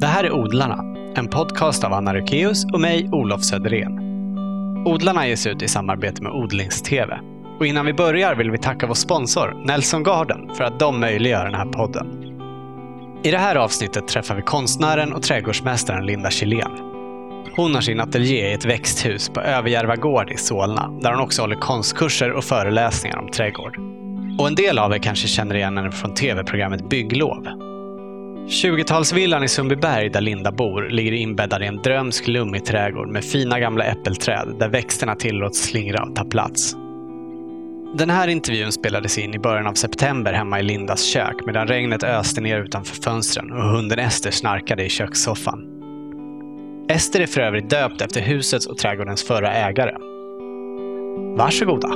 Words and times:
Det 0.00 0.06
här 0.06 0.24
är 0.24 0.32
Odlarna, 0.32 0.84
en 1.14 1.28
podcast 1.28 1.84
av 1.84 1.92
Anna 1.92 2.14
Rukeus 2.14 2.64
och 2.72 2.80
mig, 2.80 3.08
Olof 3.12 3.42
Söderén. 3.44 3.98
Odlarna 4.86 5.28
ges 5.28 5.46
ut 5.46 5.62
i 5.62 5.68
samarbete 5.68 6.22
med 6.22 6.32
Odlingstv. 6.32 7.10
Och 7.58 7.66
innan 7.66 7.86
vi 7.86 7.92
börjar 7.92 8.34
vill 8.34 8.50
vi 8.50 8.58
tacka 8.58 8.86
vår 8.86 8.94
sponsor 8.94 9.66
Nelson 9.66 10.02
Garden 10.02 10.54
för 10.54 10.64
att 10.64 10.78
de 10.78 11.00
möjliggör 11.00 11.44
den 11.44 11.54
här 11.54 11.64
podden. 11.66 12.06
I 13.22 13.30
det 13.30 13.38
här 13.38 13.56
avsnittet 13.56 14.08
träffar 14.08 14.34
vi 14.34 14.42
konstnären 14.42 15.12
och 15.12 15.22
trädgårdsmästaren 15.22 16.06
Linda 16.06 16.30
Kjellén. 16.30 16.70
Hon 17.56 17.74
har 17.74 17.80
sin 17.80 18.00
ateljé 18.00 18.50
i 18.50 18.52
ett 18.52 18.64
växthus 18.64 19.28
på 19.28 19.40
Överjärva 19.40 19.96
gård 19.96 20.30
i 20.30 20.36
Solna, 20.36 20.90
där 21.02 21.12
hon 21.12 21.20
också 21.20 21.42
håller 21.42 21.56
konstkurser 21.56 22.32
och 22.32 22.44
föreläsningar 22.44 23.18
om 23.18 23.28
trädgård. 23.28 23.76
Och 24.38 24.46
en 24.46 24.54
del 24.54 24.78
av 24.78 24.92
er 24.92 24.98
kanske 24.98 25.28
känner 25.28 25.54
igen 25.54 25.76
henne 25.76 25.92
från 25.92 26.14
tv-programmet 26.14 26.88
Bygglov. 26.88 27.65
20-talsvillan 28.48 29.44
i 29.44 29.48
Sundbyberg 29.48 30.08
där 30.08 30.20
Linda 30.20 30.52
bor 30.52 30.88
ligger 30.90 31.12
inbäddad 31.12 31.62
i 31.62 31.66
en 31.66 31.82
drömsk 31.82 32.28
lummig 32.28 32.64
trädgård 32.64 33.08
med 33.08 33.24
fina 33.24 33.60
gamla 33.60 33.84
äppelträd 33.84 34.54
där 34.58 34.68
växterna 34.68 35.14
tillåts 35.14 35.62
slingra 35.62 36.02
och 36.02 36.16
ta 36.16 36.24
plats. 36.24 36.76
Den 37.98 38.10
här 38.10 38.28
intervjun 38.28 38.72
spelades 38.72 39.18
in 39.18 39.34
i 39.34 39.38
början 39.38 39.66
av 39.66 39.74
september 39.74 40.32
hemma 40.32 40.60
i 40.60 40.62
Lindas 40.62 41.04
kök 41.04 41.34
medan 41.46 41.68
regnet 41.68 42.02
öste 42.02 42.40
ner 42.40 42.60
utanför 42.60 43.02
fönstren 43.02 43.52
och 43.52 43.68
hunden 43.68 43.98
Ester 43.98 44.30
snarkade 44.30 44.84
i 44.84 44.88
kökssoffan. 44.88 45.60
Ester 46.88 47.20
är 47.20 47.26
för 47.26 47.40
övrigt 47.40 47.70
döpt 47.70 48.00
efter 48.00 48.20
husets 48.20 48.66
och 48.66 48.78
trädgårdens 48.78 49.24
förra 49.24 49.52
ägare. 49.52 49.96
Varsågoda! 51.36 51.88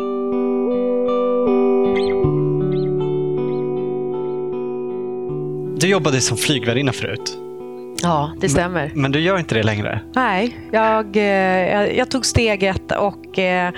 Du 5.80 5.88
jobbade 5.88 6.20
som 6.20 6.36
flygvärdinna 6.36 6.92
förut. 6.92 7.38
Ja, 8.02 8.32
det 8.40 8.48
stämmer. 8.48 8.90
Men, 8.92 9.02
men, 9.02 9.12
du 9.12 9.20
gör 9.20 9.38
inte 9.38 9.54
det 9.54 9.62
längre? 9.62 10.00
Nej, 10.14 10.56
jag, 10.72 11.16
eh, 11.16 11.22
jag, 11.72 11.96
jag 11.96 12.10
tog 12.10 12.26
steget 12.26 12.92
och 12.92 13.38
eh, 13.38 13.72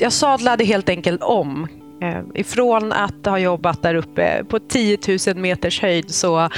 jag 0.00 0.12
sadlade 0.12 0.64
helt 0.64 0.88
enkelt 0.88 1.22
om. 1.22 1.68
Eh, 2.02 2.40
ifrån 2.40 2.92
att 2.92 3.26
ha 3.26 3.38
jobbat 3.38 3.82
där 3.82 3.94
uppe 3.94 4.44
på 4.44 4.58
10 4.58 4.98
000 5.26 5.36
meters 5.36 5.80
höjd 5.80 6.10
så 6.10 6.48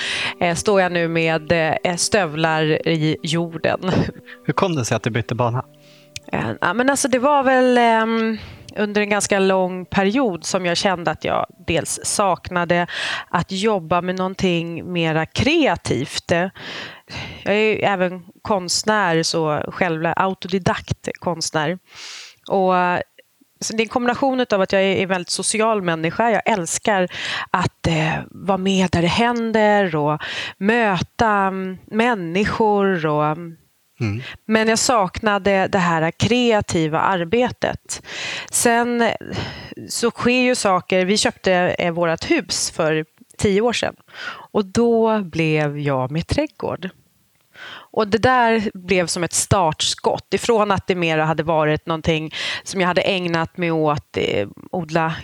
står 0.56 0.80
jag 0.80 0.92
nu 0.92 1.08
med 1.08 1.52
stövlar 1.96 2.88
i 2.88 3.16
jorden. 3.22 3.80
Hur 4.44 4.52
kom 4.52 4.74
det 4.74 4.84
sig 4.84 4.96
att 4.96 5.02
du 5.02 5.10
bytte 5.10 5.34
bana? 5.34 5.64
Ja, 6.60 6.74
men 6.74 6.91
alltså 6.91 7.08
det 7.08 7.18
var 7.18 7.42
väl 7.42 7.78
ehm, 7.78 8.38
under 8.76 9.00
en 9.00 9.08
ganska 9.08 9.38
lång 9.38 9.86
period 9.86 10.44
som 10.44 10.66
jag 10.66 10.76
kände 10.76 11.10
att 11.10 11.24
jag 11.24 11.46
dels 11.66 12.00
saknade 12.02 12.86
att 13.28 13.52
jobba 13.52 14.00
med 14.00 14.14
någonting 14.14 14.92
mera 14.92 15.26
kreativt. 15.26 16.30
Jag 17.42 17.54
är 17.54 17.84
även 17.84 18.24
konstnär, 18.42 19.22
så 19.22 19.64
själv 19.68 20.12
autodidakt 20.16 21.08
konstnär. 21.18 21.78
Och 22.48 22.74
så 23.60 23.76
det 23.76 23.82
är 23.82 23.84
en 23.84 23.88
kombination 23.88 24.46
av 24.50 24.60
att 24.60 24.72
jag 24.72 24.82
är 24.82 24.96
en 24.96 25.08
väldigt 25.08 25.30
social 25.30 25.82
människa. 25.82 26.30
Jag 26.30 26.42
älskar 26.44 27.08
att 27.50 27.86
eh, 27.86 28.14
vara 28.30 28.58
med 28.58 28.91
där 28.91 29.02
det 29.02 29.08
händer 29.08 29.96
och 29.96 30.20
möta 30.58 31.52
människor 31.86 33.06
och 33.06 33.36
Mm. 34.00 34.22
Men 34.46 34.68
jag 34.68 34.78
saknade 34.78 35.68
det 35.68 35.78
här 35.78 36.10
kreativa 36.10 37.00
arbetet. 37.00 38.02
Sen 38.50 39.10
så 39.88 40.10
sker 40.10 40.40
ju 40.40 40.54
saker. 40.54 41.04
Vi 41.04 41.16
köpte 41.16 41.52
eh, 41.54 41.92
vårt 41.92 42.30
hus 42.30 42.70
för 42.70 43.04
tio 43.38 43.60
år 43.60 43.72
sedan 43.72 43.94
och 44.52 44.64
då 44.64 45.22
blev 45.22 45.78
jag 45.78 46.10
med 46.10 46.26
trädgård. 46.26 46.90
Och 47.92 48.08
det 48.08 48.18
där 48.18 48.70
blev 48.74 49.06
som 49.06 49.24
ett 49.24 49.32
startskott. 49.32 50.34
Ifrån 50.34 50.70
att 50.70 50.86
det 50.86 50.94
mer 50.94 51.18
hade 51.18 51.42
varit 51.42 51.86
någonting 51.86 52.34
som 52.62 52.80
jag 52.80 52.88
hade 52.88 53.02
ägnat 53.02 53.56
mig 53.56 53.70
åt, 53.70 54.16
eh, 54.16 54.48
odla 54.70 55.14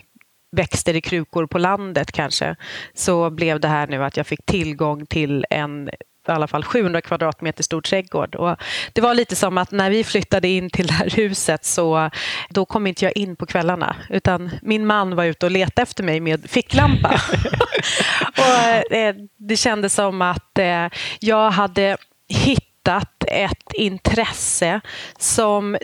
växter 0.52 0.96
i 0.96 1.00
krukor 1.00 1.46
på 1.46 1.58
landet 1.58 2.12
kanske, 2.12 2.56
så 2.94 3.30
blev 3.30 3.60
det 3.60 3.68
här 3.68 3.86
nu 3.86 4.04
att 4.04 4.16
jag 4.16 4.26
fick 4.26 4.46
tillgång 4.46 5.06
till 5.06 5.46
en 5.50 5.90
i 6.28 6.32
alla 6.32 6.46
fall 6.46 6.64
700 6.64 7.00
kvadratmeter 7.00 7.62
stor 7.62 7.80
trädgård. 7.80 8.34
Och 8.34 8.56
det 8.92 9.00
var 9.00 9.14
lite 9.14 9.36
som 9.36 9.58
att 9.58 9.70
när 9.70 9.90
vi 9.90 10.04
flyttade 10.04 10.48
in 10.48 10.70
till 10.70 10.86
det 10.86 10.92
här 10.92 11.10
huset 11.10 11.64
så 11.64 12.10
då 12.48 12.64
kom 12.64 12.86
inte 12.86 13.04
jag 13.04 13.16
in 13.16 13.36
på 13.36 13.46
kvällarna 13.46 13.96
utan 14.10 14.50
min 14.62 14.86
man 14.86 15.16
var 15.16 15.24
ute 15.24 15.46
och 15.46 15.52
letade 15.52 15.82
efter 15.82 16.04
mig 16.04 16.20
med 16.20 16.50
ficklampa. 16.50 17.20
och, 18.38 18.92
eh, 18.92 19.14
det 19.36 19.56
kändes 19.56 19.94
som 19.94 20.22
att 20.22 20.58
eh, 20.58 20.86
jag 21.20 21.50
hade 21.50 21.96
hittat 22.28 23.24
ett 23.26 23.72
intresse 23.74 24.80
som 25.18 25.76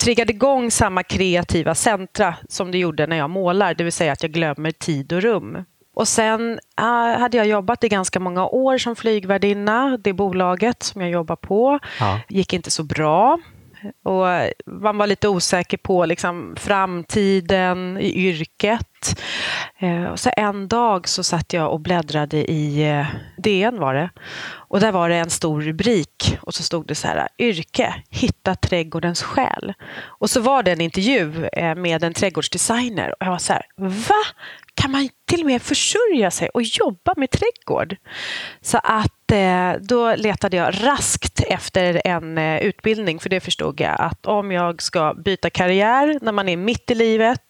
triggade 0.00 0.32
igång 0.32 0.70
samma 0.70 1.02
kreativa 1.02 1.74
centra 1.74 2.34
som 2.48 2.70
det 2.70 2.78
gjorde 2.78 3.06
när 3.06 3.16
jag 3.16 3.30
målar, 3.30 3.74
det 3.74 3.84
vill 3.84 3.92
säga 3.92 4.12
att 4.12 4.22
jag 4.22 4.32
glömmer 4.32 4.70
tid 4.70 5.12
och 5.12 5.22
rum. 5.22 5.64
Och 5.98 6.08
sen 6.08 6.60
äh, 6.78 7.20
hade 7.20 7.36
jag 7.36 7.46
jobbat 7.46 7.84
i 7.84 7.88
ganska 7.88 8.20
många 8.20 8.46
år 8.46 8.78
som 8.78 8.96
flygvärdinna. 8.96 9.96
Det 9.96 10.12
bolaget 10.12 10.82
som 10.82 11.00
jag 11.00 11.10
jobbar 11.10 11.36
på 11.36 11.78
ja. 12.00 12.20
gick 12.28 12.52
inte 12.52 12.70
så 12.70 12.82
bra. 12.82 13.38
Och 14.04 14.26
man 14.66 14.98
var 14.98 15.06
lite 15.06 15.28
osäker 15.28 15.76
på 15.76 16.06
liksom, 16.06 16.54
framtiden 16.58 17.98
i 18.00 18.28
yrket. 18.28 19.20
Eh, 19.78 20.04
och 20.04 20.20
så 20.20 20.30
en 20.36 20.68
dag 20.68 21.08
så 21.08 21.22
satt 21.22 21.52
jag 21.52 21.72
och 21.72 21.80
bläddrade 21.80 22.50
i 22.50 22.90
eh, 22.90 23.06
DN 23.36 23.78
var 23.78 23.94
det. 23.94 24.10
Och 24.50 24.80
där 24.80 24.92
var 24.92 25.08
det 25.08 25.16
en 25.16 25.30
stor 25.30 25.60
rubrik 25.60 26.38
och 26.40 26.54
så 26.54 26.62
stod 26.62 26.86
det 26.86 26.94
så 26.94 27.08
här, 27.08 27.28
yrke, 27.38 27.94
hitta 28.10 28.54
trädgårdens 28.54 29.22
själ. 29.22 29.74
Och 30.00 30.30
så 30.30 30.40
var 30.40 30.62
det 30.62 30.72
en 30.72 30.80
intervju 30.80 31.48
eh, 31.52 31.74
med 31.74 32.04
en 32.04 32.14
trädgårdsdesigner 32.14 33.10
och 33.10 33.26
jag 33.26 33.30
var 33.30 33.38
så 33.38 33.52
här, 33.52 33.62
va? 33.76 34.24
Kan 34.78 34.90
man 34.90 35.08
till 35.26 35.40
och 35.40 35.46
med 35.46 35.62
försörja 35.62 36.30
sig 36.30 36.48
och 36.48 36.62
jobba 36.62 37.14
med 37.16 37.30
trädgård? 37.30 37.96
Så 38.60 38.78
att 38.82 39.32
eh, 39.32 39.72
då 39.80 40.14
letade 40.16 40.56
jag 40.56 40.74
raskt 40.84 41.40
efter 41.46 42.02
en 42.04 42.38
eh, 42.38 42.62
utbildning 42.62 43.18
för 43.18 43.30
det 43.30 43.40
förstod 43.40 43.80
jag 43.80 43.96
att 44.00 44.26
om 44.26 44.52
jag 44.52 44.82
ska 44.82 45.14
byta 45.14 45.50
karriär 45.50 46.18
när 46.22 46.32
man 46.32 46.48
är 46.48 46.56
mitt 46.56 46.90
i 46.90 46.94
livet 46.94 47.40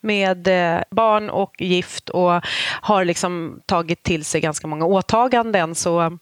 med 0.00 0.48
eh, 0.48 0.82
barn 0.90 1.30
och 1.30 1.54
gift 1.58 2.08
och 2.08 2.40
har 2.80 3.04
liksom 3.04 3.60
tagit 3.66 4.02
till 4.02 4.24
sig 4.24 4.40
ganska 4.40 4.66
många 4.66 4.84
åtaganden 4.84 5.74
så 5.74 6.18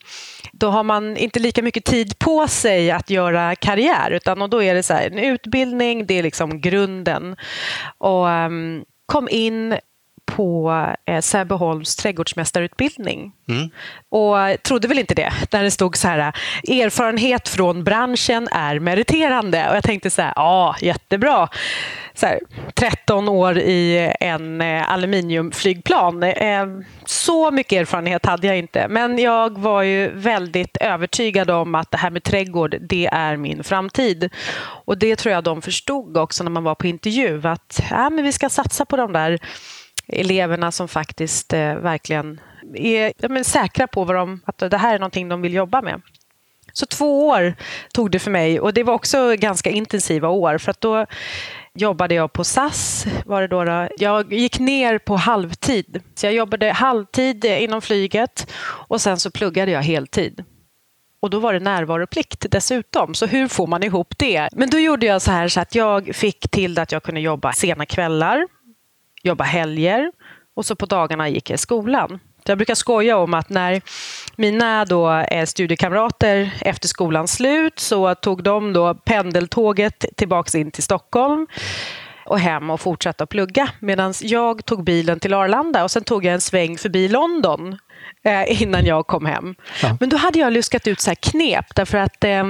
då 0.52 0.70
har 0.70 0.82
man 0.82 1.16
inte 1.16 1.38
lika 1.38 1.62
mycket 1.62 1.84
tid 1.84 2.19
på 2.19 2.48
sig 2.48 2.90
att 2.90 3.10
göra 3.10 3.54
karriär 3.54 4.10
utan 4.10 4.42
och 4.42 4.50
då 4.50 4.62
är 4.62 4.75
det 4.75 4.82
så 4.82 4.94
här, 4.94 5.06
en 5.06 5.19
utbildning, 5.19 6.06
det 6.06 6.14
är 6.14 6.22
liksom 6.22 6.60
grunden. 6.60 7.36
Och 7.98 8.30
ehm, 8.30 8.84
kom 9.06 9.28
in 9.30 9.78
på 10.37 10.87
eh, 11.06 11.21
Säbeholms 11.21 11.97
trädgårdsmästarutbildning. 11.97 13.33
Mm. 13.49 13.71
Och 14.09 14.62
trodde 14.62 14.89
väl 14.89 14.99
inte 14.99 15.15
det, 15.15 15.33
där 15.50 15.62
det 15.62 15.71
stod 15.71 15.97
så 15.97 16.09
här 16.09 16.19
erfarenhet 16.69 17.49
från 17.49 17.84
branschen 17.84 18.49
är 18.53 18.81
meriterande. 18.81 19.69
Och 19.71 19.77
jag 19.77 19.84
tänkte 19.84 20.11
så 20.11 20.22
här, 20.22 20.33
ja, 20.37 20.77
jättebra. 20.81 21.49
Så 22.15 22.27
här, 22.27 22.41
13 22.75 23.28
år 23.28 23.59
i 23.59 24.12
en 24.21 24.61
eh, 24.61 24.93
aluminiumflygplan. 24.93 26.22
Eh, 26.22 26.67
så 27.05 27.50
mycket 27.50 27.81
erfarenhet 27.81 28.27
hade 28.27 28.47
jag 28.47 28.59
inte, 28.59 28.88
men 28.88 29.19
jag 29.19 29.59
var 29.59 29.83
ju 29.83 30.11
väldigt 30.15 30.77
övertygad 30.77 31.50
om 31.50 31.75
att 31.75 31.91
det 31.91 31.99
här 31.99 32.11
med 32.11 32.22
trädgård, 32.22 32.77
det 32.81 33.09
är 33.12 33.37
min 33.37 33.65
framtid. 33.65 34.31
Och 34.61 34.99
det 34.99 35.17
tror 35.17 35.34
jag 35.34 35.44
de 35.44 35.62
förstod 35.62 36.17
också 36.17 36.44
när 36.44 36.50
man 36.50 36.65
var 36.65 36.75
på 36.75 36.87
intervju, 36.87 37.49
att 37.49 37.81
ja, 37.91 38.11
men 38.11 38.25
vi 38.25 38.33
ska 38.33 38.49
satsa 38.49 38.84
på 38.84 38.97
de 38.97 39.12
där 39.12 39.38
eleverna 40.08 40.72
som 40.72 40.88
faktiskt 40.88 41.52
eh, 41.52 41.74
verkligen 41.74 42.41
är 42.74 43.12
ja, 43.19 43.44
säkra 43.44 43.86
på 43.86 44.04
vad 44.04 44.16
de, 44.16 44.41
att 44.44 44.58
det 44.58 44.76
här 44.76 44.94
är 44.94 44.98
någonting 44.98 45.28
de 45.28 45.42
vill 45.42 45.54
jobba 45.54 45.82
med. 45.82 46.02
Så 46.72 46.87
två 46.87 47.28
år 47.28 47.55
tog 47.93 48.10
det 48.10 48.19
för 48.19 48.31
mig 48.31 48.60
och 48.60 48.75
det 48.75 48.82
var 48.82 48.94
också 48.94 49.37
ganska 49.37 49.70
intensiva 49.70 50.28
år 50.28 50.58
för 50.58 50.70
att 50.70 50.81
då 50.81 51.06
jobbade 51.75 52.14
jag 52.14 52.32
på 52.32 52.44
SAS. 52.44 53.06
Var 53.26 53.40
det 53.40 53.49
då, 53.49 53.64
då 53.64 53.88
Jag 53.99 54.32
gick 54.32 54.58
ner 54.58 54.99
på 54.99 55.16
halvtid. 55.16 56.02
Så 56.14 56.26
jag 56.26 56.32
jobbade 56.32 56.72
halvtid 56.72 57.44
inom 57.44 57.82
flyget 57.82 58.52
och 58.61 59.00
sen 59.00 59.19
så 59.19 59.31
pluggade 59.31 59.70
jag 59.70 59.82
heltid. 59.82 60.44
Och 61.20 61.31
då 61.31 61.38
var 61.38 61.52
det 61.52 61.61
närvaroplikt 61.61 62.46
dessutom, 62.50 63.14
så 63.14 63.26
hur 63.26 63.49
får 63.49 63.66
man 63.66 63.82
ihop 63.82 64.14
det? 64.19 64.49
Men 64.52 64.70
då 64.70 64.78
gjorde 64.78 65.06
jag 65.06 65.22
så 65.22 65.31
här 65.31 65.49
så 65.49 65.61
att 65.61 65.75
jag 65.75 66.14
fick 66.14 66.50
till 66.50 66.75
det 66.75 66.82
att 66.82 66.93
jag 66.93 67.02
kunde 67.02 67.20
jobba 67.20 67.52
sena 67.52 67.87
kvällar 67.87 68.46
jobba 69.28 69.44
helger 69.44 70.12
och 70.56 70.66
så 70.66 70.76
på 70.76 70.86
dagarna 70.86 71.28
gick 71.28 71.50
jag 71.50 71.54
i 71.54 71.58
skolan. 71.58 72.20
Jag 72.44 72.58
brukar 72.58 72.75
skoja 72.75 73.16
om 73.16 73.34
att 73.34 73.48
när 73.50 73.82
mina 74.36 74.84
då 74.84 75.10
eh, 75.12 75.46
studiekamrater 75.46 76.54
efter 76.60 76.88
skolans 76.88 77.32
slut 77.32 77.78
så 77.78 78.14
tog 78.14 78.42
de 78.42 78.72
då 78.72 78.94
pendeltåget 78.94 80.04
tillbaks 80.16 80.54
in 80.54 80.70
till 80.70 80.82
Stockholm 80.82 81.46
och 82.25 82.38
hem 82.38 82.70
och 82.70 82.80
fortsatte 82.80 83.25
att 83.25 83.30
plugga 83.30 83.69
medan 83.80 84.14
jag 84.22 84.64
tog 84.64 84.84
bilen 84.84 85.20
till 85.20 85.34
Arlanda 85.34 85.84
och 85.84 85.90
sen 85.90 86.04
tog 86.04 86.25
jag 86.25 86.34
en 86.34 86.40
sväng 86.40 86.78
förbi 86.78 87.08
London 87.08 87.78
eh, 88.25 88.62
innan 88.62 88.84
jag 88.84 89.06
kom 89.06 89.26
hem. 89.26 89.54
Ja. 89.82 89.96
Men 90.00 90.08
då 90.08 90.16
hade 90.16 90.38
jag 90.38 90.52
luskat 90.52 90.86
ut 90.86 91.00
så 91.00 91.14
knep 91.14 91.75
därför 91.75 91.98
att 91.98 92.25
eh, 92.25 92.44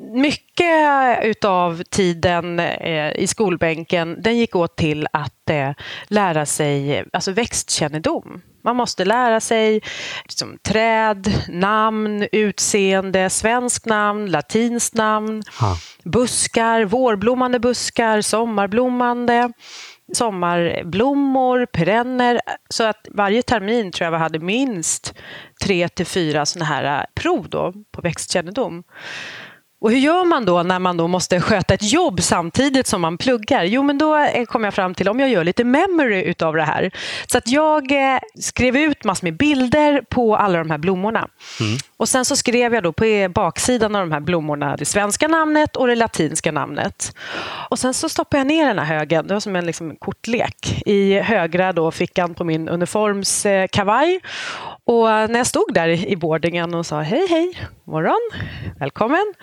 mycket 0.00 1.44
av 1.44 1.82
tiden 1.82 2.58
eh, 2.60 3.12
i 3.16 3.26
skolbänken 3.26 4.22
den 4.22 4.38
gick 4.38 4.56
åt 4.56 4.76
till 4.76 5.06
att 5.12 5.50
eh, 5.50 5.70
lära 6.06 6.46
sig 6.46 7.04
alltså 7.12 7.32
växtkännedom. 7.32 8.42
Man 8.64 8.76
måste 8.76 9.04
lära 9.04 9.40
sig 9.40 9.82
liksom, 10.24 10.58
träd, 10.62 11.32
namn, 11.48 12.26
utseende, 12.32 13.30
svensk 13.30 13.86
namn, 13.86 14.30
latinskt 14.30 14.94
namn, 14.94 15.42
ha. 15.60 15.76
buskar, 16.04 16.84
vårblommande 16.84 17.58
buskar, 17.58 18.20
sommarblommande 18.20 19.52
sommarblommor, 20.12 21.66
perenner. 21.66 22.40
Så 22.68 22.84
att 22.84 23.08
varje 23.10 23.42
termin 23.42 23.92
tror 23.92 24.04
jag 24.04 24.12
vi 24.12 24.18
hade 24.18 24.38
minst 24.38 25.14
tre 25.62 25.88
till 25.88 26.06
fyra 26.06 26.46
sådana 26.46 26.64
här 26.64 27.06
prov 27.14 27.48
då 27.48 27.72
på 27.92 28.00
växtkännedom. 28.02 28.82
Och 29.80 29.90
hur 29.90 29.98
gör 29.98 30.24
man 30.24 30.44
då 30.44 30.62
när 30.62 30.78
man 30.78 30.96
då 30.96 31.08
måste 31.08 31.40
sköta 31.40 31.74
ett 31.74 31.92
jobb 31.92 32.22
samtidigt 32.22 32.86
som 32.86 33.00
man 33.00 33.18
pluggar? 33.18 33.64
Jo, 33.64 33.82
men 33.82 33.98
då 33.98 34.26
kom 34.48 34.64
jag 34.64 34.74
fram 34.74 34.94
till 34.94 35.08
om 35.08 35.20
jag 35.20 35.30
gör 35.30 35.44
lite 35.44 35.64
memory 35.64 36.22
utav 36.22 36.56
det 36.56 36.62
här. 36.62 36.90
Så 37.26 37.38
att 37.38 37.48
jag 37.48 37.92
eh, 37.92 38.18
skrev 38.40 38.76
ut 38.76 39.04
massor 39.04 39.26
med 39.26 39.36
bilder 39.36 40.02
på 40.08 40.36
alla 40.36 40.58
de 40.58 40.70
här 40.70 40.78
blommorna. 40.78 41.28
Mm. 41.60 41.78
Och 41.96 42.08
sen 42.08 42.24
så 42.24 42.36
skrev 42.36 42.74
jag 42.74 42.82
då 42.82 42.92
på 42.92 43.28
baksidan 43.34 43.96
av 43.96 44.00
de 44.08 44.12
här 44.12 44.20
blommorna 44.20 44.76
det 44.76 44.84
svenska 44.84 45.28
namnet 45.28 45.76
och 45.76 45.86
det 45.86 45.94
latinska 45.94 46.52
namnet. 46.52 47.16
Och 47.70 47.78
sen 47.78 47.94
så 47.94 48.08
stoppade 48.08 48.40
jag 48.40 48.46
ner 48.46 48.66
den 48.66 48.78
här 48.78 48.98
högen, 48.98 49.26
det 49.26 49.34
var 49.34 49.40
som 49.40 49.56
en 49.56 49.66
liksom, 49.66 49.96
kortlek, 49.96 50.82
i 50.86 51.20
högra 51.20 51.72
då 51.72 51.90
fickan 51.90 52.34
på 52.34 52.44
min 52.44 52.68
uniformskavaj. 52.68 54.14
Eh, 54.14 54.20
och 54.84 55.06
när 55.06 55.36
jag 55.36 55.46
stod 55.46 55.74
där 55.74 55.88
i 55.88 56.16
boardingen 56.16 56.74
och 56.74 56.86
sa 56.86 57.00
hej, 57.00 57.26
hej, 57.30 57.68
morgon, 57.84 58.30
välkommen, 58.78 59.34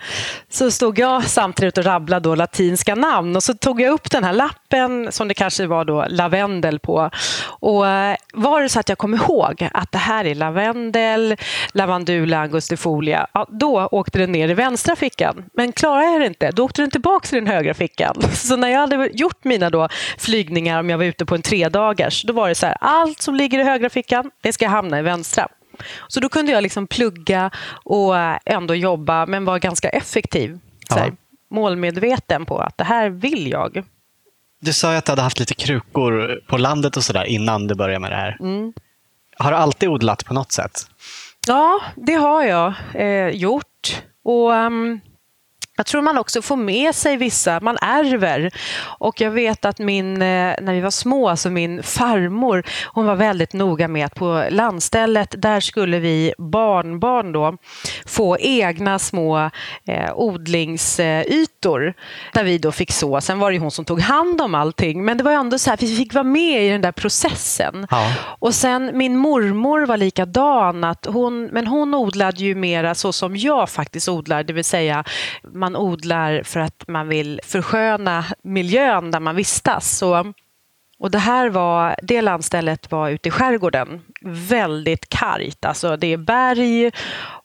så 0.48 0.70
stod 0.70 0.98
jag 0.98 1.24
samtidigt 1.24 1.78
och 1.78 1.84
rabblade 1.84 2.28
då 2.28 2.34
latinska 2.34 2.94
namn 2.94 3.36
och 3.36 3.42
så 3.42 3.54
tog 3.54 3.80
jag 3.80 3.92
upp 3.92 4.10
den 4.10 4.24
här 4.24 4.32
lappen 4.32 5.12
som 5.12 5.28
det 5.28 5.34
kanske 5.34 5.66
var 5.66 5.84
då 5.84 6.06
lavendel 6.08 6.78
på. 6.78 7.10
Och 7.44 7.88
eh, 7.88 8.16
var 8.32 8.62
det 8.62 8.68
så 8.68 8.80
att 8.80 8.88
jag 8.88 8.98
kom 8.98 9.14
ihåg 9.14 9.68
att 9.72 9.92
det 9.92 9.98
här 9.98 10.24
är 10.24 10.34
lavendel, 10.34 11.36
lavandula 11.72 12.38
angustifolia, 12.38 13.26
ja, 13.32 13.46
då 13.50 13.86
åkte 13.86 14.18
den 14.18 14.32
ner 14.32 14.48
i 14.48 14.54
vänstra 14.54 14.96
fickan. 14.96 15.44
Men 15.54 15.72
klarade 15.72 16.12
jag 16.12 16.20
det 16.20 16.26
inte, 16.26 16.50
då 16.50 16.64
åkte 16.64 16.82
den 16.82 16.90
tillbaka 16.90 17.28
till 17.28 17.38
den 17.38 17.46
högra 17.46 17.74
fickan. 17.74 18.16
Så 18.32 18.56
när 18.56 18.68
jag 18.68 18.80
hade 18.80 19.10
gjort 19.12 19.44
mina 19.44 19.70
då 19.70 19.88
flygningar, 20.18 20.80
om 20.80 20.90
jag 20.90 20.98
var 20.98 21.04
ute 21.04 21.26
på 21.26 21.34
en 21.34 21.42
tredagars, 21.42 22.22
då 22.22 22.32
var 22.32 22.48
det 22.48 22.54
så 22.54 22.66
här, 22.66 22.76
allt 22.80 23.22
som 23.22 23.34
ligger 23.34 23.58
i 23.58 23.62
högra 23.62 23.90
fickan, 23.90 24.30
det 24.40 24.52
ska 24.52 24.68
hamna 24.68 24.98
i 24.98 25.02
vänstra. 25.02 25.48
Så 26.08 26.20
då 26.20 26.28
kunde 26.28 26.52
jag 26.52 26.62
liksom 26.62 26.86
plugga 26.86 27.50
och 27.84 28.16
ändå 28.44 28.74
jobba, 28.74 29.26
men 29.26 29.44
vara 29.44 29.58
ganska 29.58 29.88
effektiv. 29.88 30.58
Så 30.88 30.98
här, 30.98 31.12
målmedveten 31.50 32.46
på 32.46 32.58
att 32.58 32.78
det 32.78 32.84
här 32.84 33.10
vill 33.10 33.50
jag. 33.50 33.84
Du 34.60 34.72
sa 34.72 34.92
ju 34.92 34.98
att 34.98 35.04
du 35.04 35.12
hade 35.12 35.22
haft 35.22 35.38
lite 35.38 35.54
krukor 35.54 36.40
på 36.46 36.56
landet 36.56 36.96
och 36.96 37.04
sådär 37.04 37.24
innan 37.24 37.66
du 37.66 37.74
började 37.74 38.00
med 38.00 38.10
det 38.10 38.16
här. 38.16 38.36
Mm. 38.40 38.72
Har 39.36 39.50
du 39.50 39.56
alltid 39.56 39.88
odlat 39.88 40.24
på 40.24 40.34
något 40.34 40.52
sätt? 40.52 40.86
Ja, 41.46 41.80
det 41.96 42.14
har 42.14 42.42
jag 42.42 42.74
eh, 42.94 43.28
gjort. 43.28 44.02
Och 44.22 44.50
um, 44.50 45.00
jag 45.78 45.86
tror 45.86 46.02
man 46.02 46.18
också 46.18 46.42
får 46.42 46.56
med 46.56 46.94
sig 46.94 47.16
vissa, 47.16 47.60
man 47.60 47.78
ärver. 47.80 48.50
Och 48.98 49.20
jag 49.20 49.30
vet 49.30 49.64
att 49.64 49.78
min, 49.78 50.22
eh, 50.22 50.54
när 50.60 50.72
vi 50.72 50.80
var 50.80 50.90
små, 50.90 51.28
alltså 51.28 51.50
min 51.50 51.82
farmor, 51.82 52.62
hon 52.86 53.06
var 53.06 53.14
väldigt 53.14 53.52
noga 53.52 53.88
med 53.88 54.06
att 54.06 54.14
på 54.14 54.44
landstället, 54.50 55.34
där 55.38 55.60
skulle 55.60 55.98
vi 55.98 56.34
barnbarn 56.38 57.32
då 57.32 57.56
få 58.06 58.36
egna 58.40 58.98
små 58.98 59.50
eh, 59.86 60.12
odlingsytor 60.14 61.94
där 62.32 62.44
vi 62.44 62.58
då 62.58 62.72
fick 62.72 62.92
så. 62.92 63.20
Sen 63.20 63.38
var 63.38 63.52
det 63.52 63.58
hon 63.58 63.70
som 63.70 63.84
tog 63.84 64.00
hand 64.00 64.40
om 64.40 64.54
allting, 64.54 65.04
men 65.04 65.18
det 65.18 65.24
var 65.24 65.32
ändå 65.32 65.58
så 65.58 65.70
här, 65.70 65.76
vi 65.80 65.96
fick 65.96 66.14
vara 66.14 66.24
med 66.24 66.66
i 66.66 66.68
den 66.68 66.80
där 66.80 66.92
processen. 66.92 67.86
Ja. 67.90 68.12
Och 68.20 68.54
sen 68.54 68.90
min 68.94 69.16
mormor 69.16 69.86
var 69.86 69.96
likadan, 69.96 70.84
att 70.84 71.06
hon, 71.06 71.44
men 71.44 71.66
hon 71.66 71.94
odlade 71.94 72.44
ju 72.44 72.54
mera 72.54 72.94
så 72.94 73.12
som 73.12 73.36
jag 73.36 73.70
faktiskt 73.70 74.08
odlar, 74.08 74.42
det 74.42 74.52
vill 74.52 74.64
säga 74.64 75.04
man 75.68 75.76
odlar 75.76 76.42
för 76.42 76.60
att 76.60 76.84
man 76.88 77.08
vill 77.08 77.40
försköna 77.44 78.24
miljön 78.42 79.10
där 79.10 79.20
man 79.20 79.36
vistas. 79.36 79.98
Så, 79.98 80.32
och 80.98 81.10
det 81.10 81.18
här 81.18 81.50
var, 81.50 81.96
det 82.02 82.22
landstället 82.22 82.90
var 82.90 83.08
ute 83.08 83.28
i 83.28 83.32
skärgården. 83.32 84.00
Väldigt 84.22 85.08
kargt, 85.08 85.64
alltså 85.64 85.96
det 85.96 86.12
är 86.12 86.16
berg 86.16 86.90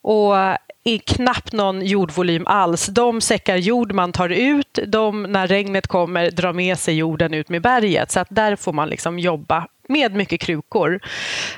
och 0.01 0.35
är 0.83 0.97
knappt 0.97 1.53
någon 1.53 1.85
jordvolym 1.85 2.47
alls. 2.47 2.85
De 2.85 3.21
säckar 3.21 3.55
jord 3.55 3.93
man 3.93 4.11
tar 4.11 4.29
ut, 4.29 4.79
de 4.87 5.23
när 5.23 5.47
regnet 5.47 5.87
kommer 5.87 6.31
drar 6.31 6.53
med 6.53 6.79
sig 6.79 6.95
jorden 6.97 7.33
ut 7.33 7.49
med 7.49 7.61
berget. 7.61 8.11
Så 8.11 8.19
att 8.19 8.27
där 8.29 8.55
får 8.55 8.73
man 8.73 8.89
liksom 8.89 9.19
jobba 9.19 9.67
med 9.87 10.15
mycket 10.15 10.41
krukor. 10.41 10.99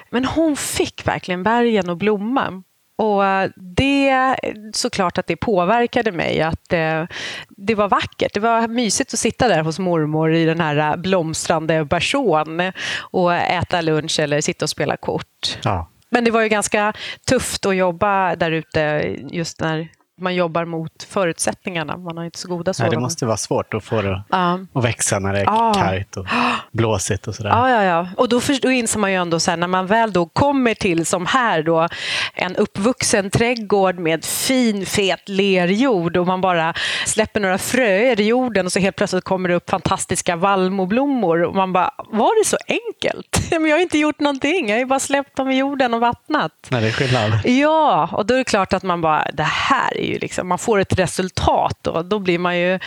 Men 0.09 0.25
hon 0.25 0.56
fick 0.56 1.07
verkligen 1.07 1.44
bergen 1.44 1.89
att 1.89 1.97
blomma. 1.97 2.63
Och 2.97 3.24
det, 3.56 4.36
såklart 4.74 5.18
att 5.18 5.27
det 5.27 5.36
påverkade 5.36 6.12
mig. 6.12 6.42
Att 6.42 6.69
det, 6.69 7.07
det 7.50 7.75
var 7.75 7.89
vackert. 7.89 8.33
Det 8.33 8.39
var 8.39 8.68
mysigt 8.68 9.13
att 9.13 9.19
sitta 9.19 9.47
där 9.47 9.63
hos 9.63 9.80
mormor 9.80 10.33
i 10.33 10.45
den 10.45 10.59
här 10.59 10.97
blomstrande 10.97 11.86
bersån 11.86 12.71
och 13.00 13.33
äta 13.33 13.81
lunch 13.81 14.19
eller 14.19 14.42
sitta 14.42 14.65
och 14.65 14.69
spela 14.69 14.97
kort. 14.97 15.57
Ja. 15.63 15.89
Men 16.09 16.24
det 16.24 16.31
var 16.31 16.42
ju 16.42 16.50
ganska 16.50 16.94
tufft 17.27 17.65
att 17.65 17.75
jobba 17.75 18.36
där 18.36 18.51
ute 18.51 19.15
just 19.31 19.62
när 19.62 19.89
man 20.21 20.35
jobbar 20.35 20.65
mot 20.65 21.03
förutsättningarna. 21.03 21.97
Man 21.97 22.17
har 22.17 22.25
inte 22.25 22.39
så 22.39 22.47
goda 22.47 22.73
sådana. 22.73 22.89
Nej, 22.89 22.97
det 22.97 23.01
måste 23.01 23.25
vara 23.25 23.38
svårt 23.38 23.73
att 23.73 23.83
få 23.83 24.01
det 24.01 24.23
ja. 24.29 24.59
att 24.73 24.83
växa 24.83 25.19
när 25.19 25.33
det 25.33 25.39
är 25.39 25.44
ja. 25.44 25.73
kargt 25.73 26.17
och 26.17 26.27
blåsigt 26.71 27.27
och 27.27 27.35
sådär. 27.35 27.50
Ja, 27.50 27.69
ja, 27.69 27.83
ja. 27.83 28.07
Och 28.17 28.29
då, 28.29 28.39
för, 28.39 28.62
då 28.62 28.71
inser 28.71 29.00
man 29.00 29.12
ju 29.12 29.17
ändå 29.17 29.39
så 29.39 29.51
här, 29.51 29.57
när 29.57 29.67
man 29.67 29.88
väl 29.88 30.13
då 30.13 30.25
kommer 30.25 30.73
till, 30.73 31.06
som 31.06 31.25
här 31.25 31.63
då, 31.63 31.88
en 32.33 32.56
uppvuxen 32.56 33.29
trädgård 33.29 34.00
med 34.00 34.25
fin 34.25 34.85
fet 34.85 35.29
lerjord 35.29 36.17
och 36.17 36.27
man 36.27 36.41
bara 36.41 36.73
släpper 37.06 37.39
några 37.39 37.57
fröer 37.57 38.19
i 38.19 38.23
jorden 38.23 38.65
och 38.65 38.71
så 38.71 38.79
helt 38.79 38.95
plötsligt 38.95 39.23
kommer 39.23 39.50
det 39.50 39.56
upp 39.56 39.69
fantastiska 39.69 40.35
vallmoblommor 40.35 41.44
och 41.44 41.56
man 41.56 41.73
bara, 41.73 41.91
var 41.97 42.44
det 42.44 42.50
så 42.50 42.57
enkelt? 42.67 43.51
Men 43.51 43.65
jag 43.65 43.77
har 43.77 43.81
inte 43.81 43.97
gjort 43.97 44.19
någonting, 44.19 44.69
jag 44.69 44.75
har 44.75 44.79
ju 44.79 44.85
bara 44.85 45.00
släppt 45.00 45.35
dem 45.35 45.50
i 45.50 45.57
jorden 45.57 45.94
och 45.94 46.00
vattnat. 46.00 46.51
Nej, 46.69 46.81
det 46.81 46.88
är 46.88 46.91
skillnad. 46.91 47.31
Ja, 47.45 48.09
och 48.12 48.25
då 48.25 48.33
är 48.33 48.38
det 48.38 48.44
klart 48.44 48.73
att 48.73 48.83
man 48.83 49.01
bara, 49.01 49.27
det 49.33 49.44
här 49.44 50.04
är 50.07 50.13
ju 50.13 50.19
liksom, 50.19 50.47
man 50.47 50.57
får 50.57 50.79
ett 50.79 51.00
resultat 51.00 51.88
och 51.88 52.05
då 52.05 52.19
blir 52.19 52.39
man 52.39 52.59
ju 52.59 52.79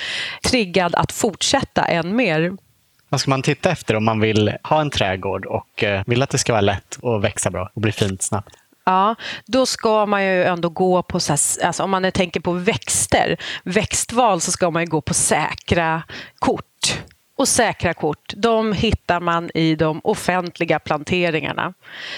triggad 0.42 0.94
att 0.94 1.12
fortsätta 1.12 1.84
än 1.84 2.16
mer. 2.16 2.56
Vad 3.08 3.20
ska 3.20 3.30
man 3.30 3.42
titta 3.42 3.70
efter 3.70 3.94
om 3.94 4.04
man 4.04 4.20
vill 4.20 4.52
ha 4.62 4.80
en 4.80 4.90
trädgård 4.90 5.46
och 5.46 5.84
eh, 5.84 6.02
vill 6.06 6.22
att 6.22 6.30
det 6.30 6.38
ska 6.38 6.52
vara 6.52 6.60
lätt 6.60 6.98
och 7.00 7.25
växa 7.25 7.50
bra 7.50 7.70
och 7.75 7.80
bli 7.80 7.92
fint 7.92 8.22
snabbt? 8.22 8.54
Ja, 8.84 9.14
då 9.46 9.66
ska 9.66 10.06
man 10.06 10.25
ju 10.25 10.44
ändå 10.44 10.68
gå 10.68 11.02
på, 11.02 11.16
alltså 11.16 11.82
om 11.82 11.90
man 11.90 12.12
tänker 12.12 12.40
på 12.40 12.52
växter, 12.52 13.37
växtval, 13.64 14.40
så 14.40 14.52
ska 14.52 14.70
man 14.70 14.82
ju 14.82 14.88
gå 14.88 15.00
på 15.00 15.14
säkra 15.14 16.02
kort 16.38 16.64
och 17.38 17.49
säkra 17.49 17.95
kort, 17.95 18.33
de 18.37 18.73
hittar 18.73 19.21
man 19.21 19.50
i 19.54 19.75
de 19.75 20.00
offentliga 20.04 20.78
planteringarna. 20.78 21.75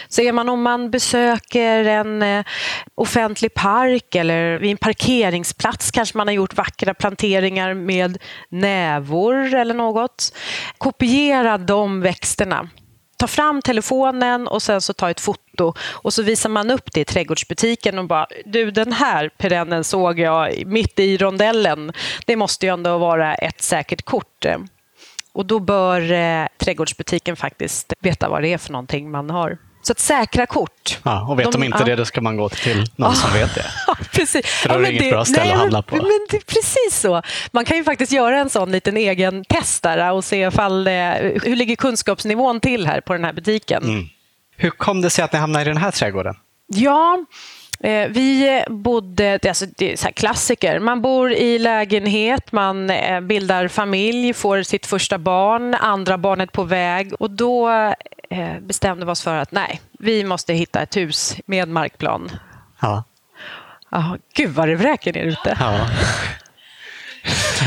Så 0.09 0.23
är 0.23 0.33
man 0.33 0.49
om 0.49 0.63
man 0.63 0.91
besöker 0.91 1.85
en 1.85 2.23
eh, 2.23 2.45
offentlig 2.95 3.55
park 3.55 4.15
eller 4.15 4.59
vid 4.59 4.71
en 4.71 4.77
parkeringsplats 4.77 5.91
kanske 5.91 6.19
man 6.19 6.27
har 6.27 6.35
gjort 6.35 6.55
vackra 6.55 6.95
planteringar 6.95 7.75
med 7.75 8.19
nävor 8.49 9.55
eller 9.55 9.75
något. 9.75 10.33
Kopiera 10.79 11.59
de 11.59 12.01
växterna. 12.01 12.69
Ta 13.19 13.27
fram 13.27 13.63
telefonen 13.63 14.49
och 14.49 14.63
sen 14.63 14.81
så 14.81 14.93
ta 14.93 15.11
ett 15.11 15.21
foto 15.21 15.75
och 15.81 16.15
så 16.15 16.23
visar 16.23 16.51
man 16.51 16.71
upp 16.71 16.93
det 16.93 17.01
i 17.01 17.05
trädgårdsbutiken 17.05 17.99
och 17.99 18.07
bara 18.07 18.27
du 18.45 18.71
den 18.71 18.93
här 18.93 19.31
perennen 19.39 19.85
såg 19.85 20.19
jag 20.19 20.67
mitt 20.67 20.99
i 20.99 21.17
rondellen. 21.17 21.93
Det 22.27 22.37
måste 22.37 22.67
ju 22.67 22.73
ändå 22.73 22.99
vara 22.99 23.35
ett 23.35 23.63
säkert 23.63 24.03
kort. 24.03 24.47
Och 25.33 25.47
då 25.47 25.59
bör 25.59 26.13
eh, 26.13 26.47
trädgårdsbutiken 26.59 27.37
faktiskt 27.37 27.93
veta 28.01 28.29
vad 28.29 28.43
det 28.43 28.53
är 28.53 28.59
för 28.59 28.73
någonting 28.73 29.11
man 29.11 29.31
har. 29.31 29.59
Så 29.83 29.93
att 29.93 29.99
säkra 29.99 30.47
kort. 30.47 30.99
Ja, 31.03 31.29
och 31.29 31.39
vet 31.39 31.53
de, 31.53 31.61
de 31.61 31.67
inte 31.67 31.79
ja. 31.81 31.85
det, 31.85 31.97
då 31.97 32.05
ska 32.05 32.21
man 32.21 32.37
gå 32.37 32.49
till 32.49 32.87
någon 32.97 33.15
som 33.15 33.33
vet 33.33 33.55
det. 33.55 33.67
Precis. 34.13 34.47
För 34.47 34.69
då 34.69 34.75
ja, 34.75 34.79
är 34.79 34.83
det 34.83 34.91
inget 34.91 35.03
det, 35.03 35.11
bra 35.11 35.25
ställe 35.25 35.45
nej, 35.45 35.53
att 35.53 35.59
handla 35.59 35.83
på. 35.83 35.97
Men 35.97 36.27
det 36.31 36.47
precis 36.47 37.01
så. 37.01 37.23
Man 37.53 37.65
kan 37.65 37.77
ju 37.77 37.85
faktiskt 37.85 38.13
göra 38.13 38.39
en 38.39 38.51
sån 38.51 38.73
liten 38.73 38.97
egen 38.97 39.45
test 39.45 39.83
där 39.83 40.13
och 40.13 40.25
se 40.25 40.47
ifall, 40.47 40.89
hur 40.89 41.57
ligger 41.57 41.77
kunskapsnivån 41.77 42.61
till 42.61 42.87
här 42.87 43.01
på 43.01 43.13
den 43.13 43.25
här 43.25 43.33
butiken. 43.33 43.83
Mm. 43.83 44.09
Hur 44.57 44.71
kom 44.71 45.01
det 45.01 45.11
sig 45.11 45.25
att 45.25 45.33
ni 45.33 45.39
hamnade 45.39 45.65
i 45.65 45.69
den 45.69 45.77
här 45.77 45.91
trädgården? 45.91 46.35
Ja, 46.67 47.25
Eh, 47.25 47.60
vi 47.89 48.63
bodde, 48.69 49.39
alltså 49.49 49.67
det 49.77 49.93
är 49.93 49.97
så 49.97 50.13
klassiker, 50.13 50.79
man 50.79 51.03
bor 51.03 51.33
i 51.33 51.59
lägenhet, 51.59 52.53
man 52.53 52.91
eh, 52.91 53.21
bildar 53.21 53.69
familj, 53.69 54.33
får 54.33 54.63
sitt 54.63 54.87
första 54.87 55.19
barn, 55.19 55.75
andra 55.75 56.19
barnet 56.19 56.53
på 56.53 56.63
väg 56.63 57.13
och 57.19 57.31
då 57.31 57.71
eh, 58.31 58.61
bestämde 58.61 59.07
vi 59.07 59.13
oss 59.13 59.23
för 59.23 59.37
att 59.37 59.53
nej, 59.53 59.81
vi 59.99 60.25
måste 60.25 60.55
hitta 60.55 60.81
ett 60.81 60.97
hus 60.97 61.37
med 61.47 61.69
markplan. 61.69 62.31
Ja. 62.81 63.05
Oh, 63.91 64.15
gud 64.35 64.51
vad 64.51 64.69
det 64.69 64.77
vräker 64.77 65.13
ner 65.13 65.25
ute. 65.25 65.57
ja. 65.61 65.87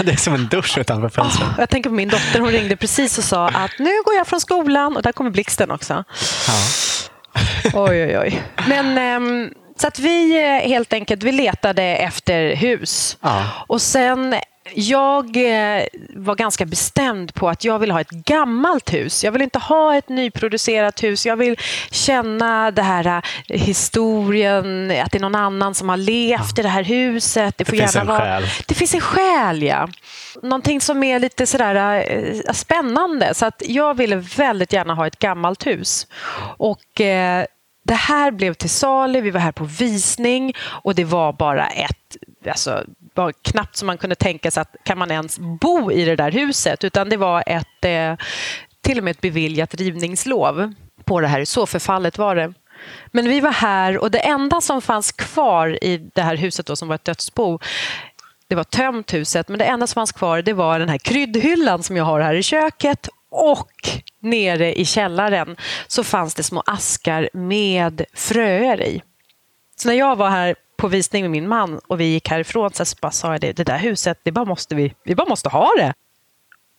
Det 0.03 0.11
är 0.11 0.15
som 0.15 0.33
en 0.33 0.47
dusch 0.47 0.77
utanför 0.77 1.09
fönstret. 1.09 1.49
Oh, 1.49 1.55
jag 1.57 1.69
tänker 1.69 1.89
på 1.89 1.95
min 1.95 2.09
dotter, 2.09 2.39
hon 2.39 2.51
ringde 2.51 2.75
precis 2.75 3.17
och 3.17 3.23
sa 3.23 3.47
att 3.47 3.71
nu 3.79 3.89
går 4.05 4.15
jag 4.17 4.27
från 4.27 4.41
skolan 4.41 4.95
och 4.95 5.01
där 5.01 5.11
kommer 5.11 5.29
blixten 5.29 5.71
också. 5.71 6.03
Ja. 6.47 6.53
Oj, 7.73 8.03
oj, 8.03 8.17
oj. 8.19 8.43
Men, 8.67 8.97
ehm, 8.97 9.53
så 9.77 9.87
att 9.87 9.99
vi 9.99 10.43
eh, 10.43 10.69
helt 10.69 10.93
enkelt 10.93 11.23
vi 11.23 11.31
letade 11.31 11.83
efter 11.83 12.55
hus. 12.55 13.17
Ja. 13.21 13.45
Och 13.67 13.81
sen 13.81 14.35
jag 14.75 15.37
eh, 15.37 15.83
var 16.15 16.35
ganska 16.35 16.65
bestämd 16.65 17.33
på 17.33 17.49
att 17.49 17.63
jag 17.63 17.79
vill 17.79 17.91
ha 17.91 18.01
ett 18.01 18.09
gammalt 18.09 18.93
hus. 18.93 19.23
Jag 19.23 19.31
vill 19.31 19.41
inte 19.41 19.59
ha 19.59 19.95
ett 19.95 20.09
nyproducerat 20.09 21.03
hus. 21.03 21.25
Jag 21.25 21.35
vill 21.35 21.55
känna 21.91 22.71
det 22.71 22.81
här 22.81 23.23
eh, 23.49 23.59
historien, 23.59 24.91
att 24.91 25.11
det 25.11 25.17
är 25.17 25.21
någon 25.21 25.35
annan 25.35 25.73
som 25.73 25.89
har 25.89 25.97
levt 25.97 26.59
i 26.59 26.61
det 26.61 26.69
här 26.69 26.83
huset. 26.83 27.57
Det 27.57 27.65
finns 27.65 27.95
en 27.95 28.07
vara... 28.07 28.19
själ. 28.19 28.43
Det 28.67 28.73
finns 28.73 28.93
en 28.93 29.01
själ, 29.01 29.63
ja. 29.63 29.87
Någonting 30.41 30.81
som 30.81 31.03
är 31.03 31.19
lite 31.19 31.47
sådär 31.47 32.53
spännande. 32.53 33.33
Så 33.33 33.45
att 33.45 33.61
jag 33.65 33.97
ville 33.97 34.15
väldigt 34.15 34.73
gärna 34.73 34.93
ha 34.93 35.07
ett 35.07 35.19
gammalt 35.19 35.67
hus. 35.67 36.07
Och 36.57 37.01
eh, 37.01 37.45
det 37.83 37.93
här 37.93 38.31
blev 38.31 38.53
till 38.53 38.69
salu, 38.69 39.21
vi 39.21 39.31
var 39.31 39.39
här 39.39 39.51
på 39.51 39.63
visning 39.63 40.53
och 40.59 40.95
det 40.95 41.03
var 41.03 41.33
bara 41.33 41.67
ett, 41.67 42.17
alltså 42.47 42.83
var 43.13 43.31
knappt 43.31 43.75
som 43.75 43.85
man 43.85 43.97
kunde 43.97 44.15
tänka 44.15 44.51
sig 44.51 44.61
att 44.61 44.75
kan 44.83 44.97
man 44.97 45.11
ens 45.11 45.39
bo 45.39 45.91
i 45.91 46.05
det 46.05 46.15
där 46.15 46.31
huset 46.31 46.83
utan 46.83 47.09
det 47.09 47.17
var 47.17 47.43
ett, 47.47 47.85
eh, 47.85 48.15
till 48.81 48.97
och 48.97 49.03
med 49.03 49.11
ett 49.11 49.21
beviljat 49.21 49.75
rivningslov 49.75 50.73
på 51.05 51.21
det 51.21 51.27
här. 51.27 51.45
Så 51.45 51.65
förfallet 51.65 52.17
var 52.17 52.35
det. 52.35 52.53
Men 53.07 53.29
vi 53.29 53.39
var 53.39 53.51
här 53.51 53.97
och 53.97 54.11
det 54.11 54.19
enda 54.19 54.61
som 54.61 54.81
fanns 54.81 55.11
kvar 55.11 55.83
i 55.83 55.97
det 55.97 56.21
här 56.21 56.35
huset 56.35 56.65
då, 56.65 56.75
som 56.75 56.87
var 56.87 56.95
ett 56.95 57.05
dödsbo 57.05 57.59
det 58.47 58.55
var 58.55 58.63
tömt 58.63 59.13
huset, 59.13 59.49
men 59.49 59.59
det 59.59 59.65
enda 59.65 59.87
som 59.87 59.93
fanns 59.93 60.11
kvar 60.11 60.41
det 60.41 60.53
var 60.53 60.79
den 60.79 60.89
här 60.89 60.97
kryddhyllan 60.97 61.83
som 61.83 61.97
jag 61.97 62.03
har 62.03 62.19
här 62.19 62.35
i 62.35 62.43
köket 62.43 63.09
och 63.29 63.89
nere 64.23 64.79
i 64.79 64.85
källaren 64.85 65.55
så 65.87 66.03
fanns 66.03 66.35
det 66.35 66.43
små 66.43 66.63
askar 66.65 67.29
med 67.33 68.05
fröer 68.13 68.81
i. 68.81 69.01
Så 69.75 69.87
när 69.87 69.95
jag 69.95 70.15
var 70.15 70.29
här 70.29 70.55
på 70.77 70.87
visning 70.87 71.23
med 71.23 71.31
min 71.31 71.47
man 71.47 71.79
och 71.87 71.99
vi 71.99 72.05
gick 72.05 72.29
härifrån 72.29 72.71
så 72.73 72.85
bara 73.01 73.11
sa 73.11 73.31
jag 73.31 73.41
det, 73.41 73.51
det 73.51 73.63
där 73.63 73.77
huset, 73.77 74.19
det 74.23 74.31
bara 74.31 74.45
måste 74.45 74.75
vi, 74.75 74.93
vi 75.03 75.15
bara 75.15 75.29
måste 75.29 75.49
ha 75.49 75.69
det. 75.77 75.93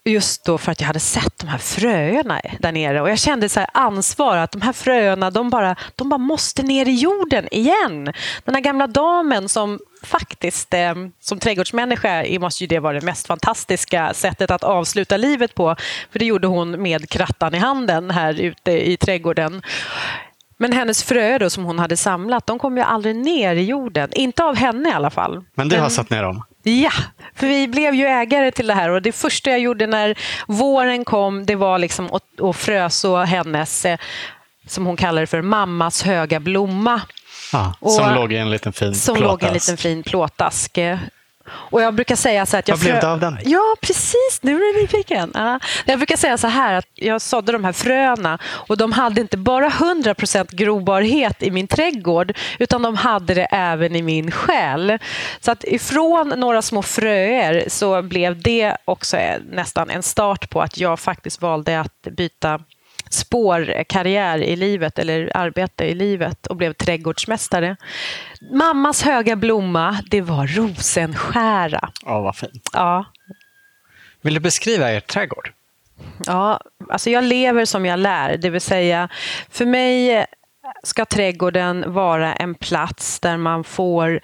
Just 0.07 0.45
då 0.45 0.59
för 0.59 0.73
att 0.73 0.81
jag 0.81 0.87
hade 0.87 1.01
sett 1.01 1.39
de 1.39 1.49
här 1.49 1.59
fröerna 1.59 2.41
där 2.61 2.73
nere 2.73 3.01
och 3.01 3.11
jag 3.11 3.19
kände 3.19 3.49
så 3.49 3.61
ansvar 3.73 4.37
att 4.37 4.53
de 4.53 4.63
här 4.63 4.73
fröerna 4.73 5.31
de 5.31 5.51
bara, 5.51 5.77
de 5.97 6.09
bara 6.09 6.19
måste 6.19 6.63
ner 6.63 6.89
i 6.89 6.95
jorden 6.95 7.49
igen. 7.51 8.13
Den 8.45 8.55
här 8.55 8.61
gamla 8.61 8.87
damen 8.87 9.49
som 9.49 9.79
faktiskt 10.05 10.75
eh, 10.75 10.95
som 11.21 11.39
trädgårdsmänniska 11.39 12.25
måste 12.41 12.65
ju 12.65 12.69
det 12.69 12.79
vara 12.79 13.01
det 13.01 13.07
mest 13.07 13.27
fantastiska 13.27 14.15
sättet 14.15 14.51
att 14.51 14.65
avsluta 14.65 15.17
livet 15.17 15.55
på. 15.55 15.77
För 16.13 16.19
det 16.19 16.25
gjorde 16.25 16.47
hon 16.47 16.83
med 16.83 17.09
krattan 17.11 17.55
i 17.55 17.59
handen 17.59 18.11
här 18.11 18.41
ute 18.41 18.91
i 18.91 18.97
trädgården. 18.97 19.63
Men 20.57 20.73
hennes 20.73 21.03
fröer 21.03 21.39
då, 21.39 21.51
som 21.51 21.65
hon 21.65 21.79
hade 21.79 21.97
samlat, 21.97 22.47
de 22.47 22.59
kom 22.59 22.77
ju 22.77 22.83
aldrig 22.83 23.17
ner 23.17 23.57
i 23.57 23.65
jorden. 23.65 24.09
Inte 24.13 24.45
av 24.45 24.57
henne 24.57 24.89
i 24.89 24.93
alla 24.93 25.11
fall. 25.11 25.45
Men 25.55 25.69
du 25.69 25.79
har 25.79 25.89
satt 25.89 26.11
ner 26.11 26.23
dem? 26.23 26.43
Ja, 26.63 26.93
för 27.35 27.47
vi 27.47 27.69
blev 27.69 27.95
ju 27.95 28.07
ägare 28.07 28.51
till 28.51 28.67
det 28.67 28.75
här 28.75 28.91
och 28.91 29.03
det 29.03 29.13
första 29.13 29.51
jag 29.51 29.61
gjorde 29.61 29.87
när 29.87 30.19
våren 30.47 31.05
kom, 31.05 31.47
det 31.47 31.55
var 31.55 31.79
liksom 31.79 32.11
att, 32.13 32.57
fröså 32.57 33.17
hennes, 33.17 33.85
eh, 33.85 33.99
som 34.67 34.87
hon 34.87 34.97
kallar 34.97 35.21
det 35.21 35.27
för, 35.27 35.43
mammas 35.43 36.03
höga 36.03 36.41
blomma. 36.41 37.01
Ja, 37.55 37.91
som 37.91 38.15
låg 38.15 38.33
i 38.33 38.37
en 38.37 38.51
liten 38.51 38.73
fin 38.73 38.95
som 38.95 39.17
plåtask. 39.17 39.31
låg 39.31 39.43
i 39.43 39.47
en 39.47 39.55
liten 39.55 39.77
fin 39.77 40.03
plåtask. 40.03 40.79
Och 41.47 41.83
jag 41.83 41.95
brukar 41.95 42.17
säga 42.17 42.47
så 42.47 42.57
att 42.57 42.69
jag 42.69 42.77
Vad 42.77 42.85
blev 42.85 43.01
det 43.01 43.09
av 43.11 43.21
den? 43.21 43.39
Ja, 43.45 43.77
precis. 43.81 44.39
Nu 44.43 44.55
är 44.55 44.75
du 44.75 44.81
nyfiken. 44.83 45.31
Ja. 45.35 45.61
Jag 45.85 45.99
brukar 45.99 46.17
säga 46.17 46.39
så 46.39 46.47
här 46.47 46.75
att 46.75 46.87
jag 46.95 47.23
sådde 47.23 47.53
de 47.53 47.65
här 47.65 47.73
fröna 47.73 48.39
och 48.45 48.77
de 48.77 48.93
hade 48.93 49.21
inte 49.21 49.37
bara 49.37 49.69
100% 49.69 50.55
grobarhet 50.55 51.43
i 51.43 51.51
min 51.51 51.67
trädgård 51.67 52.33
utan 52.59 52.83
de 52.83 52.97
hade 52.97 53.35
det 53.35 53.45
även 53.51 53.97
i 53.97 54.03
min 54.03 54.31
själ. 54.31 54.99
Så 55.41 55.51
att 55.51 55.65
ifrån 55.65 56.29
några 56.29 56.63
små 56.63 56.83
fröer 56.83 57.65
så 57.69 58.03
blev 58.03 58.43
det 58.43 58.77
också 58.85 59.17
nästan 59.51 59.91
en 59.91 60.03
start 60.03 60.51
på 60.51 60.63
att 60.63 60.79
jag 60.79 61.01
faktiskt 61.01 61.43
valde 61.43 61.81
att 61.81 62.03
byta 62.11 62.61
spår, 63.15 63.85
karriär 63.89 64.39
i 64.39 64.57
livet 64.57 64.99
eller 64.99 65.37
arbete 65.37 65.85
i 65.85 65.95
livet 65.95 66.47
och 66.47 66.57
blev 66.57 66.73
trädgårdsmästare. 66.73 67.77
Mammas 68.53 69.03
höga 69.03 69.37
blomma, 69.37 69.99
det 70.11 70.21
var 70.21 70.47
rosenskära. 70.47 71.91
Ja, 72.05 72.21
vad 72.21 72.37
fint. 72.37 72.71
Ja. 72.73 73.05
Vill 74.23 74.35
du 74.35 74.41
beskriva 74.41 74.93
er 74.93 75.01
trädgård? 75.01 75.53
Ja, 76.27 76.61
alltså 76.89 77.11
jag 77.11 77.25
lever 77.25 77.65
som 77.65 77.87
jag 77.87 77.99
lär, 77.99 78.37
det 78.37 78.51
vill 78.51 78.61
säga 78.61 79.09
för 79.51 79.67
mig 79.67 80.27
ska 80.83 81.05
trädgården 81.05 81.93
vara 81.93 82.35
en 82.35 82.55
plats 82.55 83.21
där 83.21 83.37
man 83.37 83.65
får 83.65 84.21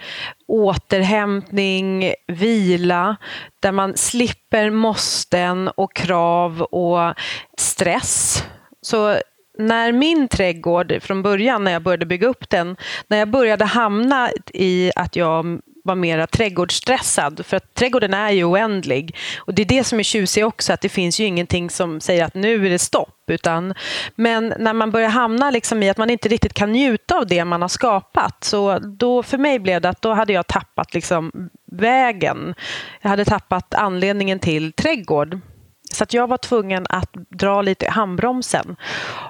återhämtning, 0.48 2.14
vila, 2.26 3.16
där 3.60 3.72
man 3.72 3.96
slipper 3.96 4.70
måsten 4.70 5.68
och 5.68 5.94
krav 5.94 6.62
och 6.62 7.14
stress. 7.58 8.44
Så 8.82 9.20
när 9.58 9.92
min 9.92 10.28
trädgård 10.28 11.02
från 11.02 11.22
början, 11.22 11.64
när 11.64 11.72
jag 11.72 11.82
började 11.82 12.06
bygga 12.06 12.28
upp 12.28 12.50
den, 12.50 12.76
när 13.08 13.18
jag 13.18 13.30
började 13.30 13.64
hamna 13.64 14.30
i 14.54 14.90
att 14.96 15.16
jag 15.16 15.60
var 15.84 15.94
mera 15.94 16.26
trädgårdsstressad, 16.26 17.46
för 17.46 17.56
att 17.56 17.74
trädgården 17.74 18.14
är 18.14 18.30
ju 18.30 18.44
oändlig. 18.44 19.16
Och 19.38 19.54
det 19.54 19.62
är 19.62 19.66
det 19.66 19.84
som 19.84 19.98
är 19.98 20.02
tjusigt 20.02 20.46
också, 20.46 20.72
att 20.72 20.80
det 20.80 20.88
finns 20.88 21.20
ju 21.20 21.24
ingenting 21.24 21.70
som 21.70 22.00
säger 22.00 22.24
att 22.24 22.34
nu 22.34 22.66
är 22.66 22.70
det 22.70 22.78
stopp. 22.78 23.16
Utan, 23.26 23.74
men 24.14 24.54
när 24.58 24.72
man 24.72 24.90
börjar 24.90 25.08
hamna 25.08 25.50
liksom 25.50 25.82
i 25.82 25.90
att 25.90 25.96
man 25.96 26.10
inte 26.10 26.28
riktigt 26.28 26.52
kan 26.52 26.72
njuta 26.72 27.18
av 27.18 27.26
det 27.26 27.44
man 27.44 27.62
har 27.62 27.68
skapat, 27.68 28.44
så 28.44 28.78
då 28.78 29.22
för 29.22 29.38
mig 29.38 29.58
blev 29.58 29.80
det 29.80 29.88
att 29.88 30.02
då 30.02 30.12
hade 30.12 30.32
jag 30.32 30.46
tappat 30.46 30.94
liksom 30.94 31.50
vägen. 31.72 32.54
Jag 33.00 33.10
hade 33.10 33.24
tappat 33.24 33.74
anledningen 33.74 34.38
till 34.38 34.72
trädgård. 34.72 35.40
Så 35.92 36.04
att 36.04 36.14
jag 36.14 36.26
var 36.26 36.36
tvungen 36.36 36.86
att 36.88 37.10
dra 37.28 37.62
lite 37.62 37.86
i 37.86 37.88
handbromsen 37.88 38.76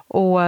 och 0.09 0.40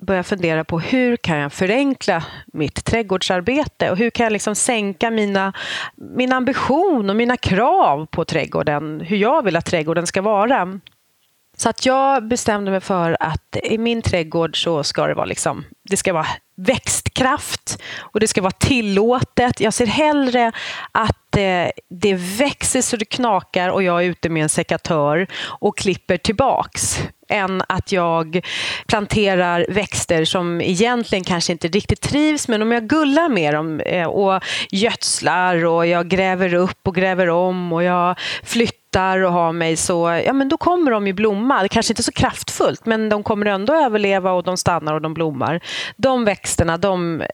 börja 0.00 0.22
fundera 0.22 0.64
på 0.64 0.80
hur 0.80 1.16
kan 1.16 1.38
jag 1.38 1.52
förenkla 1.52 2.24
mitt 2.46 2.84
trädgårdsarbete 2.84 3.90
och 3.90 3.96
hur 3.96 4.10
kan 4.10 4.24
jag 4.24 4.32
liksom 4.32 4.54
sänka 4.54 5.10
mina, 5.10 5.52
min 5.96 6.32
ambition 6.32 7.10
och 7.10 7.16
mina 7.16 7.36
krav 7.36 8.06
på 8.06 8.24
trädgården, 8.24 9.00
hur 9.00 9.16
jag 9.16 9.42
vill 9.44 9.56
att 9.56 9.66
trädgården 9.66 10.06
ska 10.06 10.22
vara. 10.22 10.80
Så 11.56 11.68
att 11.68 11.86
jag 11.86 12.28
bestämde 12.28 12.70
mig 12.70 12.80
för 12.80 13.16
att 13.20 13.56
i 13.62 13.78
min 13.78 14.02
trädgård 14.02 14.64
så 14.64 14.84
ska 14.84 15.06
det 15.06 15.14
vara, 15.14 15.26
liksom, 15.26 15.64
det 15.90 15.96
ska 15.96 16.12
vara 16.12 16.26
växtkraft 16.56 17.82
och 17.98 18.20
det 18.20 18.28
ska 18.28 18.42
vara 18.42 18.50
tillåtet. 18.50 19.60
Jag 19.60 19.74
ser 19.74 19.86
hellre 19.86 20.52
att 20.92 21.36
eh, 21.36 21.68
det 21.90 22.14
växer 22.14 22.82
så 22.82 22.96
det 22.96 23.04
knakar 23.04 23.68
och 23.68 23.82
jag 23.82 24.04
är 24.04 24.06
ute 24.06 24.28
med 24.28 24.42
en 24.42 24.48
sekatör 24.48 25.26
och 25.44 25.78
klipper 25.78 26.16
tillbaks 26.16 27.00
än 27.28 27.62
att 27.68 27.92
jag 27.92 28.46
planterar 28.86 29.66
växter 29.68 30.24
som 30.24 30.60
egentligen 30.60 31.24
kanske 31.24 31.52
inte 31.52 31.68
riktigt 31.68 32.00
trivs 32.00 32.48
men 32.48 32.62
om 32.62 32.72
jag 32.72 32.88
gullar 32.88 33.28
med 33.28 33.54
dem 33.54 33.80
eh, 33.80 34.06
och 34.06 34.42
gödslar 34.70 35.64
och 35.64 35.86
jag 35.86 36.08
gräver 36.08 36.54
upp 36.54 36.88
och 36.88 36.94
gräver 36.94 37.30
om 37.30 37.72
och 37.72 37.82
jag 37.82 38.18
flyttar 38.42 38.83
och 38.96 39.32
har 39.32 39.52
mig 39.52 39.76
så, 39.76 40.22
ja 40.26 40.32
men 40.32 40.48
då 40.48 40.56
kommer 40.56 40.90
de 40.90 41.06
ju 41.06 41.12
blomma. 41.12 41.68
Kanske 41.68 41.92
inte 41.92 42.02
så 42.02 42.12
kraftfullt 42.12 42.86
men 42.86 43.08
de 43.08 43.22
kommer 43.22 43.46
ändå 43.46 43.74
överleva 43.74 44.32
och 44.32 44.44
de 44.44 44.56
stannar 44.56 44.94
och 44.94 45.02
de 45.02 45.14
blommar. 45.14 45.60
De 45.96 46.24
växterna, 46.24 46.76
de 46.76 47.20
eh, 47.20 47.26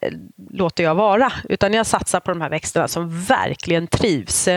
låter 0.51 0.85
jag 0.85 0.95
vara 0.95 1.33
utan 1.49 1.75
jag 1.75 1.87
satsar 1.87 2.21
på 2.21 2.31
de 2.31 2.41
här 2.41 2.51
växterna 2.51 2.89
som 2.89 3.23
verkligen 3.23 3.87
trivs. 3.87 4.49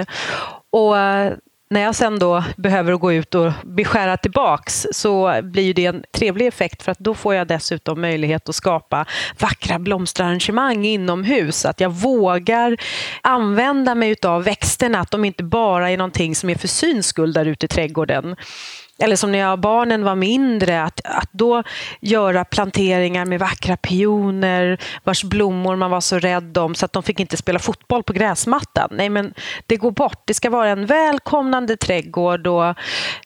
Och 0.70 0.98
eh, 0.98 1.34
när 1.74 1.82
jag 1.82 1.96
sen 1.96 2.20
då 2.20 2.44
behöver 2.56 2.94
gå 2.94 3.14
ut 3.14 3.36
och 3.36 3.52
beskära 3.64 4.18
tillbaks 4.18 4.88
så 4.92 5.42
blir 5.44 5.74
det 5.74 5.86
en 5.86 6.04
trevlig 6.12 6.48
effekt 6.48 6.84
för 6.84 6.92
att 6.92 7.00
då 7.00 7.14
får 7.14 7.36
jag 7.36 7.48
dessutom 7.48 8.02
möjlighet 8.02 8.50
att 8.50 8.56
skapa 8.56 9.06
vackra 9.40 9.80
blomsterarrangemang 9.80 10.86
inomhus. 10.86 11.66
Att 11.66 11.80
jag 11.80 11.90
vågar 11.90 12.78
använda 13.22 13.96
mig 13.96 14.16
av 14.24 14.44
växterna, 14.44 15.00
att 15.00 15.12
de 15.12 15.26
inte 15.26 15.44
bara 15.44 15.92
är 15.92 15.98
någonting 15.98 16.36
som 16.36 16.50
är 16.50 16.56
för 16.56 16.68
syns 16.68 17.08
skull 17.08 17.34
där 17.34 17.46
ute 17.46 17.66
i 17.66 17.70
trädgården 17.70 18.36
eller 19.04 19.16
som 19.16 19.32
när 19.32 19.58
barnen 19.58 20.04
var 20.04 20.16
mindre, 20.16 20.84
att, 20.84 21.02
att 21.04 21.30
då 21.32 21.64
göra 22.02 22.46
planteringar 22.46 23.26
med 23.26 23.40
vackra 23.40 23.78
pioner 23.78 24.78
vars 25.04 25.24
blommor 25.24 25.76
man 25.76 25.92
var 25.92 26.02
så 26.02 26.20
rädd 26.20 26.58
om 26.58 26.76
så 26.76 26.86
att 26.86 26.94
de 26.94 27.04
fick 27.04 27.20
inte 27.20 27.38
spela 27.38 27.60
fotboll 27.60 28.04
på 28.04 28.14
gräsmattan. 28.14 28.90
Nej, 28.92 29.10
men 29.10 29.34
det 29.66 29.78
går 29.78 29.92
bort. 29.92 30.22
Det 30.26 30.34
ska 30.34 30.50
vara 30.50 30.70
en 30.70 30.86
välkomnande 30.86 31.78
trädgård 31.78 32.48
och, 32.48 32.76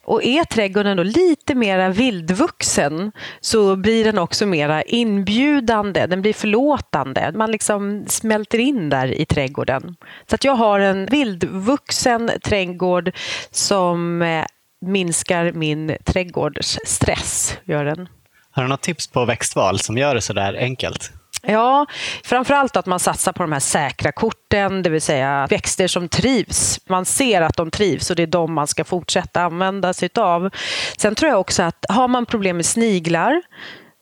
och 0.04 0.24
är 0.24 0.44
trädgården 0.44 0.98
då 0.98 1.04
lite 1.04 1.56
mer 1.56 1.90
vildvuxen 1.90 3.12
så 3.42 3.76
blir 3.76 4.04
den 4.04 4.18
också 4.18 4.46
mer 4.46 4.84
inbjudande, 4.88 6.08
den 6.08 6.22
blir 6.22 6.34
förlåtande. 6.34 7.32
Man 7.36 7.52
liksom 7.52 8.06
smälter 8.08 8.60
in 8.60 8.90
där 8.90 9.22
i 9.22 9.26
trädgården. 9.26 9.96
Så 10.30 10.36
att 10.36 10.44
jag 10.44 10.56
har 10.56 10.80
en 10.80 11.06
vildvuxen 11.06 12.32
trädgård 12.44 13.12
som 13.52 14.22
eh, 14.22 14.46
minskar 14.82 15.52
min 15.52 15.98
trädgårdsstress. 16.04 17.58
Gör 17.64 17.86
den. 17.86 18.10
Har 18.52 18.64
du 18.64 18.70
något 18.70 18.82
tips 18.82 19.08
på 19.08 19.26
växtval 19.26 19.80
som 19.80 19.98
gör 19.98 20.16
det 20.16 20.22
så 20.22 20.34
där 20.34 20.54
enkelt? 20.54 21.12
Ja, 21.42 21.86
framförallt 22.24 22.76
att 22.76 22.86
man 22.86 23.00
satsar 23.00 23.32
på 23.32 23.44
de 23.44 23.52
här 23.52 23.60
säkra 23.60 24.12
korten, 24.12 24.84
det 24.84 24.90
vill 24.90 25.02
säga 25.02 25.48
växter 25.50 25.88
som 25.88 26.10
trivs. 26.10 26.80
Man 26.90 27.06
ser 27.06 27.42
att 27.42 27.58
de 27.58 27.72
trivs 27.72 28.10
och 28.10 28.16
det 28.16 28.24
är 28.24 28.28
de 28.28 28.54
man 28.54 28.68
ska 28.68 28.84
fortsätta 28.84 29.42
använda 29.42 29.94
sig 29.94 30.10
av. 30.16 30.50
Sen 30.98 31.16
tror 31.16 31.32
jag 31.32 31.40
också 31.40 31.64
att 31.64 31.86
har 31.90 32.08
man 32.08 32.26
problem 32.26 32.56
med 32.56 32.66
sniglar 32.66 33.42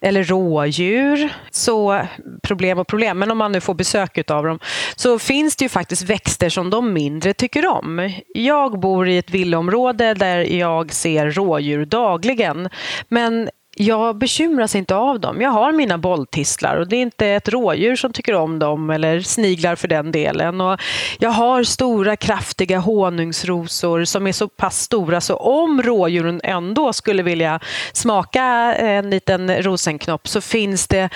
eller 0.01 0.23
rådjur, 0.23 1.33
så 1.51 2.01
problem 2.43 2.79
och 2.79 2.87
problem, 2.87 3.19
men 3.19 3.31
om 3.31 3.37
man 3.37 3.51
nu 3.51 3.61
får 3.61 3.73
besök 3.73 4.31
av 4.31 4.43
dem, 4.43 4.59
så 4.95 5.19
finns 5.19 5.55
det 5.55 5.65
ju 5.65 5.69
faktiskt 5.69 6.01
växter 6.01 6.49
som 6.49 6.69
de 6.69 6.93
mindre 6.93 7.33
tycker 7.33 7.67
om. 7.67 8.11
Jag 8.33 8.79
bor 8.79 9.07
i 9.07 9.17
ett 9.17 9.29
villaområde 9.29 10.13
där 10.13 10.53
jag 10.53 10.93
ser 10.93 11.31
rådjur 11.31 11.85
dagligen, 11.85 12.69
men 13.07 13.49
jag 13.75 14.17
bekymras 14.17 14.75
inte 14.75 14.95
av 14.95 15.19
dem. 15.19 15.41
Jag 15.41 15.49
har 15.49 15.71
mina 15.71 15.97
bolltistlar 15.97 16.77
och 16.77 16.87
det 16.87 16.95
är 16.95 17.01
inte 17.01 17.27
ett 17.27 17.49
rådjur 17.49 17.95
som 17.95 18.13
tycker 18.13 18.33
om 18.33 18.59
dem 18.59 18.89
eller 18.89 19.21
sniglar 19.21 19.75
för 19.75 19.87
den 19.87 20.11
delen. 20.11 20.61
Och 20.61 20.81
jag 21.19 21.29
har 21.29 21.63
stora 21.63 22.15
kraftiga 22.15 22.79
honungsrosor 22.79 24.05
som 24.05 24.27
är 24.27 24.31
så 24.31 24.47
pass 24.47 24.79
stora 24.79 25.21
så 25.21 25.35
om 25.35 25.81
rådjuren 25.81 26.41
ändå 26.43 26.93
skulle 26.93 27.23
vilja 27.23 27.59
smaka 27.93 28.43
en 28.75 29.09
liten 29.09 29.63
rosenknopp 29.63 30.27
så 30.27 30.41
finns 30.41 30.87
det, 30.87 31.09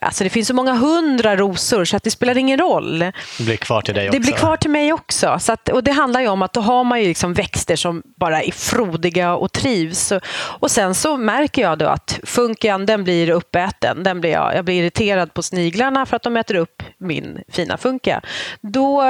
alltså 0.00 0.24
det 0.24 0.30
finns 0.30 0.48
så 0.48 0.54
många 0.54 0.72
hundra 0.72 1.36
rosor 1.36 1.84
så 1.84 1.96
att 1.96 2.02
det 2.02 2.10
spelar 2.10 2.38
ingen 2.38 2.58
roll. 2.58 2.98
Det 2.98 3.44
blir 3.44 3.56
kvar 3.56 3.80
till 3.80 3.94
dig 3.94 4.08
också. 4.08 4.18
Det 4.18 4.24
blir 4.24 4.32
kvar 4.32 4.56
till 4.56 4.70
mig 4.70 4.92
också. 4.92 5.36
Så 5.40 5.52
att, 5.52 5.68
och 5.68 5.84
det 5.84 5.92
handlar 5.92 6.20
ju 6.20 6.28
om 6.28 6.42
att 6.42 6.52
då 6.52 6.60
har 6.60 6.84
man 6.84 7.00
ju 7.00 7.08
liksom 7.08 7.34
växter 7.34 7.76
som 7.76 8.02
bara 8.16 8.42
är 8.42 8.52
frodiga 8.52 9.34
och 9.34 9.52
trivs. 9.52 10.12
Och 10.34 10.70
sen 10.70 10.94
så 10.94 11.16
märker 11.16 11.62
jag 11.62 11.78
då 11.78 11.86
att 11.86 12.03
att 12.04 12.20
funken 12.22 12.86
den 12.86 13.04
blir 13.04 13.30
uppäten. 13.30 14.02
Den 14.02 14.20
blir 14.20 14.30
jag, 14.30 14.54
jag 14.54 14.64
blir 14.64 14.82
irriterad 14.82 15.34
på 15.34 15.42
sniglarna 15.42 16.06
för 16.06 16.16
att 16.16 16.22
de 16.22 16.36
äter 16.36 16.54
upp 16.54 16.82
min 16.98 17.42
fina 17.48 17.76
funka. 17.76 18.20
Då 18.60 19.02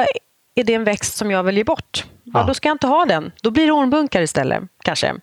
är 0.54 0.64
det 0.64 0.74
en 0.74 0.84
växt 0.84 1.16
som 1.16 1.30
jag 1.30 1.42
väljer 1.42 1.64
bort. 1.64 2.04
Ja. 2.24 2.42
Då 2.42 2.54
ska 2.54 2.68
jag 2.68 2.74
inte 2.74 2.86
ha 2.86 3.04
den. 3.04 3.32
Då 3.42 3.50
blir 3.50 3.66
det 3.66 3.72
ormbunkar 3.72 4.22
istället, 4.22 4.62
kanske. 4.82 5.14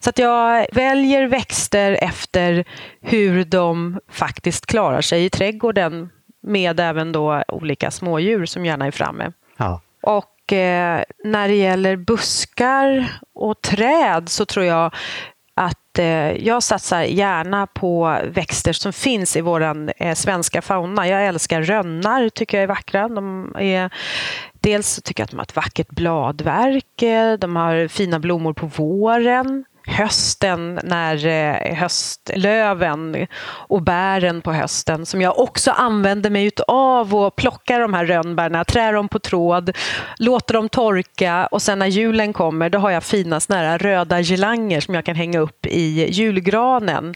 Så 0.00 0.10
att 0.10 0.18
jag 0.18 0.66
väljer 0.72 1.26
växter 1.26 1.92
efter 1.92 2.64
hur 3.00 3.44
de 3.44 4.00
faktiskt 4.10 4.66
klarar 4.66 5.00
sig 5.00 5.24
i 5.24 5.30
trädgården 5.30 6.10
med 6.42 6.80
även 6.80 7.12
då 7.12 7.42
olika 7.48 7.90
smådjur 7.90 8.46
som 8.46 8.64
gärna 8.66 8.86
är 8.86 8.90
framme. 8.90 9.32
Ja. 9.56 9.80
Och 10.02 10.52
eh, 10.52 11.02
när 11.24 11.48
det 11.48 11.54
gäller 11.54 11.96
buskar 11.96 13.12
och 13.34 13.60
träd 13.60 14.28
så 14.28 14.44
tror 14.44 14.66
jag 14.66 14.94
Eh, 15.98 16.46
jag 16.46 16.62
satsar 16.62 17.02
gärna 17.02 17.66
på 17.66 18.18
växter 18.24 18.72
som 18.72 18.92
finns 18.92 19.36
i 19.36 19.40
vår 19.40 19.90
eh, 19.96 20.14
svenska 20.14 20.62
fauna. 20.62 21.08
Jag 21.08 21.26
älskar 21.26 21.62
rönnar, 21.62 22.28
tycker 22.28 22.58
jag 22.58 22.62
är 22.62 22.68
vackra. 22.68 23.08
De 23.08 23.52
är, 23.58 23.90
dels 24.52 25.02
tycker 25.02 25.22
jag 25.22 25.24
att 25.24 25.30
de 25.30 25.36
har 25.36 25.44
ett 25.44 25.56
vackert 25.56 25.90
bladverk, 25.90 27.02
eh, 27.02 27.32
de 27.38 27.56
har 27.56 27.88
fina 27.88 28.18
blommor 28.18 28.52
på 28.52 28.66
våren 28.66 29.64
hösten 29.86 30.80
när 30.84 31.26
eh, 31.26 31.74
höstlöven 31.74 33.26
och 33.46 33.82
bären 33.82 34.42
på 34.42 34.52
hösten 34.52 35.06
som 35.06 35.22
jag 35.22 35.38
också 35.38 35.70
använder 35.70 36.30
mig 36.30 36.50
av 36.68 37.14
och 37.14 37.36
plockar 37.36 37.80
de 37.80 37.94
här 37.94 38.06
rönnbärna, 38.06 38.64
trär 38.64 38.92
dem 38.92 39.08
på 39.08 39.18
tråd, 39.18 39.76
låter 40.18 40.54
dem 40.54 40.68
torka 40.68 41.46
och 41.46 41.62
sen 41.62 41.78
när 41.78 41.86
julen 41.86 42.32
kommer 42.32 42.70
då 42.70 42.78
har 42.78 42.90
jag 42.90 43.04
fina 43.04 43.40
såna 43.40 43.58
här 43.58 43.78
röda 43.78 44.20
gelanger 44.20 44.80
som 44.80 44.94
jag 44.94 45.04
kan 45.04 45.16
hänga 45.16 45.38
upp 45.38 45.66
i 45.66 46.12
julgranen. 46.12 47.14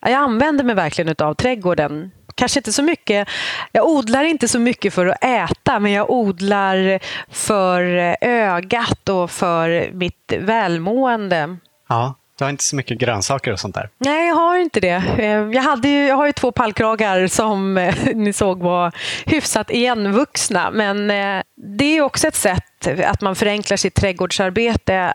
Jag 0.00 0.12
använder 0.12 0.64
mig 0.64 0.74
verkligen 0.74 1.14
av 1.18 1.34
trädgården 1.34 2.10
kanske 2.34 2.58
inte 2.58 2.72
så 2.72 2.82
mycket, 2.82 3.28
jag 3.72 3.88
odlar 3.88 4.24
inte 4.24 4.48
så 4.48 4.58
mycket 4.58 4.94
för 4.94 5.06
att 5.06 5.24
äta 5.24 5.78
men 5.78 5.92
jag 5.92 6.10
odlar 6.10 7.00
för 7.34 7.96
eh, 7.96 8.14
ögat 8.20 9.08
och 9.08 9.30
för 9.30 9.92
mitt 9.92 10.32
välmående. 10.38 11.56
Ja, 11.88 12.14
du 12.38 12.44
har 12.44 12.50
inte 12.50 12.64
så 12.64 12.76
mycket 12.76 12.98
grönsaker 12.98 13.52
och 13.52 13.60
sånt 13.60 13.74
där? 13.74 13.88
Nej, 13.98 14.28
jag 14.28 14.34
har 14.34 14.56
inte 14.56 14.80
det. 14.80 15.02
Eh, 15.18 15.26
jag, 15.26 15.62
hade 15.62 15.88
ju, 15.88 16.06
jag 16.06 16.16
har 16.16 16.26
ju 16.26 16.32
två 16.32 16.52
pallkragar 16.52 17.26
som 17.26 17.78
eh, 17.78 17.94
ni 18.14 18.32
såg 18.32 18.58
var 18.58 18.92
hyfsat 19.26 19.70
igenvuxna. 19.70 20.70
Men 20.70 21.10
eh, 21.10 21.42
det 21.56 21.96
är 21.96 22.00
också 22.00 22.28
ett 22.28 22.34
sätt 22.34 22.88
att 23.04 23.20
man 23.20 23.36
förenklar 23.36 23.76
sitt 23.76 23.94
trädgårdsarbete 23.94 25.14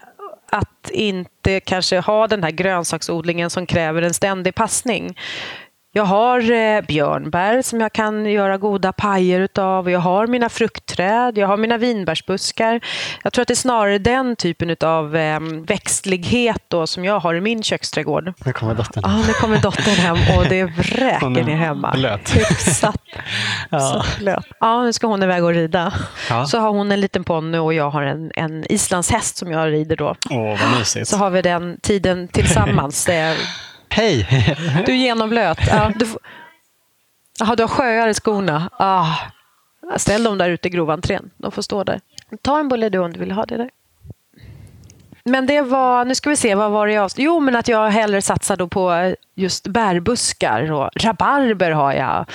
att 0.51 0.89
inte 0.89 1.59
kanske 1.59 1.99
ha 1.99 2.27
den 2.27 2.43
här 2.43 2.51
grönsaksodlingen 2.51 3.49
som 3.49 3.65
kräver 3.65 4.01
en 4.01 4.13
ständig 4.13 4.55
passning. 4.55 5.15
Jag 5.99 6.05
har 6.05 6.51
eh, 6.51 6.81
björnbär 6.81 7.61
som 7.61 7.81
jag 7.81 7.93
kan 7.93 8.25
göra 8.25 8.57
goda 8.57 8.91
pajer 8.91 9.39
utav. 9.39 9.89
Jag 9.89 9.99
har 9.99 10.27
mina 10.27 10.49
fruktträd, 10.49 11.37
jag 11.37 11.47
har 11.47 11.57
mina 11.57 11.77
vinbärsbuskar. 11.77 12.81
Jag 13.23 13.33
tror 13.33 13.41
att 13.41 13.47
det 13.47 13.53
är 13.53 13.55
snarare 13.55 13.97
den 13.97 14.35
typen 14.35 14.75
av 14.81 15.15
eh, 15.15 15.39
växtlighet 15.67 16.63
då 16.67 16.87
som 16.87 17.05
jag 17.05 17.19
har 17.19 17.35
i 17.35 17.41
min 17.41 17.63
köksträdgård. 17.63 18.33
Nu 18.45 18.53
kommer 18.53 18.75
dottern. 18.75 19.03
Ja, 19.05 19.23
nu 19.27 19.33
kommer 19.33 19.57
dottern 19.57 19.95
hem 19.95 20.37
och 20.37 20.45
det 20.45 20.63
vräker 20.77 21.43
ner 21.43 21.55
hemma. 21.55 21.91
Blöt. 21.91 22.35
Hyfsat 22.35 23.01
ja. 23.69 24.03
blöt. 24.19 24.45
Ja, 24.59 24.83
nu 24.83 24.93
ska 24.93 25.07
hon 25.07 25.23
iväg 25.23 25.43
och 25.43 25.53
rida. 25.53 25.93
Ja. 26.29 26.45
Så 26.45 26.59
har 26.59 26.69
hon 26.69 26.91
en 26.91 27.01
liten 27.01 27.23
ponny 27.23 27.57
och 27.57 27.73
jag 27.73 27.89
har 27.89 28.03
en, 28.03 28.31
en 28.35 28.71
islandshäst 28.71 29.37
som 29.37 29.51
jag 29.51 29.71
rider 29.71 29.95
då. 29.95 30.15
Åh, 30.29 30.59
vad 30.61 30.79
mysigt. 30.79 31.07
Så 31.07 31.17
har 31.17 31.29
vi 31.29 31.41
den 31.41 31.77
tiden 31.81 32.27
tillsammans. 32.27 33.07
Hej! 33.89 34.27
Du 34.85 34.91
är 34.91 34.97
genomblöt. 34.97 35.59
Ja, 35.67 35.91
du, 35.95 36.05
aha, 37.41 37.55
du 37.55 37.63
har 37.63 37.67
sjöar 37.67 38.07
i 38.07 38.13
skorna. 38.13 38.69
Ah. 38.77 39.15
Ställ 39.97 40.23
dem 40.23 40.37
där 40.37 40.49
ute 40.49 40.67
i 40.67 40.71
groventrén. 40.71 41.31
De 41.37 41.51
får 41.51 41.61
stå 41.61 41.83
där. 41.83 42.01
Ta 42.41 42.59
en 42.59 42.67
bulle 42.69 42.89
du 42.89 42.97
om 42.97 43.13
du 43.13 43.19
vill 43.19 43.31
ha 43.31 43.45
det 43.45 43.57
där. 43.57 43.69
Men 45.23 45.45
det 45.45 45.61
var, 45.61 46.05
nu 46.05 46.15
ska 46.15 46.29
vi 46.29 46.35
se, 46.35 46.55
vad 46.55 46.71
var 46.71 46.87
det 46.87 46.93
jag... 46.93 47.11
Jo, 47.15 47.39
men 47.39 47.55
att 47.55 47.67
jag 47.67 47.89
hellre 47.89 48.21
satsar 48.21 48.57
då 48.57 48.67
på 48.67 48.91
eh, 48.91 49.13
just 49.39 49.67
bärbuskar 49.67 50.71
och 50.71 50.89
rabarber 50.95 51.71
har 51.71 51.93
jag. 51.93 52.25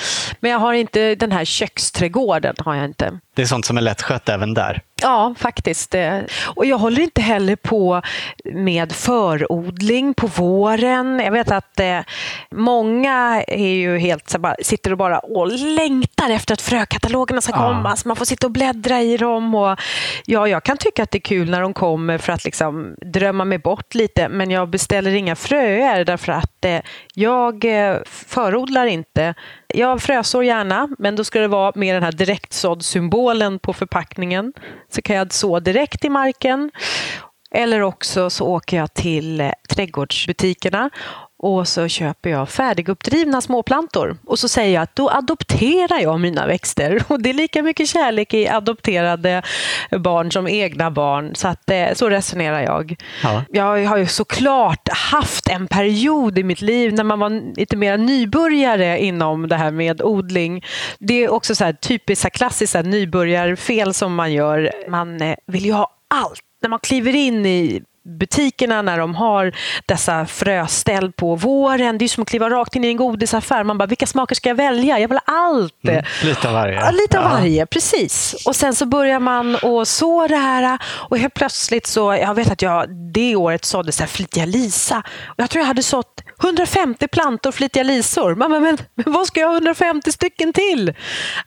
Men 0.41 0.51
jag 0.51 0.59
har 0.59 0.73
inte 0.73 1.15
den 1.15 1.33
här 1.33 1.45
köksträdgården. 1.45 2.55
Har 2.59 2.75
jag 2.75 2.85
inte. 2.85 3.19
Det 3.35 3.43
är 3.43 3.47
sånt 3.47 3.65
som 3.65 3.77
är 3.77 3.81
lättskött 3.81 4.29
även 4.29 4.55
där? 4.55 4.83
Ja, 5.03 5.35
faktiskt. 5.39 5.95
Och 6.45 6.67
jag 6.67 6.79
håller 6.79 7.03
inte 7.03 7.23
heller 7.23 7.57
på 7.57 8.03
med 8.45 8.93
förodling 8.93 10.15
på 10.15 10.27
våren. 10.27 11.21
Jag 11.25 11.33
vet 11.33 11.51
att 11.51 11.81
eh, 11.81 12.01
många 12.51 13.43
är 13.49 13.69
ju 13.69 13.99
helt 13.99 14.31
så 14.31 14.39
bara, 14.39 14.55
sitter 14.63 14.91
och 14.91 14.99
bara 14.99 15.19
och 15.19 15.53
längtar 15.53 16.31
efter 16.31 16.55
att 16.55 16.61
frökatalogerna 16.61 17.41
ska 17.41 17.53
komma. 17.53 17.89
Ja. 17.89 17.97
Så 17.97 18.09
man 18.09 18.17
får 18.17 18.25
sitta 18.25 18.47
och 18.47 18.51
bläddra 18.51 19.01
i 19.01 19.17
dem. 19.17 19.55
Och, 19.55 19.81
ja, 20.27 20.49
jag 20.49 20.63
kan 20.63 20.77
tycka 20.77 21.03
att 21.03 21.11
det 21.11 21.19
är 21.19 21.21
kul 21.21 21.51
när 21.51 21.61
de 21.61 21.75
kommer 21.75 22.19
för 22.19 22.33
att 22.33 22.45
liksom 22.45 22.95
drömma 23.01 23.45
mig 23.45 23.59
bort 23.59 23.95
lite. 23.95 24.29
Men 24.29 24.51
jag 24.51 24.69
beställer 24.69 25.15
inga 25.15 25.37
fröer 25.37 26.05
därför 26.05 26.33
att 26.33 26.65
eh, 26.65 26.79
jag 27.15 27.65
eh, 27.65 27.99
förodlar 28.05 28.87
inte. 28.87 29.35
Jag 29.67 30.03
frösår 30.03 30.45
gärna, 30.45 30.89
men 30.99 31.17
då 31.17 31.25
ska 31.25 31.41
det 31.41 31.49
vara 31.49 31.73
med 31.75 31.97
den 31.97 32.03
här 32.03 32.13
direktsådd-symbolen 32.13 33.59
på 33.59 33.73
förpackningen. 33.73 34.53
Så 34.89 35.03
kan 35.03 35.17
jag 35.17 35.33
så 35.33 35.61
direkt 35.61 36.05
i 36.05 36.09
marken. 36.09 36.71
Eller 37.51 37.81
också 37.81 38.31
så 38.31 38.47
åker 38.47 38.77
jag 38.77 38.95
till 38.95 39.41
eh, 39.41 39.51
trädgårdsbutikerna 39.69 40.91
och 41.45 41.69
så 41.69 41.89
köper 41.89 42.31
jag 42.31 42.49
färdiguppdrivna 42.49 43.41
småplantor. 43.41 44.17
Och 44.27 44.39
så 44.39 44.49
säger 44.49 44.75
jag 44.75 44.83
att 44.83 44.97
då 44.97 45.11
adopterar 45.11 46.01
jag 46.01 46.21
mina 46.21 46.47
växter. 46.47 47.03
Och 47.09 47.23
det 47.23 47.31
är 47.31 47.35
lika 47.35 47.63
mycket 47.63 47.89
kärlek 47.89 48.35
i 48.35 48.49
adopterade 48.49 49.43
barn 49.91 50.33
som 50.33 50.49
egna 50.49 50.91
barn. 50.91 51.35
Så, 51.35 51.49
att, 51.49 51.71
eh, 51.71 51.93
så 51.95 52.11
resonerar 52.11 52.61
jag. 52.61 52.97
Ja. 53.23 53.45
Jag 53.51 53.87
har 53.87 53.97
ju 53.97 54.07
såklart 54.07 54.89
haft 54.89 55.49
en 55.49 55.67
period 55.67 56.39
i 56.39 56.43
mitt 56.43 56.63
liv 56.63 56.95
när 56.95 57.05
man 57.05 57.19
var 57.19 57.57
lite 57.57 57.77
mer 57.77 57.99
nybörjare 57.99 58.99
inom 58.99 59.49
det 59.49 59.57
här 59.57 59.71
med 59.71 60.03
odling. 60.03 60.65
Det 60.99 61.25
är 61.25 61.33
också 61.33 61.55
så 61.55 61.65
här 61.65 61.73
typiskt 61.73 62.37
klassiskt 62.37 62.85
nybörjarfel 62.85 63.95
som 63.95 64.15
man 64.15 64.33
gör. 64.33 64.73
Man 64.89 65.23
eh, 65.23 65.37
vill 65.47 65.65
ju 65.65 65.73
ha 65.73 65.91
allt 66.09 66.41
när 66.63 66.69
man 66.69 66.79
kliver 66.79 67.15
in 67.15 67.47
i 67.47 67.83
butikerna 68.05 68.83
när 68.83 68.99
de 68.99 69.15
har 69.15 69.53
dessa 69.87 70.27
fröställ 70.27 71.13
på 71.13 71.35
våren. 71.35 71.99
Det 71.99 72.05
är 72.05 72.09
som 72.09 72.23
att 72.23 72.29
kliva 72.29 72.51
rakt 72.51 72.77
in 72.77 72.85
i 72.85 72.89
en 72.89 72.97
godisaffär. 72.97 73.65
Man 73.65 73.79
bara, 73.79 73.87
vilka 73.87 74.07
smaker 74.07 74.35
ska 74.35 74.49
jag 74.49 74.57
välja? 74.57 74.99
Jag 74.99 75.09
vill 75.09 75.19
ha 75.27 75.35
allt. 75.35 75.89
Mm, 75.89 76.05
lite 76.23 76.49
av 76.49 76.55
varje. 76.55 76.75
Ja, 76.75 76.91
lite 76.91 77.21
av 77.21 77.31
varje, 77.31 77.67
precis. 77.67 78.35
Och 78.47 78.57
sen 78.57 78.75
så 78.75 78.87
börjar 78.87 79.21
man 79.21 79.57
att 79.57 79.89
så 79.89 80.27
det 80.27 80.37
här 80.37 80.79
och 80.85 81.19
helt 81.19 81.35
plötsligt 81.35 81.87
så, 81.87 82.15
jag 82.15 82.35
vet 82.35 82.51
att 82.51 82.63
jag 82.63 82.89
det 83.15 83.37
året 83.37 83.65
sådde 83.65 83.93
så 83.93 84.03
här 84.03 84.09
flitiga 84.09 84.45
lisa. 84.45 85.03
Jag 85.37 85.51
tror 85.51 85.61
jag 85.61 85.67
hade 85.67 85.83
sått 85.83 86.25
150 86.43 87.09
plantor 87.09 87.53
flitiga 87.53 87.83
lisor. 87.83 88.35
Men, 88.35 88.51
men, 88.51 88.63
men, 88.63 88.79
vad 89.13 89.27
ska 89.27 89.41
jag 89.41 89.47
ha 89.47 89.55
150 89.55 90.13
stycken 90.13 90.53
till? 90.53 90.95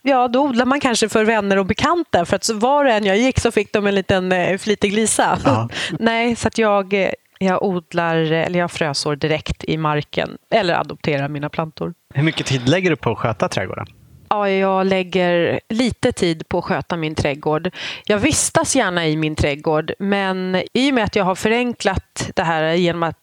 Ja, 0.02 0.28
då 0.28 0.42
odlar 0.42 0.66
man 0.66 0.80
kanske 0.80 1.10
för 1.10 1.26
vänner 1.26 1.58
och 1.58 1.66
bekanta. 1.66 2.26
För 2.26 2.36
att 2.36 2.44
så 2.44 2.54
var 2.54 2.86
och 2.86 2.92
en 2.92 3.06
jag 3.06 3.18
gick 3.18 3.40
så 3.40 3.52
fick 3.52 3.74
de 3.74 3.88
en 3.88 3.96
liten 3.96 4.32
eh, 4.32 4.58
flitig 4.58 4.94
lisa. 4.94 5.40
Nej, 6.00 6.36
så 6.48 6.50
att 6.50 6.58
jag, 6.58 6.94
eh, 6.94 7.10
jag 7.40 7.64
odlar, 7.64 8.16
eller 8.16 8.60
jag 8.60 8.72
frösår 8.72 9.16
direkt 9.16 9.64
i 9.64 9.78
marken 9.78 10.38
eller 10.52 10.74
adopterar 10.74 11.30
mina 11.30 11.50
plantor. 11.50 11.94
Hur 12.14 12.24
mycket 12.24 12.46
tid 12.46 12.70
lägger 12.70 12.90
du 12.90 12.96
på 12.96 13.12
att 13.12 13.18
sköta 13.18 13.50
trädgården? 13.50 13.88
Ja, 14.30 14.50
jag 14.50 14.86
lägger 14.86 15.60
lite 15.70 16.12
tid 16.12 16.48
på 16.50 16.58
att 16.58 16.66
sköta 16.66 16.98
min 16.98 17.16
trädgård. 17.16 17.72
Jag 18.06 18.18
vistas 18.18 18.76
gärna 18.76 19.08
i 19.08 19.18
min 19.18 19.36
trädgård, 19.36 19.94
men 20.00 20.64
i 20.74 20.92
och 20.92 20.96
med 20.96 21.04
att 21.04 21.16
jag 21.16 21.24
har 21.24 21.36
förenklat 21.36 22.32
det 22.36 22.44
här 22.44 22.74
genom 22.74 23.04
att 23.04 23.20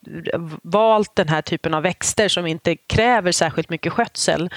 valt 0.62 1.16
den 1.16 1.28
här 1.28 1.42
typen 1.42 1.74
av 1.74 1.82
växter 1.82 2.28
som 2.28 2.46
inte 2.46 2.76
kräver 2.76 3.32
särskilt 3.32 3.70
mycket 3.70 3.92
skötsel, 3.92 4.50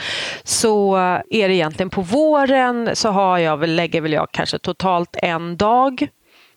så 0.43 0.95
är 1.30 1.47
det 1.47 1.53
egentligen 1.53 1.89
på 1.89 2.01
våren 2.01 2.89
så 2.93 3.10
har 3.10 3.38
jag 3.38 3.58
väl, 3.58 3.75
lägger 3.75 4.01
väl 4.01 4.13
jag 4.13 4.27
kanske 4.32 4.60
totalt 4.60 5.15
en 5.21 5.58
dag 5.58 6.08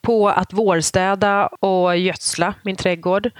på 0.02 0.28
att 0.28 0.52
vårstäda 0.52 1.46
och 1.46 1.96
gödsla 1.96 2.54
min 2.62 2.76
trädgård. 2.76 3.30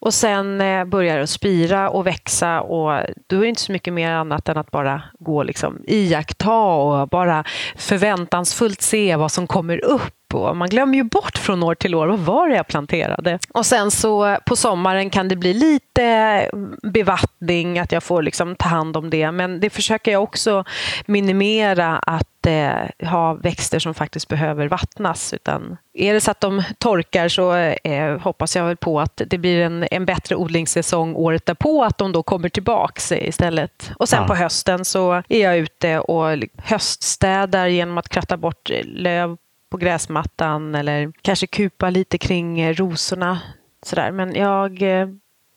Och 0.00 0.14
sen 0.14 0.60
eh, 0.60 0.84
börjar 0.84 1.18
det 1.18 1.26
spira 1.26 1.90
och 1.90 2.06
växa 2.06 2.60
och 2.60 3.00
då 3.26 3.36
är 3.36 3.40
det 3.40 3.48
inte 3.48 3.60
så 3.60 3.72
mycket 3.72 3.92
mer 3.92 4.10
annat 4.10 4.48
än 4.48 4.56
att 4.56 4.70
bara 4.70 5.02
gå 5.18 5.42
liksom 5.42 5.82
iaktta 5.86 6.56
och 6.56 7.08
bara 7.08 7.44
förväntansfullt 7.76 8.80
se 8.80 9.16
vad 9.16 9.32
som 9.32 9.46
kommer 9.46 9.84
upp 9.84 10.23
på. 10.34 10.54
Man 10.54 10.68
glömmer 10.68 10.94
ju 10.94 11.04
bort 11.04 11.38
från 11.38 11.62
år 11.62 11.74
till 11.74 11.94
år, 11.94 12.06
vad 12.06 12.18
var 12.18 12.48
det 12.48 12.56
jag 12.56 12.66
planterade? 12.66 13.38
Och 13.54 13.66
sen 13.66 13.90
så 13.90 14.36
på 14.46 14.56
sommaren 14.56 15.10
kan 15.10 15.28
det 15.28 15.36
bli 15.36 15.54
lite 15.54 16.50
bevattning, 16.82 17.78
att 17.78 17.92
jag 17.92 18.02
får 18.02 18.22
liksom 18.22 18.56
ta 18.56 18.68
hand 18.68 18.96
om 18.96 19.10
det. 19.10 19.30
Men 19.30 19.60
det 19.60 19.70
försöker 19.70 20.12
jag 20.12 20.22
också 20.22 20.64
minimera 21.06 21.98
att 21.98 22.46
eh, 22.46 23.08
ha 23.08 23.34
växter 23.34 23.78
som 23.78 23.94
faktiskt 23.94 24.28
behöver 24.28 24.68
vattnas. 24.68 25.34
Utan 25.34 25.76
är 25.94 26.14
det 26.14 26.20
så 26.20 26.30
att 26.30 26.40
de 26.40 26.62
torkar 26.78 27.28
så 27.28 27.54
eh, 27.54 28.18
hoppas 28.20 28.56
jag 28.56 28.64
väl 28.64 28.76
på 28.76 29.00
att 29.00 29.22
det 29.26 29.38
blir 29.38 29.60
en, 29.60 29.86
en 29.90 30.06
bättre 30.06 30.36
odlingssäsong 30.36 31.14
året 31.14 31.46
därpå, 31.46 31.84
att 31.84 31.98
de 31.98 32.12
då 32.12 32.22
kommer 32.22 32.48
tillbaks 32.48 33.12
istället. 33.12 33.92
Och 33.96 34.08
sen 34.08 34.22
ja. 34.22 34.28
på 34.28 34.34
hösten 34.34 34.84
så 34.84 35.22
är 35.28 35.42
jag 35.42 35.58
ute 35.58 35.98
och 35.98 36.38
höststädar 36.56 37.66
genom 37.66 37.98
att 37.98 38.08
kratta 38.08 38.36
bort 38.36 38.70
löv 38.84 39.36
på 39.74 39.78
gräsmattan 39.78 40.74
eller 40.74 41.12
kanske 41.22 41.46
kupa 41.46 41.90
lite 41.90 42.18
kring 42.18 42.60
eh, 42.60 42.74
rosorna. 42.74 43.40
Sådär. 43.86 44.10
Men 44.10 44.34
jag 44.34 44.82
eh, 44.82 45.08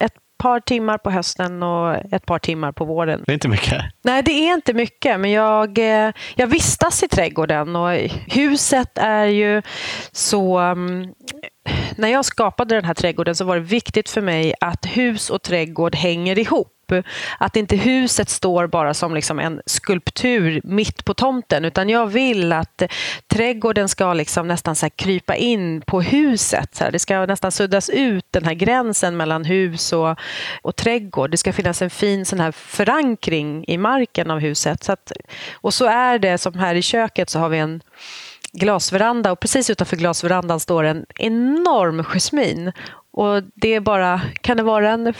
ett 0.03 0.13
par 0.37 0.59
timmar 0.59 0.97
på 0.97 1.11
hösten 1.11 1.63
och 1.63 1.95
ett 2.13 2.25
par 2.25 2.39
timmar 2.39 2.71
på 2.71 2.85
våren. 2.85 3.23
Det 3.25 3.31
är 3.31 3.33
inte 3.33 3.47
mycket? 3.47 3.83
Nej, 4.01 4.23
det 4.23 4.31
är 4.31 4.53
inte 4.53 4.73
mycket. 4.73 5.19
Men 5.19 5.31
jag, 5.31 5.77
eh, 5.77 6.11
jag 6.35 6.47
vistas 6.47 7.03
i 7.03 7.07
trädgården 7.07 7.75
och 7.75 7.91
huset 8.27 8.97
är 8.97 9.25
ju 9.25 9.61
så... 10.11 10.57
Mm, 10.57 11.13
när 11.95 12.07
jag 12.07 12.25
skapade 12.25 12.75
den 12.75 12.85
här 12.85 12.93
trädgården 12.93 13.35
så 13.35 13.45
var 13.45 13.55
det 13.55 13.61
viktigt 13.61 14.09
för 14.09 14.21
mig 14.21 14.53
att 14.61 14.85
hus 14.85 15.29
och 15.29 15.41
trädgård 15.41 15.95
hänger 15.95 16.39
ihop. 16.39 16.76
Att 17.37 17.55
inte 17.55 17.75
huset 17.75 18.29
står 18.29 18.67
bara 18.67 18.93
som 18.93 19.15
liksom 19.15 19.39
en 19.39 19.61
skulptur 19.65 20.61
mitt 20.63 21.05
på 21.05 21.13
tomten 21.13 21.65
utan 21.65 21.89
jag 21.89 22.07
vill 22.07 22.53
att 22.53 22.81
trädgården 23.27 23.89
ska 23.89 24.13
liksom 24.13 24.47
nästan 24.47 24.75
så 24.75 24.89
krypa 24.89 25.35
in 25.35 25.81
på 25.81 26.01
huset. 26.01 26.75
Så 26.75 26.89
det 26.89 26.99
ska 26.99 27.25
nästan 27.25 27.51
suddas 27.51 27.89
ut 27.89 28.25
den 28.31 28.45
här 28.45 28.53
gränsen 28.53 29.17
mellan 29.17 29.45
hus 29.45 29.93
och, 29.93 30.19
och 30.61 30.75
trädgård. 30.75 31.31
Det 31.31 31.37
ska 31.37 31.53
finnas 31.53 31.81
en 31.81 31.89
fin 31.89 32.25
sån 32.25 32.39
här 32.39 32.51
förankring 32.51 33.65
i 33.67 33.77
marken 33.77 34.31
av 34.31 34.39
huset. 34.39 34.83
Så 34.83 34.91
att, 34.91 35.11
och 35.53 35.73
så 35.73 35.85
är 35.85 36.19
det 36.19 36.37
som 36.37 36.53
här 36.53 36.75
i 36.75 36.81
köket 36.81 37.29
så 37.29 37.39
har 37.39 37.49
vi 37.49 37.57
en 37.57 37.81
glasveranda 38.53 39.31
och 39.31 39.39
precis 39.39 39.69
utanför 39.69 39.97
glasverandan 39.97 40.59
står 40.59 40.83
en 40.83 41.05
enorm 41.15 42.03
jasmin. 42.03 42.71
Och 43.11 43.43
det 43.55 43.73
är 43.73 43.79
bara, 43.79 44.21
kan 44.41 44.57
det 44.57 44.63
vara 44.63 44.91
en 44.91 45.13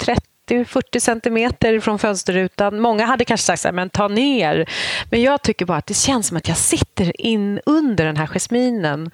30 0.00 0.27
30-40 0.48 0.98
centimeter 0.98 1.80
från 1.80 1.98
fönsterrutan. 1.98 2.80
Många 2.80 3.06
hade 3.06 3.24
kanske 3.24 3.44
sagt 3.44 3.62
så 3.62 3.68
här, 3.68 3.72
men 3.72 3.90
ta 3.90 4.08
ner. 4.08 4.70
Men 5.10 5.22
jag 5.22 5.42
tycker 5.42 5.66
bara 5.66 5.78
att 5.78 5.86
det 5.86 5.94
känns 5.94 6.26
som 6.26 6.36
att 6.36 6.48
jag 6.48 6.56
sitter 6.56 7.20
in 7.20 7.60
under 7.66 8.04
den 8.04 8.16
här 8.16 8.26
jasminen 8.26 9.10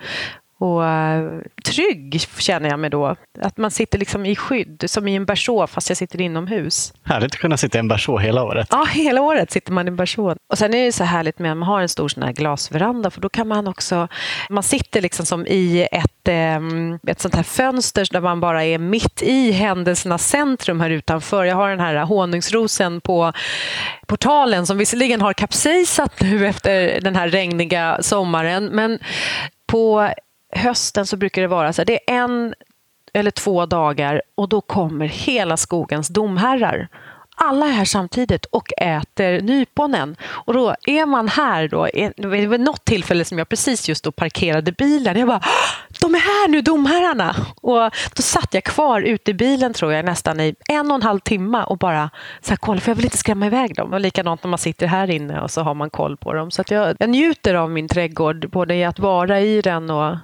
och 0.65 0.83
trygg 1.65 2.21
känner 2.39 2.69
jag 2.69 2.79
mig 2.79 2.91
då. 2.91 3.17
Att 3.41 3.57
man 3.57 3.71
sitter 3.71 3.99
liksom 3.99 4.27
i 4.27 4.37
skydd, 4.37 4.85
som 4.87 5.09
i 5.09 5.15
en 5.15 5.25
berså 5.25 5.67
fast 5.67 5.89
jag 5.89 5.97
sitter 5.97 6.21
inomhus. 6.21 6.93
Härligt 7.05 7.35
att 7.35 7.41
kunna 7.41 7.57
sitta 7.57 7.79
i 7.79 7.81
en 7.81 7.89
berså 7.89 8.19
hela 8.19 8.43
året. 8.45 8.69
Ja, 8.71 8.85
hela 8.85 9.21
året 9.21 9.51
sitter 9.51 9.73
man 9.73 9.87
i 9.87 9.89
en 9.89 9.97
berså. 9.97 10.37
Och 10.49 10.59
sen 10.59 10.75
är 10.75 10.85
det 10.85 10.93
så 10.93 11.05
härligt 11.05 11.39
med 11.39 11.51
att 11.51 11.57
man 11.59 11.69
har 11.69 11.81
en 11.81 11.89
stor 11.89 12.09
sån 12.09 12.23
här 12.23 12.33
glasveranda 12.33 13.11
för 13.11 13.21
då 13.21 13.29
kan 13.29 13.49
man 13.49 13.69
också, 13.69 14.09
man 14.51 14.63
sitter 14.63 15.01
liksom 15.01 15.27
som 15.27 15.47
i 15.47 15.89
ett, 15.93 16.29
um, 16.59 16.99
ett 17.07 17.21
sånt 17.21 17.35
här 17.35 17.43
fönster 17.43 18.09
där 18.13 18.21
man 18.21 18.41
bara 18.41 18.65
är 18.65 18.79
mitt 18.79 19.23
i 19.23 19.51
händelsernas 19.51 20.29
centrum 20.29 20.81
här 20.81 20.91
utanför. 20.91 21.45
Jag 21.45 21.57
har 21.57 21.71
den 21.71 21.81
här 21.81 21.97
honungsrosen 21.97 23.01
på 23.01 23.33
portalen 24.07 24.67
som 24.67 24.79
visserligen 24.79 25.21
har 25.21 25.33
kapsejsat 25.33 26.21
nu 26.21 26.47
efter 26.47 27.01
den 27.01 27.17
här 27.17 27.29
regniga 27.29 27.99
sommaren 28.03 28.65
men 28.65 28.99
på 29.67 30.11
hösten 30.55 31.07
så 31.07 31.17
brukar 31.17 31.43
det 31.43 31.49
vara 31.49 31.73
så 31.73 31.81
här, 31.81 31.87
det 31.87 32.11
är 32.11 32.15
en 32.15 32.55
eller 33.13 33.31
två 33.31 33.67
dagar 33.67 34.23
och 34.35 34.49
då 34.49 34.61
kommer 34.61 35.07
hela 35.07 35.57
skogens 35.57 36.09
domherrar. 36.09 36.89
Alla 37.37 37.67
är 37.67 37.71
här 37.71 37.85
samtidigt 37.85 38.45
och 38.45 38.73
äter 38.79 39.41
nyponen. 39.41 40.17
Och 40.23 40.55
då 40.55 40.75
är 40.87 41.07
man 41.07 41.29
här 41.29 41.69
då, 41.69 41.89
det 42.17 42.47
var 42.47 42.59
något 42.59 42.85
tillfälle 42.85 43.25
som 43.25 43.39
jag 43.39 43.49
precis 43.49 43.89
just 43.89 44.05
då 44.05 44.13
parkerade 44.13 44.73
bilen. 44.73 45.19
Jag 45.19 45.29
bara, 45.29 45.39
ah, 45.39 45.97
de 46.01 46.15
är 46.15 46.19
här 46.19 46.49
nu 46.49 46.61
domherrarna! 46.61 47.37
Och 47.61 47.91
då 48.15 48.23
satt 48.23 48.55
jag 48.55 48.65
kvar 48.65 49.03
ute 49.03 49.31
i 49.31 49.35
bilen 49.35 49.73
tror 49.73 49.93
jag 49.93 50.05
nästan 50.05 50.41
i 50.41 50.55
en 50.69 50.91
och 50.91 50.95
en 50.95 51.03
halv 51.03 51.21
timme 51.21 51.63
och 51.63 51.79
bara 51.79 52.11
så 52.41 52.51
här, 52.51 52.57
kolla, 52.57 52.81
för 52.81 52.91
jag 52.91 52.97
vill 52.97 53.05
inte 53.05 53.19
skrämma 53.19 53.47
iväg 53.47 53.75
dem. 53.75 53.93
Och 53.93 54.01
likadant 54.01 54.45
när 54.45 54.51
man 54.51 54.59
sitter 54.59 54.87
här 54.87 55.11
inne 55.11 55.41
och 55.41 55.51
så 55.51 55.61
har 55.61 55.75
man 55.75 55.91
koll 55.91 56.17
på 56.17 56.33
dem. 56.33 56.51
Så 56.51 56.61
att 56.61 56.71
jag, 56.71 56.97
jag 56.99 57.11
njuter 57.11 57.55
av 57.55 57.71
min 57.71 57.89
trädgård, 57.89 58.51
både 58.51 58.75
i 58.75 58.85
att 58.85 58.99
vara 58.99 59.41
i 59.41 59.63
den 59.63 59.91
och 59.91 60.17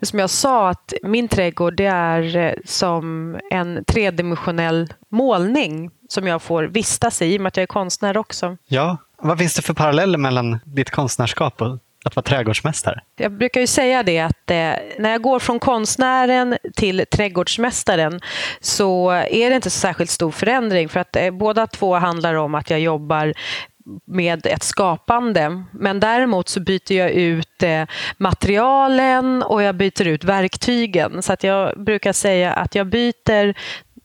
det 0.00 0.06
som 0.06 0.18
jag 0.18 0.30
sa, 0.30 0.68
att 0.68 0.92
min 1.02 1.28
trädgård 1.28 1.76
det 1.76 1.86
är 1.86 2.36
eh, 2.36 2.52
som 2.64 3.36
en 3.50 3.84
tredimensionell 3.84 4.94
målning 5.08 5.90
som 6.08 6.26
jag 6.26 6.42
får 6.42 6.64
vistas 6.64 7.22
i, 7.22 7.34
i 7.34 7.38
och 7.38 7.40
med 7.40 7.48
att 7.48 7.56
jag 7.56 7.62
är 7.62 7.66
konstnär 7.66 8.16
också. 8.16 8.56
Ja, 8.66 8.96
vad 9.18 9.38
finns 9.38 9.54
det 9.54 9.62
för 9.62 9.74
paralleller 9.74 10.18
mellan 10.18 10.58
ditt 10.64 10.90
konstnärskap 10.90 11.62
och 11.62 11.78
att 12.04 12.16
vara 12.16 12.24
trädgårdsmästare? 12.24 13.00
Jag 13.16 13.32
brukar 13.32 13.60
ju 13.60 13.66
säga 13.66 14.02
det 14.02 14.18
att 14.18 14.50
eh, 14.50 14.72
när 14.98 15.10
jag 15.10 15.22
går 15.22 15.38
från 15.38 15.58
konstnären 15.58 16.56
till 16.76 17.04
trädgårdsmästaren 17.10 18.20
så 18.60 19.10
är 19.10 19.50
det 19.50 19.56
inte 19.56 19.70
så 19.70 19.80
särskilt 19.80 20.10
stor 20.10 20.30
förändring 20.30 20.88
för 20.88 21.00
att 21.00 21.16
eh, 21.16 21.30
båda 21.30 21.66
två 21.66 21.94
handlar 21.94 22.34
om 22.34 22.54
att 22.54 22.70
jag 22.70 22.80
jobbar 22.80 23.34
med 24.04 24.46
ett 24.46 24.62
skapande. 24.62 25.64
Men 25.72 26.00
däremot 26.00 26.48
så 26.48 26.60
byter 26.60 26.92
jag 26.92 27.10
ut 27.10 27.62
eh, 27.62 27.84
materialen 28.18 29.42
och 29.42 29.62
jag 29.62 29.74
byter 29.74 30.06
ut 30.06 30.24
verktygen. 30.24 31.22
Så 31.22 31.32
att 31.32 31.44
jag 31.44 31.84
brukar 31.84 32.12
säga 32.12 32.52
att 32.52 32.74
jag 32.74 32.86
byter 32.86 33.54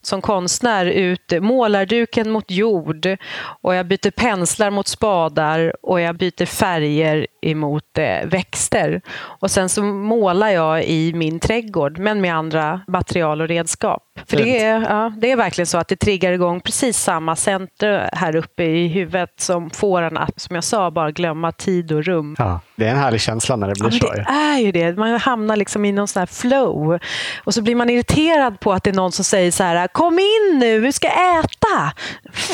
som 0.06 0.21
konstnär 0.21 0.86
ut 0.86 1.34
målarduken 1.41 2.32
mot 2.32 2.52
jord 2.52 3.17
och 3.62 3.76
jag 3.76 3.88
byter 3.88 4.12
penslar 4.12 4.71
mot 4.71 4.88
spadar 4.88 5.76
och 5.82 6.02
jag 6.02 6.17
byter 6.17 6.45
färger 6.45 7.28
emot 7.41 7.98
eh, 7.98 8.26
växter. 8.26 9.02
Och 9.17 9.52
sen 9.52 9.69
så 9.69 9.84
målar 9.84 10.50
jag 10.50 10.84
i 10.84 11.13
min 11.13 11.39
trädgård 11.39 11.98
men 11.98 12.21
med 12.21 12.36
andra 12.36 12.82
material 12.88 13.41
och 13.41 13.48
redskap. 13.48 14.04
För 14.28 14.38
det 14.38 14.60
är, 14.63 14.82
ja, 14.82 15.13
det 15.17 15.32
är 15.32 15.36
verkligen 15.36 15.67
så 15.67 15.78
att 15.78 15.88
det 15.88 15.95
triggar 15.95 16.32
igång 16.32 16.62
precis 16.62 16.97
samma 16.97 17.36
center 17.36 18.10
här 18.13 18.36
uppe 18.36 18.63
i 18.63 18.88
huvudet 18.88 19.34
som 19.38 19.69
får 19.69 20.01
en 20.01 20.17
att, 20.17 20.41
som 20.41 20.56
jag 20.56 20.63
sa, 20.63 20.91
bara 20.91 21.12
glömma 21.12 21.51
tid 21.51 21.91
och 21.91 22.04
rum. 22.04 22.36
Ja, 22.39 22.60
det 22.75 22.86
är 22.86 22.91
en 22.91 22.97
härlig 22.97 23.21
känsla 23.21 23.56
när 23.56 23.67
det 23.67 23.73
blir 23.73 23.93
ja, 23.93 24.08
så. 24.08 24.13
Det 24.13 24.25
är 24.30 24.60
ju 24.60 24.71
det. 24.71 24.97
Man 24.97 25.19
hamnar 25.19 25.56
liksom 25.56 25.86
i 25.86 25.91
någon 25.91 26.08
sån 26.08 26.19
här 26.19 26.28
flow 26.28 26.99
och 27.43 27.54
så 27.54 27.62
blir 27.62 27.75
man 27.75 27.89
irriterad 27.89 28.60
på 28.60 28.73
att 28.73 28.84
det 28.84 28.89
är 28.89 28.93
någon 28.93 29.12
som 29.12 29.25
säger 29.25 29.51
så 29.51 29.63
här, 29.63 29.88
kom 29.88 30.19
in 30.19 30.60
nu, 30.60 30.80
vi 30.80 30.91
ska 30.91 31.08
äta. 31.08 31.93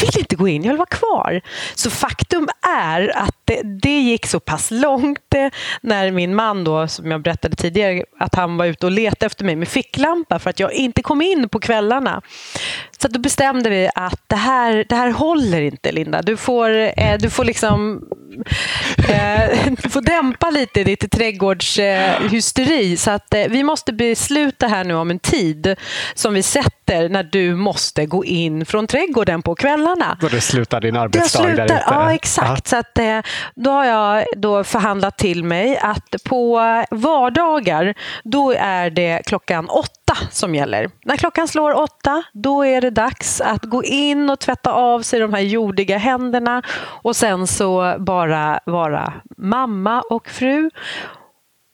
vill 0.02 0.20
inte 0.20 0.36
gå 0.36 0.48
in, 0.48 0.64
jag 0.64 0.70
vill 0.70 0.78
vara 0.78 0.86
kvar. 0.86 1.42
Så 1.76 1.90
faktum 1.90 2.48
är 2.86 3.18
att 3.18 3.36
det, 3.46 3.62
det 3.64 4.00
gick 4.00 4.26
så 4.26 4.40
pass 4.40 4.72
långt 4.72 5.34
eh, 5.36 5.48
när 5.82 6.12
min 6.12 6.36
man 6.36 6.64
då, 6.64 6.88
som 6.88 7.12
jag 7.12 7.22
berättade 7.22 7.56
tidigare, 7.56 8.04
att 8.20 8.36
han 8.36 8.58
var 8.58 8.66
ute 8.66 8.86
och 8.86 8.92
letade 8.92 9.26
efter 9.26 9.46
mig 9.46 9.56
med 9.56 9.68
ficklampa 9.68 10.40
för 10.40 10.50
att 10.50 10.60
jag 10.60 10.74
inte 10.74 11.02
kom 11.02 11.22
in 11.22 11.50
på 11.52 11.60
kvällarna. 11.60 12.22
Så 13.02 13.08
då 13.08 13.20
bestämde 13.20 13.70
vi 13.70 13.90
att 13.96 14.22
det 14.28 14.36
här, 14.36 14.86
det 14.90 14.96
här 14.96 15.12
håller 15.12 15.62
inte, 15.62 15.92
Linda. 15.92 16.22
Du 16.22 16.38
får, 16.38 16.70
eh, 16.98 17.18
du 17.20 17.30
får 17.30 17.46
liksom 17.46 18.02
eh, 19.10 19.74
du 19.84 19.90
får 19.90 20.02
dämpa 20.02 20.50
lite 20.50 20.84
ditt 20.84 21.12
trädgårdshysteri. 21.12 22.98
så 22.98 23.12
att 23.12 23.34
eh, 23.34 23.44
vi 23.50 23.64
måste 23.64 23.94
besluta 23.94 24.68
här 24.68 24.84
nu 24.84 24.94
om 24.94 25.12
en 25.12 25.20
tid 25.20 25.76
som 26.14 26.34
vi 26.34 26.44
sätter 26.44 27.10
när 27.10 27.24
du 27.24 27.56
måste 27.56 28.06
gå 28.06 28.26
in 28.26 28.66
från 28.66 28.88
trädgården 28.88 29.42
på 29.42 29.56
kvällarna. 29.56 30.18
Då 30.22 30.28
du 30.28 30.42
slutar 30.42 30.82
din 30.82 30.98
arbetsdag 30.98 31.40
slutar, 31.40 31.56
där 31.56 31.66
ute? 31.66 31.84
Ja, 31.88 32.14
exakt. 32.14 32.50
Ja. 32.50 32.70
Så 32.70 32.78
att, 32.78 32.98
eh, 32.98 33.20
då 33.56 33.72
har 33.72 33.86
jag 33.86 34.26
då 34.38 34.64
förhandlat 34.64 35.18
till 35.18 35.44
mig 35.44 35.78
att 35.78 36.16
på 36.26 36.62
vardagar 36.92 37.94
då 38.24 38.52
är 38.52 38.90
det 38.90 39.22
klockan 39.26 39.70
åtta 39.70 40.01
som 40.32 40.56
gäller. 40.56 40.90
När 41.06 41.18
klockan 41.18 41.48
slår 41.48 41.74
åtta, 41.74 42.24
då 42.34 42.66
är 42.66 42.82
det 42.82 42.90
dags 42.90 43.42
att 43.42 43.64
gå 43.66 43.84
in 43.84 44.30
och 44.30 44.40
tvätta 44.40 44.72
av 44.72 45.02
sig 45.02 45.20
de 45.20 45.34
här 45.34 45.42
jordiga 45.42 45.98
händerna 45.98 46.62
och 46.78 47.16
sen 47.16 47.48
så 47.48 47.96
bara 48.00 48.60
vara 48.66 49.14
mamma 49.38 50.02
och 50.02 50.30
fru. 50.30 50.70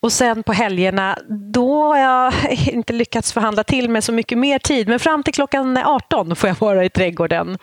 Och 0.00 0.12
sen 0.12 0.42
på 0.42 0.52
helgerna, 0.52 1.18
då 1.52 1.82
har 1.82 1.98
jag 1.98 2.34
inte 2.66 2.92
lyckats 2.92 3.32
förhandla 3.32 3.64
till 3.64 3.90
mig 3.90 4.02
så 4.02 4.12
mycket 4.12 4.38
mer 4.38 4.58
tid. 4.58 4.88
Men 4.88 4.98
fram 4.98 5.22
till 5.22 5.34
klockan 5.34 5.76
18 5.76 6.36
får 6.36 6.48
jag 6.48 6.56
vara 6.60 6.84
i 6.84 6.90
trädgården. 6.90 7.58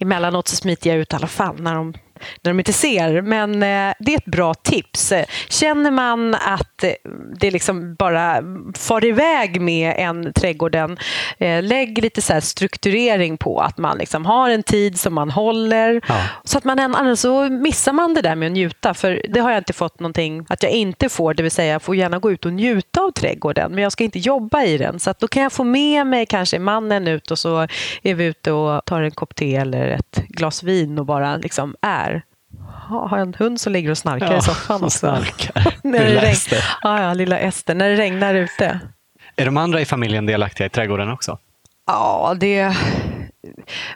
Emellanåt 0.00 0.48
så 0.48 0.56
smiter 0.56 0.90
jag 0.90 0.98
ut 0.98 1.12
i 1.12 1.16
alla 1.16 1.26
fall 1.26 1.60
när 1.60 1.74
de 1.74 1.94
när 2.42 2.50
de 2.50 2.60
inte 2.60 2.72
ser. 2.72 3.22
Men 3.22 3.54
eh, 3.54 3.94
det 3.98 4.14
är 4.14 4.18
ett 4.18 4.24
bra 4.24 4.54
tips. 4.54 5.12
Känner 5.48 5.90
man 5.90 6.34
att 6.34 6.84
eh, 6.84 6.90
det 7.40 7.50
liksom 7.50 7.94
bara 7.94 8.42
far 8.78 9.04
iväg 9.04 9.60
med 9.60 9.94
en 9.98 10.32
trädgården, 10.32 10.98
eh, 11.38 11.62
lägg 11.62 12.02
lite 12.02 12.22
så 12.22 12.40
strukturering 12.40 13.36
på 13.36 13.60
att 13.60 13.78
man 13.78 13.98
liksom 13.98 14.26
har 14.26 14.50
en 14.50 14.62
tid 14.62 15.00
som 15.00 15.14
man 15.14 15.30
håller. 15.30 16.00
Ja. 16.08 16.22
Så 16.44 16.58
att 16.58 16.64
man, 16.64 16.78
annars 16.78 17.18
så 17.18 17.48
missar 17.48 17.92
man 17.92 18.14
det 18.14 18.22
där 18.22 18.34
med 18.34 18.46
att 18.46 18.52
njuta. 18.52 18.94
För 18.94 19.22
det 19.28 19.40
har 19.40 19.50
jag 19.50 19.60
inte 19.60 19.72
fått 19.72 20.00
någonting 20.00 20.46
att 20.48 20.62
jag 20.62 20.72
inte 20.72 21.08
får. 21.08 21.34
Det 21.34 21.42
vill 21.42 21.52
säga, 21.52 21.72
jag 21.72 21.82
får 21.82 21.96
gärna 21.96 22.18
gå 22.18 22.32
ut 22.32 22.46
och 22.46 22.52
njuta 22.52 23.00
av 23.00 23.10
trädgården, 23.10 23.72
men 23.72 23.82
jag 23.82 23.92
ska 23.92 24.04
inte 24.04 24.18
jobba 24.18 24.62
i 24.62 24.78
den. 24.78 25.00
Så 25.00 25.10
att 25.10 25.20
då 25.20 25.28
kan 25.28 25.42
jag 25.42 25.52
få 25.52 25.64
med 25.64 26.06
mig 26.06 26.26
kanske 26.26 26.58
mannen 26.58 27.08
ut 27.08 27.30
och 27.30 27.38
så 27.38 27.66
är 28.02 28.14
vi 28.14 28.24
ute 28.24 28.52
och 28.52 28.84
tar 28.84 29.02
en 29.02 29.10
kopp 29.10 29.34
te 29.34 29.56
eller 29.56 29.88
ett 29.88 30.22
glas 30.28 30.62
vin 30.62 30.98
och 30.98 31.06
bara 31.06 31.36
liksom 31.36 31.76
är 31.80 32.11
har 32.92 33.18
en 33.18 33.34
hund 33.34 33.60
som 33.60 33.72
ligger 33.72 33.90
och 33.90 33.98
snarkar 33.98 34.32
ja, 34.32 34.38
i 34.38 34.42
soffan 34.42 34.84
också. 34.84 34.98
Snarkar. 34.98 35.74
när 35.82 36.04
det 36.04 36.20
regn... 36.20 36.36
ja, 36.82 37.02
ja, 37.02 37.14
lilla 37.14 37.38
Ester, 37.38 37.74
när 37.74 37.88
det 37.88 37.96
regnar 37.96 38.34
ute. 38.34 38.80
Är 39.36 39.44
de 39.44 39.56
andra 39.56 39.80
i 39.80 39.84
familjen 39.84 40.26
delaktiga 40.26 40.66
i 40.66 40.70
trädgården 40.70 41.10
också? 41.10 41.38
Ja, 41.86 42.36
det... 42.40 42.76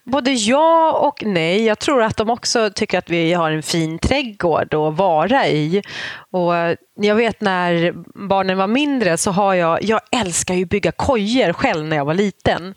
Både 0.04 0.32
ja 0.32 0.92
och 0.92 1.22
nej. 1.26 1.64
Jag 1.64 1.78
tror 1.78 2.02
att 2.02 2.16
de 2.16 2.30
också 2.30 2.70
tycker 2.74 2.98
att 2.98 3.10
vi 3.10 3.32
har 3.32 3.50
en 3.50 3.62
fin 3.62 3.98
trädgård 3.98 4.74
att 4.74 4.96
vara 4.96 5.46
i. 5.46 5.82
Och 6.30 6.52
jag 6.94 7.14
vet 7.14 7.40
när 7.40 7.92
barnen 8.28 8.58
var 8.58 8.66
mindre 8.66 9.16
så 9.16 9.30
har 9.30 9.54
jag... 9.54 9.82
Jag 9.82 10.00
älskar 10.10 10.54
ju 10.54 10.64
bygga 10.64 10.92
kojer 10.92 11.52
själv 11.52 11.86
när 11.86 11.96
jag 11.96 12.04
var 12.04 12.14
liten. 12.14 12.74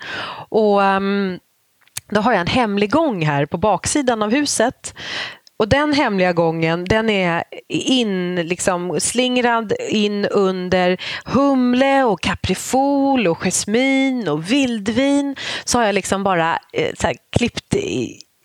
Och 0.50 0.82
um, 0.82 1.40
då 2.10 2.22
har 2.22 2.32
jag 2.32 2.42
en 2.42 2.48
hemlig 2.48 2.92
gång 2.92 3.26
här 3.26 3.46
på 3.46 3.58
baksidan 3.58 4.24
av 4.24 4.32
huset 4.32 4.94
och 5.60 5.68
den 5.68 5.94
hemliga 5.94 6.34
gången 6.34 6.86
den 6.86 7.10
är 7.10 7.44
in, 7.68 8.36
liksom, 8.36 9.00
slingrad 9.00 9.74
in 9.90 10.26
under 10.26 10.98
humle 11.26 12.04
och 12.04 12.22
kaprifol 12.22 13.28
och 13.28 13.38
jasmin 13.38 14.28
och 14.28 14.52
vildvin. 14.52 15.36
Så 15.66 15.78
har 15.78 15.86
jag 15.86 15.96
liksom 15.96 16.24
bara 16.24 16.60
eh, 16.74 16.92
så 17.00 17.08
här, 17.08 17.16
klippt 17.38 17.76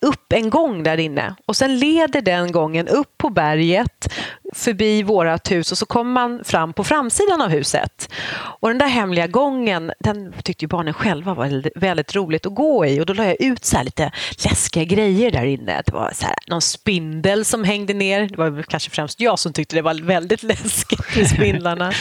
upp 0.04 0.32
en 0.32 0.50
gång 0.50 0.82
där 0.82 0.98
inne 0.98 1.34
och 1.46 1.56
sen 1.56 1.78
leder 1.78 2.22
den 2.22 2.52
gången 2.52 2.88
upp 2.88 3.18
på 3.18 3.30
berget 3.30 4.14
förbi 4.54 5.02
vårat 5.02 5.50
hus 5.50 5.72
och 5.72 5.78
så 5.78 5.86
kom 5.86 6.12
man 6.12 6.44
fram 6.44 6.72
på 6.72 6.84
framsidan 6.84 7.40
av 7.40 7.48
huset. 7.48 8.08
Och 8.36 8.68
den 8.68 8.78
där 8.78 8.86
hemliga 8.86 9.26
gången, 9.26 9.92
den 10.00 10.32
tyckte 10.42 10.64
ju 10.64 10.68
barnen 10.68 10.94
själva 10.94 11.34
var 11.34 11.78
väldigt 11.80 12.16
roligt 12.16 12.46
att 12.46 12.54
gå 12.54 12.86
i 12.86 13.00
och 13.00 13.06
då 13.06 13.12
la 13.12 13.24
jag 13.24 13.40
ut 13.40 13.64
så 13.64 13.82
lite 13.82 14.10
läskiga 14.44 14.84
grejer 14.84 15.30
där 15.30 15.44
inne. 15.44 15.82
Det 15.86 15.92
var 15.92 16.10
så 16.14 16.26
här, 16.26 16.34
någon 16.46 16.62
spindel 16.62 17.44
som 17.44 17.64
hängde 17.64 17.94
ner. 17.94 18.28
Det 18.28 18.36
var 18.36 18.62
kanske 18.62 18.90
främst 18.90 19.20
jag 19.20 19.38
som 19.38 19.52
tyckte 19.52 19.76
det 19.76 19.82
var 19.82 20.02
väldigt 20.02 20.42
läskigt 20.52 21.16
med 21.16 21.28
spindlarna. 21.28 21.92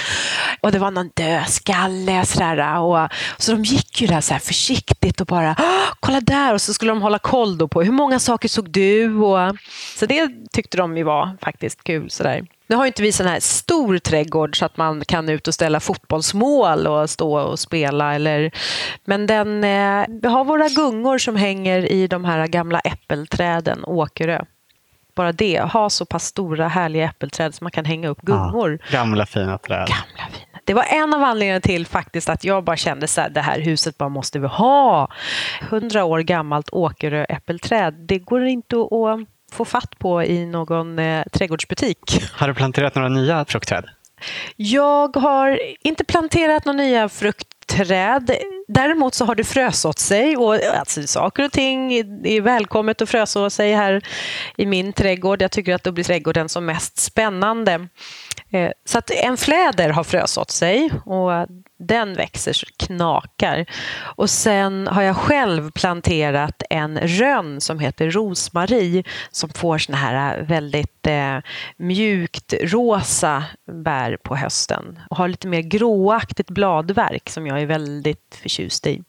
och 0.62 0.72
det 0.72 0.80
var 0.80 0.92
någon 0.92 1.10
dödskalle 1.14 2.26
sådär. 2.26 2.80
Och, 2.80 3.10
så 3.38 3.52
de 3.52 3.64
gick 3.64 4.02
ju 4.02 4.08
där 4.08 4.22
så 4.22 4.40
försiktigt 4.40 5.22
och 5.22 5.28
bara 5.28 5.56
kolla 6.00 6.22
där 6.22 6.54
och 6.54 6.62
så 6.62 6.74
skulle 6.74 6.92
de 6.92 7.02
hålla 7.02 7.20
koll 7.20 7.70
på 7.70 7.82
hur 7.82 7.92
många 7.92 8.20
saker 8.20 8.50
såg 8.50 8.70
du? 8.72 9.16
Och, 9.16 9.56
så 9.96 10.06
det 10.06 10.30
tyckte 10.52 10.78
de 10.78 10.98
ju 10.98 11.04
var 11.04 11.38
faktiskt 11.42 11.84
kul. 11.84 12.10
Sådär. 12.10 12.43
Nu 12.68 12.76
har 12.76 12.86
inte 12.86 13.02
vi 13.02 13.12
sån 13.12 13.28
här 13.28 13.40
stor 13.40 13.98
trädgård 13.98 14.60
så 14.60 14.66
att 14.66 14.78
man 14.78 15.06
kan 15.06 15.30
ut 15.30 15.48
och 15.48 15.54
ställa 15.54 15.80
fotbollsmål 15.80 16.88
och 16.88 17.10
stå 17.10 17.40
och 17.40 17.60
spela. 17.60 18.16
Eller, 18.16 18.52
men 19.06 19.28
den, 19.28 19.64
eh, 19.64 20.06
vi 20.22 20.28
har 20.28 20.46
våra 20.46 20.70
gungor 20.70 21.18
som 21.18 21.36
hänger 21.36 21.92
i 21.92 22.08
de 22.08 22.26
här 22.26 22.48
gamla 22.48 22.80
äppelträden, 22.80 23.84
Åkerö. 23.86 24.42
Bara 25.16 25.32
det, 25.32 25.62
ha 25.62 25.90
så 25.90 26.06
pass 26.06 26.26
stora 26.26 26.68
härliga 26.68 27.06
äppelträd 27.06 27.56
som 27.56 27.66
man 27.66 27.72
kan 27.72 27.86
hänga 27.86 28.08
upp 28.08 28.22
gungor. 28.22 28.80
Ja, 28.92 28.98
gamla 28.98 29.26
fina 29.26 29.58
träd. 29.58 29.88
Gamla 29.88 30.32
fina. 30.32 30.54
Det 30.66 30.74
var 30.74 30.84
en 30.84 31.14
av 31.14 31.24
anledningarna 31.24 31.62
till 31.62 31.86
faktiskt 31.86 32.30
att 32.30 32.44
jag 32.44 32.64
bara 32.64 32.78
kände 32.78 33.08
att 33.18 33.34
det 33.34 33.42
här 33.42 33.60
huset 33.60 33.98
bara 33.98 34.10
måste 34.10 34.40
vi 34.40 34.48
ha. 34.48 35.12
Hundra 35.70 36.04
år 36.04 36.20
gammalt 36.20 36.70
Åkerö 36.72 37.26
äppelträd, 37.30 37.94
det 37.94 38.20
går 38.20 38.46
inte 38.46 38.76
att 38.76 38.92
få 39.54 39.66
fatt 39.66 40.00
på 40.00 40.24
i 40.24 40.46
någon 40.46 41.00
eh, 41.00 41.24
trädgårdsbutik. 41.32 42.24
Har 42.34 42.48
du 42.48 42.54
planterat 42.54 42.96
några 42.96 43.10
nya 43.10 43.46
fruktträd? 43.46 43.86
Jag 44.56 45.16
har 45.16 45.60
inte 45.82 46.04
planterat 46.04 46.66
några 46.66 46.78
nya 46.78 47.10
fruktträd. 47.10 48.32
Däremot 48.68 49.14
så 49.14 49.26
har 49.26 49.36
det 49.36 49.44
frösått 49.44 50.00
sig 50.00 50.38
och 50.38 50.54
alltså, 50.54 51.08
saker 51.08 51.46
och 51.46 51.52
ting 51.52 51.94
är 52.24 52.42
välkommet 52.42 53.02
att 53.02 53.10
fröså 53.10 53.50
sig 53.50 53.74
här 53.74 54.02
i 54.58 54.66
min 54.66 54.94
trädgård. 54.94 55.42
Jag 55.42 55.52
tycker 55.52 55.76
att 55.76 55.84
då 55.84 55.92
blir 55.92 56.04
trädgården 56.04 56.50
som 56.50 56.66
mest 56.66 56.98
spännande. 56.98 57.88
Eh, 58.50 58.72
så 58.86 58.98
att 58.98 59.12
en 59.12 59.38
fläder 59.38 59.90
har 59.90 60.04
frösått 60.04 60.52
sig 60.52 60.92
och 61.06 61.32
den 61.88 62.14
växer 62.14 62.54
så 62.54 62.66
knakar. 62.78 63.66
Och 64.16 64.30
sen 64.30 64.88
har 64.88 65.02
jag 65.02 65.18
själv 65.18 65.72
planterat 65.72 66.64
en 66.70 66.98
rönn 66.98 67.62
som 67.62 67.80
heter 67.80 68.10
rosmarie 68.10 69.04
som 69.32 69.50
får 69.50 69.78
såna 69.78 69.98
här 69.98 70.40
eh, 70.40 70.46
väldigt 70.46 71.08
eh, 71.08 71.38
mjukt 71.78 72.54
rosa 72.62 73.44
bär 73.84 74.18
på 74.24 74.36
hösten 74.36 75.00
och 75.10 75.18
har 75.18 75.28
lite 75.28 75.48
mer 75.48 75.62
gråaktigt 75.62 76.50
bladverk 76.50 77.30
som 77.30 77.48
jag 77.48 77.62
är 77.62 77.66
väldigt 77.66 78.40
förtjust 78.54 78.88
i. 78.88 79.04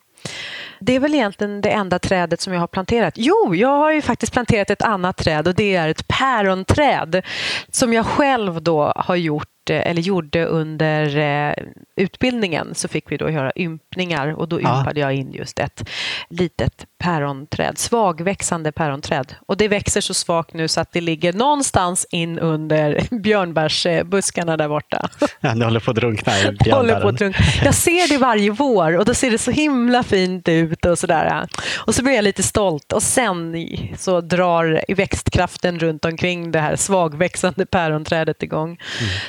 Det 0.87 0.92
är 0.92 1.01
väl 1.01 1.14
egentligen 1.14 1.61
det 1.61 1.70
enda 1.70 1.99
trädet 1.99 2.40
som 2.40 2.53
jag 2.53 2.61
har 2.61 2.66
planterat. 2.66 3.14
Jo, 3.16 3.55
jag 3.55 3.79
har 3.79 3.92
ju 3.92 4.03
faktiskt 4.03 4.33
planterat 4.33 4.70
ett 4.70 4.83
annat 4.83 5.16
träd 5.16 5.49
och 5.49 5.55
det 5.55 5.77
är 5.77 5.88
ett 5.88 6.09
päronträd 6.09 7.23
som 7.68 7.92
jag 7.92 8.07
själv 8.07 8.62
då 8.62 8.92
har 8.97 9.16
gjort 9.16 9.49
eller 9.70 10.03
gjorde 10.03 10.44
under 10.44 11.16
eh, 11.16 11.55
utbildningen 11.97 12.75
så 12.75 12.88
fick 12.88 13.12
vi 13.12 13.16
då 13.16 13.31
göra 13.31 13.53
ympningar 13.57 14.29
och 14.29 14.49
då 14.49 14.61
ympade 14.61 15.01
ja. 15.01 15.07
jag 15.07 15.14
in 15.14 15.33
just 15.33 15.59
ett 15.59 15.88
litet 16.29 16.87
päronträd, 16.99 17.79
svagväxande 17.79 18.73
päronträd. 18.73 19.35
Och 19.47 19.57
det 19.57 19.68
växer 19.68 20.01
så 20.01 20.14
svagt 20.14 20.55
nu 20.55 20.68
så 20.68 20.81
att 20.81 20.92
det 20.92 21.01
ligger 21.01 21.33
någonstans 21.33 22.07
in 22.11 22.38
under 22.38 23.01
björnbärsbuskarna 23.18 24.57
där 24.57 24.68
borta. 24.68 25.09
Ja, 25.40 25.55
det 25.55 25.64
håller 25.64 25.81
på 25.81 25.90
att 25.90 25.97
drunkna 25.97 26.38
i 26.38 26.53
björnbären. 26.64 27.35
Jag 27.64 27.75
ser 27.75 28.09
det 28.09 28.18
varje 28.18 28.51
vår 28.51 28.99
och 28.99 29.05
då 29.05 29.14
ser 29.14 29.31
det 29.31 29.38
så 29.38 29.51
himla 29.51 30.03
fint 30.03 30.49
ut 30.49 30.73
och 30.84 30.98
sådär. 30.98 31.48
Och 31.76 31.94
så 31.94 32.02
blir 32.02 32.14
jag 32.14 32.24
lite 32.24 32.42
stolt 32.42 32.92
och 32.92 33.02
sen 33.02 33.56
så 33.96 34.20
drar 34.20 34.94
växtkraften 34.94 35.78
runt 35.78 36.04
omkring 36.04 36.50
det 36.50 36.60
här 36.60 36.76
svagväxande 36.76 37.66
päronträdet 37.66 38.42
igång. 38.42 38.68
Mm. 38.68 38.80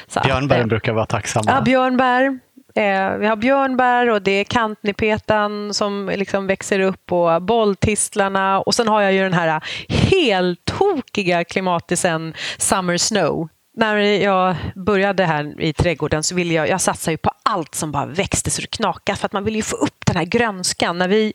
Så 0.07 0.19
björnbären 0.19 0.63
att, 0.63 0.69
brukar 0.69 0.93
vara 0.93 1.05
tacksamma. 1.05 1.51
Ja, 1.51 1.61
björnbär. 1.61 2.39
Eh, 2.75 3.17
vi 3.17 3.27
har 3.27 3.35
björnbär 3.35 4.09
och 4.09 4.21
det 4.21 4.31
är 4.31 4.43
kantnipetan 4.43 5.73
som 5.73 6.11
liksom 6.15 6.47
växer 6.47 6.79
upp 6.79 7.11
och 7.11 7.41
bolltistlarna 7.41 8.59
och 8.59 8.75
sen 8.75 8.87
har 8.87 9.01
jag 9.01 9.13
ju 9.13 9.23
den 9.23 9.33
här 9.33 9.63
helt 9.87 10.65
tokiga 10.65 11.43
klimatisen 11.43 12.33
Summer 12.57 12.97
Snow. 12.97 13.49
När 13.77 13.97
jag 13.97 14.55
började 14.75 15.25
här 15.25 15.61
i 15.61 15.73
trädgården 15.73 16.23
så 16.23 16.35
ville 16.35 16.53
jag, 16.53 16.69
jag 16.69 16.81
satsade 16.81 17.13
ju 17.13 17.17
på 17.17 17.31
allt 17.43 17.75
som 17.75 17.91
bara 17.91 18.05
växte 18.05 18.51
så 18.51 18.61
det 18.61 18.67
knakade 18.67 19.17
för 19.17 19.25
att 19.25 19.33
man 19.33 19.43
ville 19.43 19.57
ju 19.57 19.63
få 19.63 19.75
upp 19.75 20.05
den 20.05 20.15
här 20.15 20.25
grönskan. 20.25 20.97
När 20.97 21.07
vi 21.07 21.33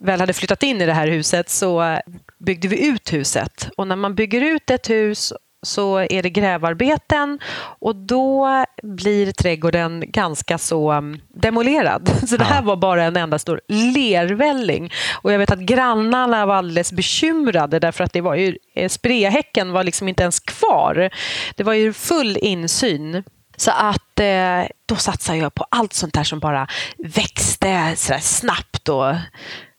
väl 0.00 0.20
hade 0.20 0.32
flyttat 0.32 0.62
in 0.62 0.80
i 0.80 0.86
det 0.86 0.92
här 0.92 1.08
huset 1.08 1.50
så 1.50 2.00
byggde 2.38 2.68
vi 2.68 2.86
ut 2.86 3.12
huset. 3.12 3.68
Och 3.76 3.86
när 3.86 3.96
man 3.96 4.14
bygger 4.14 4.40
ut 4.40 4.70
ett 4.70 4.90
hus 4.90 5.32
så 5.62 5.98
är 5.98 6.22
det 6.22 6.30
grävarbeten 6.30 7.38
och 7.78 7.96
då 7.96 8.48
blir 8.82 9.32
trädgården 9.32 10.04
ganska 10.06 10.58
så 10.58 10.92
um, 10.92 11.20
demolerad. 11.28 12.10
Så 12.28 12.36
det 12.36 12.44
här 12.44 12.62
var 12.62 12.76
bara 12.76 13.04
en 13.04 13.16
enda 13.16 13.38
stor 13.38 13.60
lervälling. 13.68 14.92
Och 15.22 15.32
jag 15.32 15.38
vet 15.38 15.50
att 15.50 15.58
grannarna 15.58 16.46
var 16.46 16.54
alldeles 16.54 16.92
bekymrade 16.92 17.78
därför 17.78 18.04
att 18.04 18.12
det 18.12 18.20
var 18.20 18.34
ju, 18.34 18.56
eh, 18.74 18.88
sprehäcken 18.88 19.72
var 19.72 19.84
liksom 19.84 20.08
inte 20.08 20.22
ens 20.22 20.40
kvar. 20.40 21.10
Det 21.56 21.62
var 21.62 21.72
ju 21.72 21.92
full 21.92 22.36
insyn. 22.36 23.24
Så 23.56 23.70
att 23.70 24.20
eh, 24.20 24.62
då 24.86 24.96
satsade 24.96 25.38
jag 25.38 25.54
på 25.54 25.66
allt 25.70 25.92
sånt 25.92 26.14
där 26.14 26.24
som 26.24 26.38
bara 26.38 26.66
växte 26.98 27.92
så 27.96 28.14
snabbt 28.20 28.88
och, 28.88 29.14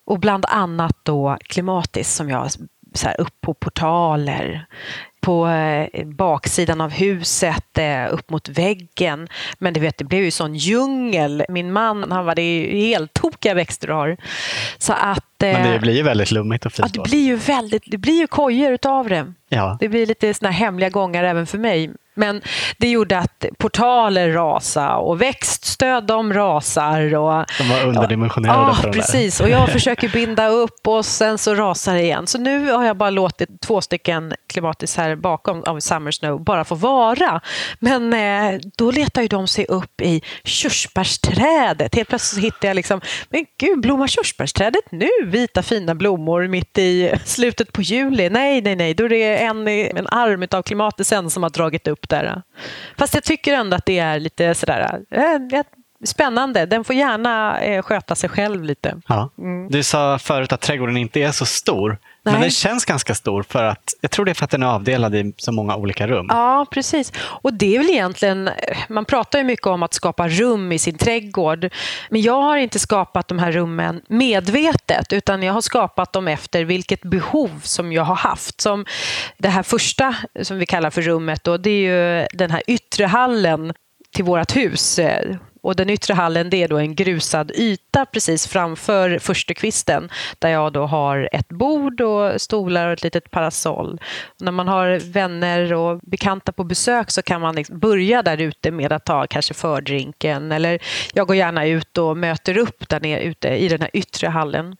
och 0.05 0.19
bland 0.19 0.45
annat 0.45 0.97
då 1.03 1.37
klimatiskt 1.43 2.15
som 2.15 2.29
jag 2.29 2.49
så 2.93 3.07
här, 3.07 3.21
upp 3.21 3.41
på 3.41 3.53
portaler, 3.53 4.65
på 5.21 5.47
eh, 5.47 6.05
baksidan 6.05 6.81
av 6.81 6.91
huset, 6.91 7.77
eh, 7.77 8.13
upp 8.13 8.29
mot 8.29 8.49
väggen. 8.49 9.27
Men 9.57 9.73
du 9.73 9.79
vet, 9.79 9.97
det 9.97 10.03
blev 10.03 10.23
ju 10.23 10.31
sån 10.31 10.55
djungel. 10.55 11.45
Min 11.49 11.73
man, 11.73 12.11
han 12.11 12.25
var 12.25 12.35
det 12.35 12.71
helt 12.71 13.13
tokiga 13.13 13.53
växter 13.53 13.87
du 13.87 13.93
har. 13.93 14.17
Så 14.77 14.93
att, 14.93 15.25
men 15.45 15.71
det 15.71 15.79
blir 15.79 15.95
ju 15.95 16.03
väldigt 16.03 16.31
lummigt 16.31 16.65
och 16.65 16.73
fint. 16.73 16.95
Ja, 16.95 17.03
det 17.03 17.09
blir 17.09 17.25
ju 17.25 17.35
väldigt, 17.35 17.83
det 17.85 17.97
blir 17.97 18.19
ju 18.19 18.27
kojor 18.27 18.71
utav 18.71 19.09
det. 19.09 19.33
Ja. 19.49 19.77
Det 19.79 19.89
blir 19.89 20.05
lite 20.05 20.33
såna 20.33 20.51
hemliga 20.51 20.89
gångar 20.89 21.23
även 21.23 21.47
för 21.47 21.57
mig. 21.57 21.91
Men 22.19 22.41
det 22.77 22.89
gjorde 22.89 23.17
att 23.17 23.45
portaler 23.57 24.31
rasade 24.31 24.95
och 24.95 25.21
växtstöd 25.21 26.03
de 26.03 26.33
rasar. 26.33 27.01
Och, 27.15 27.45
de 27.57 27.69
var 27.69 27.85
underdimensionerade 27.87 28.59
ja, 28.59 28.75
för 28.75 28.91
precis. 28.91 29.39
Och 29.39 29.49
jag 29.49 29.69
försöker 29.71 30.09
binda 30.09 30.47
upp 30.47 30.87
och 30.87 31.05
sen 31.05 31.37
så 31.37 31.55
rasar 31.55 31.93
det 31.93 32.01
igen. 32.01 32.27
Så 32.27 32.37
nu 32.37 32.71
har 32.71 32.85
jag 32.85 32.97
bara 32.97 33.09
låtit 33.09 33.61
två 33.61 33.81
stycken 33.81 34.33
klimatis 34.47 34.97
här 34.97 35.15
bakom 35.15 35.63
av 35.63 35.79
Summer 35.79 36.11
Snow 36.11 36.43
bara 36.43 36.63
få 36.63 36.75
vara. 36.75 37.41
Men 37.79 38.13
eh, 38.13 38.59
då 38.77 38.91
letar 38.91 39.21
ju 39.21 39.27
de 39.27 39.47
sig 39.47 39.65
upp 39.65 40.01
i 40.01 40.21
körsbärsträdet. 40.43 41.95
Helt 41.95 42.09
plötsligt 42.09 42.45
hittar 42.45 42.67
jag 42.67 42.75
liksom, 42.75 43.01
men 43.29 43.45
gud, 43.59 43.81
blommar 43.81 44.07
körsbärsträdet 44.07 44.91
nu? 44.91 45.09
Vita 45.29 45.63
fina 45.63 45.95
blommor 45.95 46.47
mitt 46.47 46.77
i 46.77 47.11
slutet 47.25 47.73
på 47.73 47.81
juli. 47.81 48.29
Nej, 48.29 48.61
nej, 48.61 48.75
nej, 48.75 48.93
då 48.93 49.05
är 49.05 49.09
det 49.09 49.37
en, 49.37 49.67
en 49.67 50.07
arm 50.07 50.47
av 50.51 50.61
klimatisen 50.61 51.29
som 51.29 51.43
har 51.43 51.49
dragit 51.49 51.87
upp 51.87 52.09
där. 52.09 52.41
Fast 52.97 53.13
jag 53.13 53.23
tycker 53.23 53.53
ändå 53.53 53.77
att 53.77 53.85
det 53.85 53.99
är 53.99 54.19
lite 54.19 54.55
sådär, 54.55 54.99
äh, 55.11 55.61
spännande. 56.05 56.65
Den 56.65 56.83
får 56.83 56.95
gärna 56.95 57.59
äh, 57.59 57.81
sköta 57.81 58.15
sig 58.15 58.29
själv 58.29 58.63
lite. 58.63 59.01
Ja. 59.07 59.29
Mm. 59.37 59.69
Du 59.69 59.83
sa 59.83 60.19
förut 60.19 60.51
att 60.51 60.61
trädgården 60.61 60.97
inte 60.97 61.19
är 61.19 61.31
så 61.31 61.45
stor. 61.45 61.97
Nej. 62.23 62.33
Men 62.33 62.41
den 62.41 62.51
känns 62.51 62.85
ganska 62.85 63.15
stor 63.15 63.43
för 63.43 63.63
att 63.63 63.93
jag 64.01 64.11
tror 64.11 64.25
det 64.25 64.31
är 64.31 64.33
för 64.33 64.45
att 64.45 64.51
den 64.51 64.63
är 64.63 64.67
avdelad 64.67 65.15
i 65.15 65.33
så 65.37 65.51
många 65.51 65.75
olika 65.75 66.07
rum. 66.07 66.25
Ja, 66.29 66.65
precis. 66.71 67.13
Och 67.19 67.53
det 67.53 67.75
är 67.75 67.79
väl 67.79 67.89
egentligen, 67.89 68.49
man 68.89 69.05
pratar 69.05 69.39
ju 69.39 69.45
mycket 69.45 69.67
om 69.67 69.83
att 69.83 69.93
skapa 69.93 70.27
rum 70.27 70.71
i 70.71 70.79
sin 70.79 70.97
trädgård. 70.97 71.73
Men 72.09 72.21
jag 72.21 72.41
har 72.41 72.57
inte 72.57 72.79
skapat 72.79 73.27
de 73.27 73.39
här 73.39 73.51
rummen 73.51 74.01
medvetet 74.07 75.13
utan 75.13 75.43
jag 75.43 75.53
har 75.53 75.61
skapat 75.61 76.13
dem 76.13 76.27
efter 76.27 76.63
vilket 76.63 77.01
behov 77.01 77.61
som 77.63 77.91
jag 77.91 78.03
har 78.03 78.15
haft. 78.15 78.61
Som 78.61 78.85
det 79.37 79.49
här 79.49 79.63
första 79.63 80.15
som 80.41 80.57
vi 80.57 80.65
kallar 80.65 80.89
för 80.89 81.01
rummet, 81.01 81.43
då, 81.43 81.57
det 81.57 81.69
är 81.69 82.21
ju 82.21 82.27
den 82.33 82.51
här 82.51 82.61
yttre 82.67 83.05
hallen 83.05 83.73
till 84.15 84.25
vårt 84.25 84.55
hus 84.55 84.99
och 85.61 85.75
den 85.75 85.89
yttre 85.89 86.13
hallen 86.13 86.49
det 86.49 86.63
är 86.63 86.67
då 86.67 86.77
en 86.77 86.95
grusad 86.95 87.51
yta 87.55 88.05
precis 88.05 88.47
framför 88.47 89.19
förstukvisten 89.19 90.09
där 90.39 90.49
jag 90.49 90.73
då 90.73 90.85
har 90.85 91.29
ett 91.31 91.49
bord 91.49 92.01
och 92.01 92.41
stolar 92.41 92.87
och 92.87 92.93
ett 92.93 93.03
litet 93.03 93.31
parasoll. 93.31 93.99
Och 94.25 94.41
när 94.41 94.51
man 94.51 94.67
har 94.67 94.99
vänner 95.11 95.73
och 95.73 95.99
bekanta 95.99 96.51
på 96.51 96.63
besök 96.63 97.11
så 97.11 97.21
kan 97.21 97.41
man 97.41 97.55
liksom 97.55 97.79
börja 97.79 98.21
där 98.21 98.41
ute 98.41 98.71
med 98.71 98.91
att 98.91 99.05
ta 99.05 99.27
kanske 99.27 99.53
fördrinken 99.53 100.51
eller 100.51 100.79
jag 101.13 101.27
går 101.27 101.35
gärna 101.35 101.65
ut 101.65 101.97
och 101.97 102.17
möter 102.17 102.57
upp 102.57 102.89
där 102.89 102.99
nere 102.99 103.21
ute 103.23 103.47
i 103.47 103.67
den 103.67 103.81
här 103.81 103.89
yttre 103.93 104.27
hallen. 104.27 104.75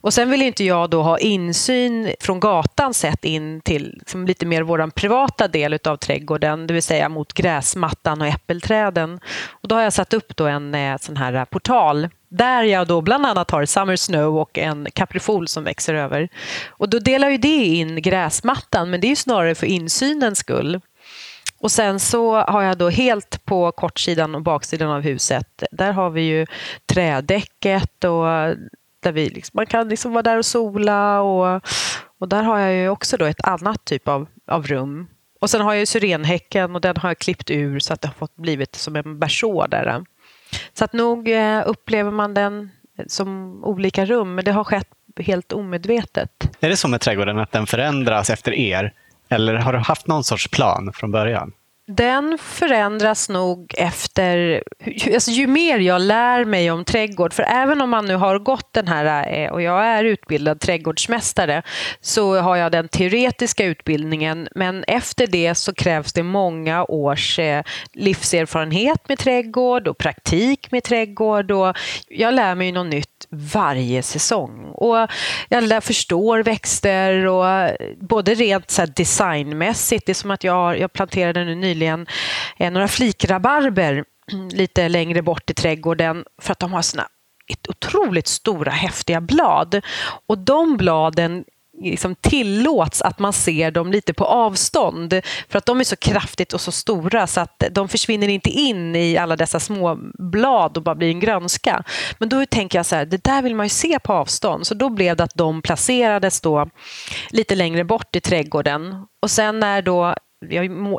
Och 0.00 0.14
sen 0.14 0.30
vill 0.30 0.42
inte 0.42 0.64
jag 0.64 0.90
då 0.90 1.02
ha 1.02 1.18
insyn 1.18 2.14
från 2.20 2.40
gatan 2.40 2.94
sett 2.94 3.24
in 3.24 3.60
till 3.60 3.94
liksom 3.98 4.26
lite 4.26 4.46
mer 4.46 4.62
vår 4.62 4.90
privata 4.90 5.48
del 5.48 5.78
av 5.84 5.96
trädgården, 5.96 6.66
det 6.66 6.74
vill 6.74 6.82
säga 6.82 7.08
mot 7.08 7.32
gräsmattan 7.32 8.20
och 8.20 8.26
äppelträden. 8.26 9.20
Och 9.50 9.68
då 9.68 9.74
har 9.74 9.82
jag 9.82 9.92
satt 9.92 10.14
upp 10.16 10.36
då 10.36 10.46
en 10.46 10.74
eh, 10.74 10.96
sån 11.00 11.16
här 11.16 11.32
eh, 11.32 11.44
portal 11.44 12.08
där 12.28 12.62
jag 12.62 12.86
då 12.86 13.00
bland 13.00 13.26
annat 13.26 13.50
har 13.50 13.64
Summer 13.64 13.96
Snow 13.96 14.38
och 14.38 14.58
en 14.58 14.88
kaprifol 14.92 15.48
som 15.48 15.64
växer 15.64 15.94
över. 15.94 16.28
Och 16.68 16.88
då 16.88 16.98
delar 16.98 17.30
ju 17.30 17.38
det 17.38 17.64
in 17.64 18.02
gräsmattan, 18.02 18.90
men 18.90 19.00
det 19.00 19.06
är 19.06 19.08
ju 19.08 19.16
snarare 19.16 19.54
för 19.54 19.66
insynens 19.66 20.38
skull. 20.38 20.80
Och 21.58 21.70
sen 21.70 22.00
så 22.00 22.36
har 22.40 22.62
jag 22.62 22.78
då 22.78 22.88
helt 22.88 23.44
på 23.44 23.72
kortsidan 23.72 24.34
och 24.34 24.42
baksidan 24.42 24.90
av 24.90 25.00
huset, 25.00 25.62
där 25.70 25.92
har 25.92 26.10
vi 26.10 26.22
ju 26.22 26.46
trädäcket 26.86 28.04
och 28.04 28.24
där 29.06 29.12
vi 29.12 29.28
liksom, 29.28 29.52
man 29.54 29.66
kan 29.66 29.88
liksom 29.88 30.12
vara 30.12 30.22
där 30.22 30.38
och 30.38 30.46
sola. 30.46 31.20
Och, 31.20 31.62
och 32.18 32.28
där 32.28 32.42
har 32.42 32.58
jag 32.58 32.74
ju 32.74 32.88
också 32.88 33.16
då 33.16 33.24
ett 33.24 33.44
annat 33.46 33.84
typ 33.84 34.08
av, 34.08 34.26
av 34.46 34.66
rum. 34.66 35.06
Och 35.40 35.50
sen 35.50 35.60
har 35.60 35.72
jag 35.72 35.80
ju 35.80 35.86
syrenhäcken 35.86 36.74
och 36.74 36.80
den 36.80 36.96
har 36.96 37.08
jag 37.08 37.18
klippt 37.18 37.50
ur 37.50 37.78
så 37.78 37.92
att 37.92 38.00
det 38.00 38.08
har 38.08 38.14
fått 38.14 38.36
blivit 38.36 38.74
som 38.74 38.96
en 38.96 39.18
berså 39.18 39.66
där. 39.66 40.04
Så 40.74 40.84
att 40.84 40.92
nog 40.92 41.28
eh, 41.28 41.62
upplever 41.66 42.10
man 42.10 42.34
den 42.34 42.70
som 43.06 43.60
olika 43.64 44.04
rum, 44.04 44.34
men 44.34 44.44
det 44.44 44.52
har 44.52 44.64
skett 44.64 44.88
helt 45.18 45.52
omedvetet. 45.52 46.50
Är 46.60 46.68
det 46.68 46.76
så 46.76 46.88
med 46.88 47.00
trädgården 47.00 47.38
att 47.38 47.52
den 47.52 47.66
förändras 47.66 48.30
efter 48.30 48.52
er? 48.52 48.92
Eller 49.28 49.54
har 49.54 49.72
du 49.72 49.78
haft 49.78 50.06
någon 50.06 50.24
sorts 50.24 50.48
plan 50.48 50.92
från 50.92 51.10
början? 51.10 51.52
Den 51.88 52.38
förändras 52.38 53.28
nog 53.28 53.74
efter... 53.78 54.62
Alltså 55.14 55.30
ju 55.30 55.46
mer 55.46 55.78
jag 55.78 56.00
lär 56.00 56.44
mig 56.44 56.70
om 56.70 56.84
trädgård, 56.84 57.32
för 57.32 57.42
även 57.42 57.80
om 57.80 57.90
man 57.90 58.06
nu 58.06 58.14
har 58.14 58.38
gått 58.38 58.72
den 58.72 58.88
här, 58.88 59.32
eh, 59.32 59.52
och 59.52 59.62
jag 59.62 59.84
är 59.84 60.04
utbildad 60.04 60.60
trädgårdsmästare, 60.60 61.62
så 62.00 62.40
har 62.40 62.56
jag 62.56 62.72
den 62.72 62.88
teoretiska 62.88 63.64
utbildningen, 63.64 64.48
men 64.54 64.84
efter 64.84 65.26
det 65.26 65.54
så 65.54 65.74
krävs 65.74 66.12
det 66.12 66.22
många 66.22 66.84
års 66.84 67.38
eh, 67.38 67.62
livserfarenhet 67.92 69.08
med 69.08 69.18
trädgård 69.18 69.88
och 69.88 69.98
praktik 69.98 70.70
med 70.70 70.84
trädgård 70.84 71.50
och 71.50 71.76
jag 72.08 72.34
lär 72.34 72.54
mig 72.54 72.72
något 72.72 72.86
nytt 72.86 73.26
varje 73.30 74.02
säsong. 74.02 74.64
Och 74.74 75.08
jag 75.48 75.84
förstår 75.84 76.42
växter 76.42 77.26
och 77.26 77.48
eh, 77.48 77.74
både 78.00 78.34
rent 78.34 78.70
så 78.70 78.86
designmässigt, 78.86 80.06
det 80.06 80.12
är 80.12 80.14
som 80.14 80.30
att 80.30 80.44
jag, 80.44 80.78
jag 80.78 80.92
planterade 80.92 81.44
nu 81.44 81.54
nyligen 81.54 81.75
eh, 81.82 82.70
några 82.70 82.88
flikrabarber 82.88 84.04
lite 84.52 84.88
längre 84.88 85.22
bort 85.22 85.50
i 85.50 85.54
trädgården 85.54 86.24
för 86.42 86.52
att 86.52 86.58
de 86.58 86.72
har 86.72 86.82
såna 86.82 87.08
otroligt 87.68 88.26
stora 88.26 88.70
häftiga 88.70 89.20
blad. 89.20 89.80
Och 90.26 90.38
de 90.38 90.76
bladen 90.76 91.44
liksom 91.82 92.14
tillåts 92.14 93.02
att 93.02 93.18
man 93.18 93.32
ser 93.32 93.70
dem 93.70 93.92
lite 93.92 94.14
på 94.14 94.24
avstånd. 94.24 95.20
För 95.48 95.58
att 95.58 95.66
de 95.66 95.80
är 95.80 95.84
så 95.84 95.96
kraftigt 95.96 96.52
och 96.52 96.60
så 96.60 96.72
stora 96.72 97.26
så 97.26 97.40
att 97.40 97.64
de 97.70 97.88
försvinner 97.88 98.28
inte 98.28 98.50
in 98.50 98.96
i 98.96 99.16
alla 99.16 99.36
dessa 99.36 99.60
små 99.60 99.98
blad 100.18 100.76
och 100.76 100.82
bara 100.82 100.94
blir 100.94 101.08
en 101.08 101.20
grönska. 101.20 101.82
Men 102.18 102.28
då 102.28 102.46
tänker 102.46 102.78
jag 102.78 102.86
så 102.86 102.96
här, 102.96 103.06
det 103.06 103.24
där 103.24 103.42
vill 103.42 103.54
man 103.54 103.66
ju 103.66 103.70
se 103.70 103.98
på 103.98 104.12
avstånd. 104.12 104.66
Så 104.66 104.74
då 104.74 104.90
blev 104.90 105.16
det 105.16 105.24
att 105.24 105.34
de 105.34 105.62
placerades 105.62 106.40
då 106.40 106.70
lite 107.30 107.54
längre 107.54 107.84
bort 107.84 108.16
i 108.16 108.20
trädgården. 108.20 109.06
Och 109.22 109.30
sen 109.30 109.60
när 109.60 109.82
då 109.82 110.14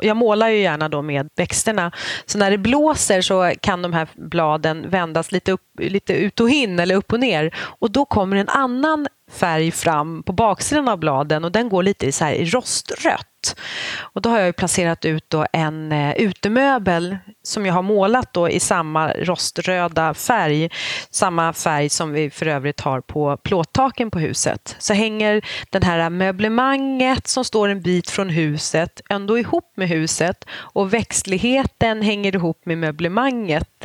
jag, 0.02 0.16
målar 0.16 0.48
ju 0.48 0.58
gärna 0.58 0.88
då 0.88 1.02
med 1.02 1.28
växterna. 1.36 1.92
Så 2.26 2.38
när 2.38 2.50
det 2.50 2.58
blåser 2.58 3.20
så 3.20 3.52
kan 3.60 3.82
de 3.82 3.92
här 3.92 4.08
bladen 4.14 4.90
vändas 4.90 5.32
lite, 5.32 5.52
upp, 5.52 5.62
lite 5.78 6.12
ut 6.12 6.40
och 6.40 6.50
in 6.50 6.78
eller 6.78 6.94
upp 6.94 7.12
och 7.12 7.20
ner. 7.20 7.54
Och 7.58 7.90
då 7.90 8.04
kommer 8.04 8.36
en 8.36 8.48
annan 8.48 9.06
färg 9.30 9.70
fram 9.70 10.22
på 10.22 10.32
baksidan 10.32 10.88
av 10.88 10.98
bladen 10.98 11.44
och 11.44 11.52
den 11.52 11.68
går 11.68 11.82
lite 11.82 12.06
i, 12.06 12.12
så 12.12 12.24
här, 12.24 12.32
i 12.32 12.44
rostrött. 12.44 13.56
Och 14.00 14.22
då 14.22 14.30
har 14.30 14.38
jag 14.38 14.56
placerat 14.56 15.04
ut 15.04 15.24
då 15.28 15.46
en 15.52 15.92
eh, 15.92 16.14
utemöbel 16.16 17.18
som 17.42 17.66
jag 17.66 17.74
har 17.74 17.82
målat 17.82 18.32
då 18.32 18.48
i 18.48 18.60
samma 18.60 19.12
roströda 19.12 20.14
färg. 20.14 20.70
Samma 21.10 21.52
färg 21.52 21.88
som 21.88 22.12
vi 22.12 22.30
för 22.30 22.46
övrigt 22.46 22.80
har 22.80 23.00
på 23.00 23.36
plåttaken 23.36 24.10
på 24.10 24.18
huset. 24.18 24.76
Så 24.78 24.94
hänger 24.94 25.44
det 25.70 25.84
här 25.84 26.10
möblemanget 26.10 27.28
som 27.28 27.44
står 27.44 27.68
en 27.68 27.82
bit 27.82 28.10
från 28.10 28.28
huset 28.28 29.00
ändå 29.10 29.38
ihop 29.38 29.72
med 29.76 29.88
huset 29.88 30.44
och 30.50 30.94
växtligheten 30.94 32.02
hänger 32.02 32.34
ihop 32.34 32.66
med 32.66 32.78
möblemanget. 32.78 33.84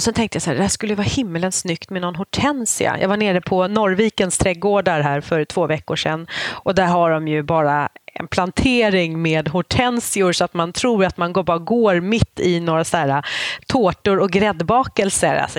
Och 0.00 0.04
sen 0.04 0.14
tänkte 0.14 0.36
jag 0.36 0.42
så 0.42 0.50
här, 0.50 0.56
det 0.56 0.62
här 0.62 0.68
skulle 0.68 0.94
vara 0.94 1.06
himmelens 1.06 1.60
snyggt 1.60 1.90
med 1.90 2.02
någon 2.02 2.16
hortensia. 2.16 2.98
Jag 3.00 3.08
var 3.08 3.16
nere 3.16 3.40
på 3.40 3.68
Norrvikens 3.68 4.38
trädgårdar 4.38 5.00
här 5.00 5.20
för 5.20 5.44
två 5.44 5.66
veckor 5.66 5.96
sedan 5.96 6.26
och 6.48 6.74
där 6.74 6.86
har 6.86 7.10
de 7.10 7.28
ju 7.28 7.42
bara 7.42 7.88
en 8.14 8.28
plantering 8.28 9.22
med 9.22 9.48
hortensior 9.48 10.32
så 10.32 10.44
att 10.44 10.54
man 10.54 10.72
tror 10.72 11.04
att 11.04 11.16
man 11.16 11.32
bara 11.32 11.58
går 11.58 12.00
mitt 12.00 12.40
i 12.40 12.60
några 12.60 12.84
så 12.84 12.96
här 12.96 13.26
tårtor 13.66 14.18
och 14.18 14.30
gräddbakelser. 14.30 15.36
Alltså, 15.36 15.58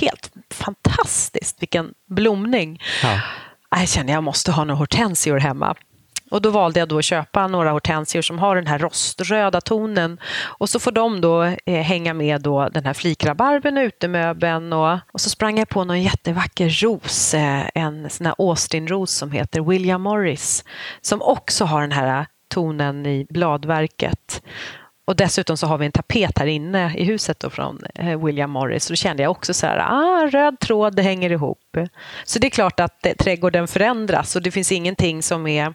helt 0.00 0.32
fantastiskt, 0.50 1.62
vilken 1.62 1.92
blomning. 2.08 2.82
Ja. 3.02 3.20
Jag 3.70 3.88
kände 3.88 4.12
att 4.12 4.16
jag 4.16 4.24
måste 4.24 4.52
ha 4.52 4.64
några 4.64 4.78
hortensior 4.78 5.38
hemma. 5.38 5.74
Och 6.30 6.42
då 6.42 6.50
valde 6.50 6.80
jag 6.80 6.88
då 6.88 6.98
att 6.98 7.04
köpa 7.04 7.46
några 7.46 7.70
hortensior 7.70 8.22
som 8.22 8.38
har 8.38 8.56
den 8.56 8.66
här 8.66 8.78
roströda 8.78 9.60
tonen. 9.60 10.18
Och 10.42 10.68
så 10.68 10.80
får 10.80 10.92
de 10.92 11.20
då 11.20 11.42
eh, 11.42 11.82
hänga 11.82 12.14
med 12.14 12.42
då 12.42 12.68
den 12.68 12.84
här 12.86 12.94
flikrabarben, 12.94 13.78
utemöbeln 13.78 14.72
och, 14.72 14.98
och 15.12 15.20
så 15.20 15.30
sprang 15.30 15.58
jag 15.58 15.68
på 15.68 15.84
någon 15.84 16.02
jättevacker 16.02 16.82
ros, 16.82 17.34
eh, 17.34 17.68
en 17.74 18.10
sån 18.10 18.26
här 18.26 18.34
Austin-ros 18.38 19.10
som 19.10 19.30
heter 19.30 19.60
William 19.60 20.02
Morris, 20.02 20.64
som 21.00 21.22
också 21.22 21.64
har 21.64 21.80
den 21.80 21.92
här 21.92 22.26
tonen 22.48 23.06
i 23.06 23.26
bladverket. 23.30 24.42
Och 25.06 25.16
dessutom 25.16 25.56
så 25.56 25.66
har 25.66 25.78
vi 25.78 25.86
en 25.86 25.92
tapet 25.92 26.38
här 26.38 26.46
inne 26.46 26.94
i 26.96 27.04
huset 27.04 27.40
då 27.40 27.50
från 27.50 27.80
eh, 27.94 28.24
William 28.24 28.50
Morris. 28.50 28.84
Så 28.84 28.92
då 28.92 28.96
kände 28.96 29.22
jag 29.22 29.30
också 29.30 29.54
så 29.54 29.66
här, 29.66 29.78
ah, 29.78 30.26
röd 30.30 30.60
tråd, 30.60 30.96
det 30.96 31.02
hänger 31.02 31.32
ihop. 31.32 31.76
Så 32.24 32.38
det 32.38 32.46
är 32.46 32.50
klart 32.50 32.80
att 32.80 33.06
eh, 33.06 33.12
trädgården 33.12 33.68
förändras 33.68 34.36
och 34.36 34.42
det 34.42 34.50
finns 34.50 34.72
ingenting 34.72 35.22
som 35.22 35.46
är... 35.46 35.74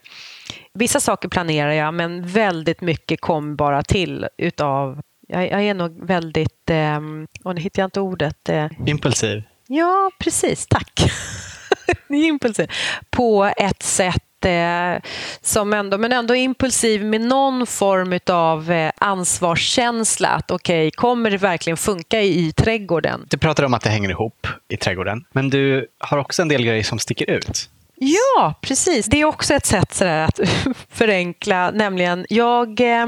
Vissa 0.79 0.99
saker 0.99 1.29
planerar 1.29 1.71
jag, 1.71 1.93
men 1.93 2.27
väldigt 2.27 2.81
mycket 2.81 3.21
kom 3.21 3.55
bara 3.55 3.83
till 3.83 4.27
utav... 4.37 5.01
Jag, 5.27 5.51
jag 5.51 5.63
är 5.63 5.73
nog 5.73 6.07
väldigt... 6.07 6.69
Eh, 6.69 6.99
och 7.43 7.55
nu 7.55 7.61
hittar 7.61 7.81
jag 7.81 7.87
inte 7.87 7.99
ordet. 7.99 8.49
Eh, 8.49 8.65
Impulsiv? 8.85 9.43
Ja, 9.67 10.11
precis. 10.19 10.67
Tack. 10.67 11.11
Impulsiv. 12.09 12.71
På 13.09 13.51
ett 13.57 13.83
sätt 13.83 14.45
eh, 14.45 15.09
som 15.41 15.73
ändå, 15.73 15.97
men 15.97 16.13
ändå 16.13 16.35
impulsiv 16.35 17.05
med 17.05 17.21
någon 17.21 17.67
form 17.67 18.19
av 18.29 18.71
eh, 18.71 18.91
ansvarskänsla. 18.97 20.29
Att 20.29 20.51
okej, 20.51 20.87
okay, 20.87 20.91
kommer 20.91 21.31
det 21.31 21.37
verkligen 21.37 21.77
funka 21.77 22.21
i, 22.21 22.47
i 22.47 22.51
trädgården? 22.51 23.27
Du 23.29 23.37
pratar 23.37 23.63
om 23.63 23.73
att 23.73 23.81
det 23.81 23.89
hänger 23.89 24.09
ihop 24.09 24.47
i 24.69 24.77
trädgården, 24.77 25.25
men 25.31 25.49
du 25.49 25.87
har 25.99 26.17
också 26.17 26.41
en 26.41 26.47
del 26.47 26.65
grejer 26.65 26.83
som 26.83 26.99
sticker 26.99 27.29
ut. 27.29 27.69
Ja, 28.01 28.53
precis. 28.61 29.05
Det 29.05 29.21
är 29.21 29.25
också 29.25 29.53
ett 29.53 29.65
sätt 29.65 29.93
sådär, 29.93 30.25
att 30.25 30.39
förenkla, 30.89 31.71
nämligen 31.71 32.25
jag 32.29 32.79
eh, 32.79 33.07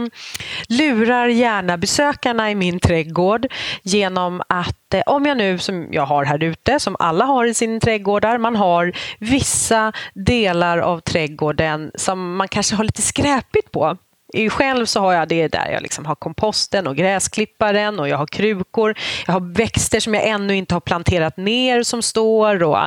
lurar 0.67 1.27
gärna 1.27 1.77
besökarna 1.77 2.51
i 2.51 2.55
min 2.55 2.79
trädgård 2.79 3.47
genom 3.83 4.41
att 4.49 4.93
eh, 4.93 5.01
om 5.05 5.25
jag 5.25 5.37
nu, 5.37 5.57
som 5.57 5.87
jag 5.91 6.05
har 6.05 6.25
här 6.25 6.43
ute, 6.43 6.79
som 6.79 6.95
alla 6.99 7.25
har 7.25 7.45
i 7.45 7.53
sin 7.53 7.79
trädgårdar, 7.79 8.37
man 8.37 8.55
har 8.55 8.93
vissa 9.19 9.93
delar 10.13 10.77
av 10.77 10.99
trädgården 10.99 11.91
som 11.95 12.35
man 12.35 12.47
kanske 12.47 12.75
har 12.75 12.83
lite 12.83 13.01
skräpigt 13.01 13.71
på. 13.71 13.97
Själv 14.49 14.85
så 14.85 14.99
har 14.99 15.13
jag 15.13 15.27
det 15.27 15.47
där 15.47 15.71
jag 15.71 15.81
liksom 15.81 16.05
har 16.05 16.15
komposten 16.15 16.87
och 16.87 16.95
gräsklipparen 16.95 17.99
och 17.99 18.09
jag 18.09 18.17
har 18.17 18.27
krukor. 18.27 18.95
Jag 19.25 19.33
har 19.33 19.53
växter 19.55 19.99
som 19.99 20.13
jag 20.13 20.27
ännu 20.27 20.55
inte 20.55 20.75
har 20.75 20.81
planterat 20.81 21.37
ner 21.37 21.83
som 21.83 22.01
står. 22.01 22.63
Och, 22.63 22.77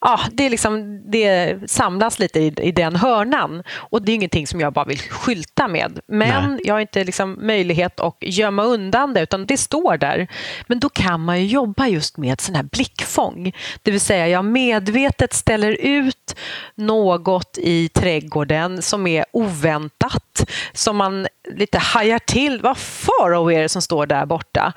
ja, 0.00 0.20
det, 0.32 0.46
är 0.46 0.50
liksom, 0.50 1.02
det 1.10 1.58
samlas 1.70 2.18
lite 2.18 2.40
i, 2.40 2.54
i 2.62 2.72
den 2.72 2.96
hörnan. 2.96 3.62
Och 3.70 4.02
Det 4.02 4.12
är 4.12 4.14
ingenting 4.14 4.46
som 4.46 4.60
jag 4.60 4.72
bara 4.72 4.84
vill 4.84 4.98
skylta 4.98 5.68
med. 5.68 6.00
Men 6.06 6.50
Nej. 6.50 6.60
jag 6.64 6.74
har 6.74 6.80
inte 6.80 7.04
liksom 7.04 7.38
möjlighet 7.46 8.00
att 8.00 8.16
gömma 8.20 8.64
undan 8.64 9.14
det, 9.14 9.20
utan 9.20 9.46
det 9.46 9.56
står 9.56 9.96
där. 9.96 10.26
Men 10.66 10.80
då 10.80 10.88
kan 10.88 11.20
man 11.20 11.46
jobba 11.46 11.86
just 11.86 12.16
med 12.16 12.40
sån 12.40 12.54
här 12.54 12.62
blickfång. 12.62 13.52
Det 13.82 13.90
vill 13.90 14.00
säga, 14.00 14.28
jag 14.28 14.44
medvetet 14.44 15.32
ställer 15.32 15.72
ut 15.80 16.36
något 16.74 17.58
i 17.58 17.88
trädgården 17.88 18.82
som 18.82 19.06
är 19.06 19.24
oväntat 19.32 20.50
som 20.72 20.96
man 20.96 21.26
lite 21.54 21.78
hajar 21.78 22.18
till. 22.18 22.60
Vad 22.62 22.78
Farao 22.78 23.50
är 23.50 23.62
det 23.62 23.68
som 23.68 23.82
står 23.82 24.06
där 24.06 24.26
borta? 24.26 24.72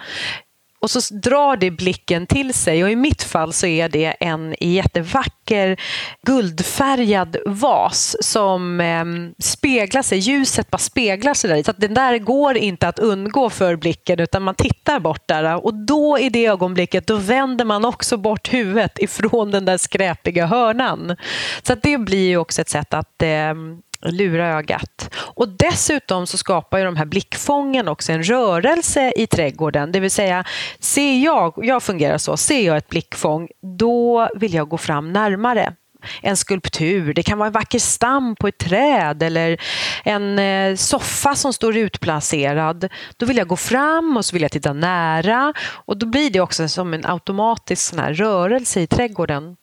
Och 0.83 0.91
så 0.91 1.15
drar 1.15 1.57
det 1.57 1.71
blicken 1.71 2.27
till 2.27 2.53
sig 2.53 2.83
och 2.83 2.91
i 2.91 2.95
mitt 2.95 3.23
fall 3.23 3.53
så 3.53 3.65
är 3.65 3.89
det 3.89 4.15
en 4.19 4.55
jättevacker 4.59 5.77
guldfärgad 6.25 7.37
vas 7.45 8.15
som 8.19 8.81
eh, 8.81 9.05
speglar 9.43 10.01
sig, 10.01 10.17
ljuset 10.17 10.71
bara 10.71 10.77
speglar 10.77 11.33
sig 11.33 11.49
där 11.49 11.63
Så 11.63 11.71
att 11.71 11.79
den 11.79 11.93
där 11.93 12.17
går 12.17 12.57
inte 12.57 12.87
att 12.87 12.99
undgå 12.99 13.49
för 13.49 13.75
blicken 13.75 14.19
utan 14.19 14.43
man 14.43 14.55
tittar 14.55 14.99
bort 14.99 15.27
där 15.27 15.65
och 15.65 15.73
då 15.73 16.19
i 16.19 16.29
det 16.29 16.45
ögonblicket 16.45 17.07
då 17.07 17.15
vänder 17.15 17.65
man 17.65 17.85
också 17.85 18.17
bort 18.17 18.53
huvudet 18.53 18.99
ifrån 18.99 19.51
den 19.51 19.65
där 19.65 19.77
skräpiga 19.77 20.45
hörnan. 20.45 21.15
Så 21.61 21.73
att 21.73 21.83
det 21.83 21.97
blir 21.97 22.27
ju 22.27 22.37
också 22.37 22.61
ett 22.61 22.69
sätt 22.69 22.93
att 22.93 23.21
eh, 23.21 23.53
lura 24.03 24.47
ögat. 24.47 25.09
Och 25.15 25.49
dessutom 25.49 26.27
så 26.27 26.37
skapar 26.37 26.77
ju 26.77 26.85
de 26.85 26.95
här 26.95 27.05
blickfången 27.05 27.87
också 27.87 28.11
en 28.11 28.23
rörelse 28.23 29.13
i 29.15 29.27
trädgården. 29.27 29.91
Det 29.91 29.99
vill 29.99 30.11
säga, 30.11 30.43
ser 30.79 31.19
jag, 31.19 31.53
jag 31.57 31.83
fungerar 31.83 32.17
så, 32.17 32.37
ser 32.37 32.65
jag 32.65 32.77
ett 32.77 32.89
blickfång, 32.89 33.47
då 33.77 34.29
vill 34.35 34.53
jag 34.53 34.69
gå 34.69 34.77
fram 34.77 35.13
närmare 35.13 35.73
en 36.21 36.37
skulptur, 36.37 37.13
det 37.13 37.23
kan 37.23 37.37
vara 37.37 37.47
en 37.47 37.53
vacker 37.53 37.79
stam 37.79 38.35
på 38.35 38.47
ett 38.47 38.57
träd 38.57 39.23
eller 39.23 39.61
en 40.03 40.39
eh, 40.39 40.75
soffa 40.75 41.35
som 41.35 41.53
står 41.53 41.77
utplacerad. 41.77 42.89
Då 43.17 43.25
vill 43.25 43.37
jag 43.37 43.47
gå 43.47 43.55
fram 43.55 44.17
och 44.17 44.25
så 44.25 44.33
vill 44.33 44.41
jag 44.41 44.51
titta 44.51 44.73
nära 44.73 45.53
och 45.69 45.97
då 45.97 46.05
blir 46.05 46.29
det 46.29 46.39
också 46.39 46.67
som 46.67 46.93
en 46.93 47.05
automatisk 47.05 47.89
sån 47.89 47.99
här 47.99 48.13
rörelse 48.13 48.81
i 48.81 48.87
trädgården. 48.87 49.55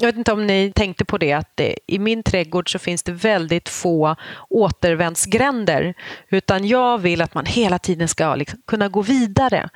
Jag 0.00 0.06
vet 0.06 0.16
inte 0.16 0.32
om 0.32 0.46
ni 0.46 0.72
tänkte 0.74 1.04
på 1.04 1.18
det, 1.18 1.32
att 1.32 1.50
det, 1.54 1.78
i 1.86 1.98
min 1.98 2.22
trädgård 2.22 2.72
så 2.72 2.78
finns 2.78 3.02
det 3.02 3.12
väldigt 3.12 3.68
få 3.68 4.16
återvändsgränder. 4.48 5.94
Utan 6.28 6.66
jag 6.66 6.98
vill 6.98 7.22
att 7.22 7.34
man 7.34 7.46
hela 7.46 7.78
tiden 7.78 8.08
ska 8.08 8.34
liksom 8.34 8.62
kunna 8.66 8.88
gå 8.88 9.02
vidare. 9.02 9.68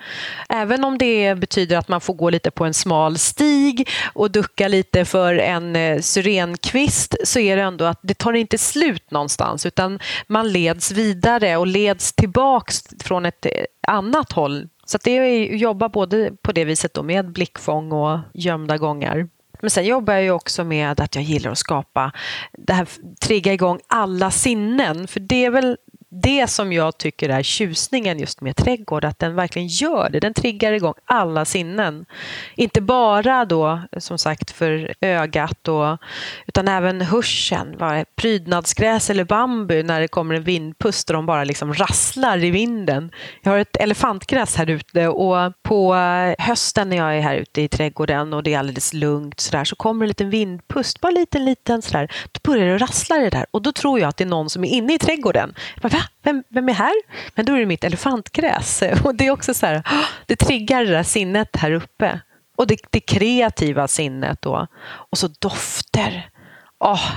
Även 0.48 0.84
om 0.84 0.98
det 0.98 1.34
betyder 1.34 1.76
att 1.76 1.88
man 1.88 2.00
får 2.00 2.14
gå 2.14 2.30
lite 2.30 2.50
på 2.50 2.64
en 2.64 2.74
smal 2.74 3.18
stig 3.18 3.88
och 4.12 4.30
ducka 4.30 4.68
lite 4.68 5.04
för 5.04 5.34
en 5.34 5.76
eh, 5.76 6.00
syrenkvist 6.00 7.14
så 7.24 7.38
är 7.38 7.56
det 7.56 7.62
ändå 7.62 7.84
att 7.84 8.00
det 8.02 8.18
tar 8.18 8.32
inte 8.32 8.58
slut 8.58 9.10
någonstans 9.10 9.66
utan 9.66 9.98
man 10.26 10.52
leds 10.52 10.92
vidare 10.92 11.56
och 11.56 11.66
leds 11.66 12.12
tillbaks 12.12 12.84
från 13.02 13.26
ett 13.26 13.46
eh, 13.46 13.52
annat 13.88 14.32
håll. 14.32 14.68
Så 14.84 14.98
det 15.04 15.10
är 15.10 15.54
att 15.54 15.60
jobba 15.60 15.88
både 15.88 16.32
på 16.42 16.52
det 16.52 16.64
viset 16.64 16.94
då 16.94 17.02
med 17.02 17.32
blickfång 17.32 17.92
och 17.92 18.18
gömda 18.34 18.78
gångar. 18.78 19.28
Men 19.62 19.70
sen 19.70 19.84
jobbar 19.84 20.14
jag 20.14 20.22
ju 20.22 20.30
också 20.30 20.64
med 20.64 21.00
att 21.00 21.14
jag 21.14 21.24
gillar 21.24 21.50
att 21.50 21.58
skapa, 21.58 22.12
det 22.58 22.72
här, 22.72 22.88
trigga 23.20 23.52
igång 23.52 23.80
alla 23.86 24.30
sinnen. 24.30 25.06
För 25.06 25.20
det 25.20 25.44
är 25.44 25.50
väl 25.50 25.76
det 26.12 26.46
som 26.46 26.72
jag 26.72 26.98
tycker 26.98 27.28
är 27.28 27.42
tjusningen 27.42 28.18
just 28.18 28.40
med 28.40 28.56
trädgård, 28.56 29.04
att 29.04 29.18
den 29.18 29.34
verkligen 29.34 29.68
gör 29.68 30.08
det. 30.11 30.20
Den 30.20 30.34
triggar 30.34 30.72
igång 30.72 30.94
alla 31.04 31.44
sinnen. 31.44 32.06
Inte 32.54 32.80
bara 32.80 33.44
då, 33.44 33.80
som 33.98 34.18
sagt, 34.18 34.50
för 34.50 34.94
ögat, 35.00 35.68
och, 35.68 35.98
utan 36.46 36.68
även 36.68 37.00
hörseln. 37.00 37.76
Prydnadsgräs 38.16 39.11
eller 39.11 39.24
bambu 39.24 39.82
när 39.82 40.00
det 40.00 40.08
kommer 40.08 40.34
en 40.34 40.42
vindpust 40.42 41.11
och 41.11 41.14
de 41.14 41.26
bara 41.26 41.44
liksom 41.44 41.74
rasslar 41.74 42.44
i 42.44 42.50
vinden. 42.50 43.11
Jag 43.42 43.52
har 43.52 43.58
ett 43.58 43.76
elefantgräs 43.76 44.56
här 44.56 44.70
ute 44.70 45.08
och 45.08 45.52
på 45.62 45.94
eh, 45.94 46.34
hösten 46.46 46.88
när 46.88 46.96
jag 46.96 47.16
är 47.16 47.20
här 47.20 47.36
ute 47.36 47.62
i 47.62 47.68
trädgården 47.68 48.32
och 48.32 48.42
det 48.42 48.54
är 48.54 48.58
alldeles 48.58 48.92
lugnt 48.92 49.40
så, 49.40 49.56
där, 49.56 49.64
så 49.64 49.76
kommer 49.76 50.04
en 50.04 50.08
liten 50.08 50.30
vindpust, 50.30 51.00
bara 51.00 51.12
liten, 51.12 51.44
liten 51.44 51.82
sådär. 51.82 52.12
Då 52.32 52.50
börjar 52.50 52.66
det 52.66 52.78
rassla 52.78 53.16
det 53.16 53.30
där 53.30 53.46
och 53.50 53.62
då 53.62 53.72
tror 53.72 54.00
jag 54.00 54.08
att 54.08 54.16
det 54.16 54.24
är 54.24 54.28
någon 54.28 54.50
som 54.50 54.64
är 54.64 54.68
inne 54.68 54.94
i 54.94 54.98
trädgården. 54.98 55.54
Bara, 55.82 55.99
vem, 56.22 56.44
vem 56.48 56.68
är 56.68 56.72
här? 56.72 56.94
Men 57.34 57.44
då 57.44 57.55
är 57.55 57.61
det 57.61 57.66
mitt 57.66 57.84
elefantgräs. 57.84 58.82
Och 59.05 59.14
det 59.14 59.26
är 59.26 59.30
också 59.30 59.55
så 59.55 59.66
här, 59.66 59.82
det 60.26 60.36
triggar 60.36 60.84
det 60.84 60.90
där 60.90 61.03
sinnet 61.03 61.57
här 61.57 61.72
uppe. 61.72 62.20
Och 62.57 62.66
det, 62.66 62.76
det 62.90 63.01
kreativa 63.01 63.88
sinnet 63.88 64.42
då. 64.42 64.66
Och 64.82 65.18
så 65.18 65.28
dofter. 65.38 66.30
Oh, 66.78 67.11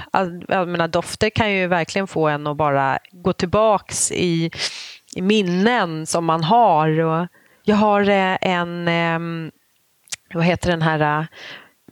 jag 0.47 0.67
menar, 0.67 0.87
dofter 0.87 1.29
kan 1.29 1.51
ju 1.51 1.67
verkligen 1.67 2.07
få 2.07 2.27
en 2.27 2.47
att 2.47 2.57
bara 2.57 2.99
gå 3.11 3.33
tillbaks 3.33 4.11
i, 4.11 4.51
i 5.15 5.21
minnen 5.21 6.05
som 6.05 6.25
man 6.25 6.43
har. 6.43 6.99
Och 6.99 7.27
jag 7.63 7.75
har 7.75 8.09
eh, 8.09 8.37
en, 8.41 8.87
ehm, 8.87 9.51
vad 10.33 10.45
heter 10.45 10.71
den 10.71 10.81
här 10.81 11.27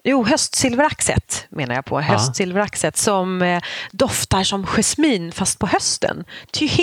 Jo, 0.03 0.23
höstsilveraxet 0.23 1.45
menar 1.49 1.75
jag 1.75 1.85
på. 1.85 2.01
Höstsilveraxet 2.01 2.97
som 2.97 3.41
eh, 3.41 3.61
doftar 3.91 4.43
som 4.43 4.65
jasmin 4.65 5.31
fast 5.31 5.59
på 5.59 5.67
hösten. 5.67 6.23
Det 6.51 6.65
är 6.65 6.69
ju 6.69 6.75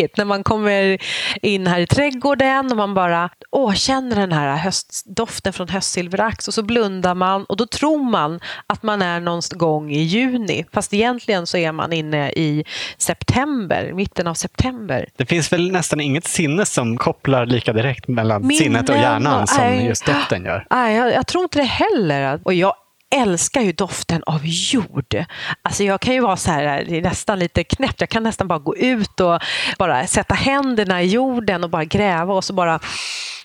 helt 0.00 0.10
tokigt 0.10 0.16
när 0.16 0.24
man 0.24 0.44
kommer 0.44 0.98
in 1.42 1.66
här 1.66 1.80
i 1.80 1.86
trädgården 1.86 2.70
och 2.70 2.76
man 2.76 2.94
bara 2.94 3.30
åh, 3.50 3.74
känner 3.74 4.16
den 4.16 4.32
här 4.32 4.56
höstdoften 4.56 5.52
från 5.52 5.68
höstsilverax 5.68 6.48
och 6.48 6.54
så 6.54 6.62
blundar 6.62 7.14
man 7.14 7.44
och 7.44 7.56
då 7.56 7.66
tror 7.66 8.10
man 8.10 8.40
att 8.66 8.82
man 8.82 9.02
är 9.02 9.20
någon 9.20 9.40
gång 9.50 9.90
i 9.90 10.02
juni 10.02 10.64
fast 10.72 10.94
egentligen 10.94 11.46
så 11.46 11.56
är 11.56 11.72
man 11.72 11.92
inne 11.92 12.30
i 12.30 12.64
september, 12.98 13.92
mitten 13.92 14.26
av 14.26 14.34
september. 14.34 15.08
Det 15.16 15.26
finns 15.26 15.52
väl 15.52 15.72
nästan 15.72 16.00
inget 16.00 16.26
sinne 16.26 16.66
som 16.66 16.96
kopplar 16.96 17.46
lika 17.46 17.72
direkt 17.72 18.08
mellan 18.08 18.46
Minnen, 18.46 18.64
sinnet 18.64 18.88
och 18.88 18.96
hjärnan 18.96 19.46
som 19.46 19.64
aj, 19.64 19.86
just 19.86 20.06
doften 20.06 20.44
gör? 20.44 20.66
Nej, 20.70 20.96
jag, 20.96 21.12
jag 21.12 21.26
tror 21.26 21.42
inte 21.42 21.58
det 21.58 21.64
heller. 21.64 22.40
Och 22.44 22.54
jag 22.54 22.74
älskar 23.10 23.60
ju 23.60 23.72
doften 23.72 24.22
av 24.26 24.40
jord. 24.44 25.24
Alltså 25.62 25.84
jag 25.84 26.00
kan 26.00 26.14
ju 26.14 26.20
vara 26.20 26.36
så 26.36 26.50
här, 26.50 26.84
det 26.88 26.96
är 26.96 27.02
nästan 27.02 27.38
lite 27.38 27.64
knäppt. 27.64 28.00
Jag 28.00 28.10
kan 28.10 28.22
nästan 28.22 28.48
bara 28.48 28.58
gå 28.58 28.76
ut 28.76 29.20
och 29.20 29.40
bara 29.78 30.06
sätta 30.06 30.34
händerna 30.34 31.02
i 31.02 31.06
jorden 31.06 31.64
och 31.64 31.70
bara 31.70 31.84
gräva 31.84 32.34
och 32.34 32.44
så 32.44 32.52
bara 32.52 32.80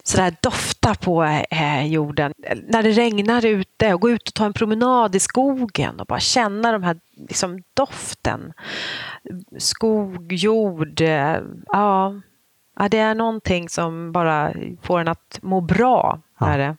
sådär 0.03 0.36
dofta 0.41 0.95
på 0.95 1.24
eh, 1.49 1.88
jorden. 1.88 2.34
När 2.68 2.84
det 2.84 2.91
regnar 2.91 3.45
ute 3.45 3.93
och 3.93 4.01
gå 4.01 4.09
ut 4.09 4.28
och 4.28 4.34
ta 4.34 4.45
en 4.45 4.53
promenad 4.53 5.16
i 5.16 5.20
skogen 5.20 5.99
och 5.99 6.05
bara 6.05 6.20
känna 6.20 6.72
de 6.72 6.84
här 6.84 6.99
liksom, 7.30 7.63
doften. 7.74 8.53
Skog, 9.57 10.34
jord, 10.34 11.01
eh, 11.01 11.38
ja. 11.66 12.13
ja. 12.80 12.89
Det 12.89 12.97
är 12.97 13.16
någonting 13.16 13.70
som 13.70 14.11
bara 14.11 14.53
får 14.82 14.99
en 14.99 15.07
att 15.07 15.39
må 15.41 15.61
bra. 15.61 16.22
Ja. 16.39 16.47
Är 16.47 16.57
det. 16.57 16.76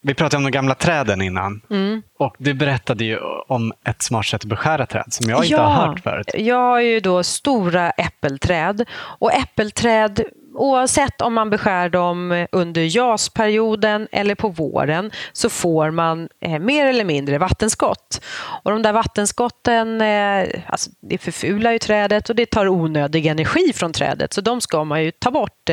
Vi 0.00 0.14
pratade 0.14 0.36
om 0.36 0.44
de 0.44 0.50
gamla 0.50 0.74
träden 0.74 1.22
innan. 1.22 1.60
Mm. 1.70 2.02
Och 2.18 2.36
du 2.38 2.54
berättade 2.54 3.04
ju 3.04 3.18
om 3.48 3.72
ett 3.84 4.02
smart 4.02 4.26
sätt 4.26 4.40
att 4.40 4.48
beskära 4.48 4.86
träd 4.86 5.04
som 5.08 5.30
jag 5.30 5.44
inte 5.44 5.54
ja, 5.54 5.62
har 5.62 5.86
hört 5.86 6.00
förut. 6.00 6.30
Jag 6.34 6.56
har 6.56 6.80
ju 6.80 7.00
då 7.00 7.22
stora 7.22 7.90
äppelträd. 7.90 8.84
Och 9.18 9.32
äppelträd 9.34 10.24
Oavsett 10.56 11.20
om 11.20 11.34
man 11.34 11.50
beskär 11.50 11.88
dem 11.88 12.46
under 12.52 12.82
jasperioden 12.82 14.08
eller 14.12 14.34
på 14.34 14.48
våren 14.48 15.10
så 15.32 15.48
får 15.48 15.90
man 15.90 16.28
eh, 16.40 16.58
mer 16.58 16.86
eller 16.86 17.04
mindre 17.04 17.38
vattenskott. 17.38 18.24
Och 18.64 18.70
de 18.70 18.82
där 18.82 18.92
vattenskotten 18.92 20.00
eh, 20.00 20.48
alltså, 20.66 20.90
det 21.00 21.18
förfular 21.18 21.72
ju 21.72 21.78
trädet 21.78 22.30
och 22.30 22.36
det 22.36 22.46
tar 22.46 22.68
onödig 22.68 23.26
energi 23.26 23.72
från 23.74 23.92
trädet 23.92 24.32
så 24.32 24.40
de 24.40 24.60
ska 24.60 24.84
man 24.84 25.04
ju 25.04 25.10
ta 25.10 25.30
bort. 25.30 25.70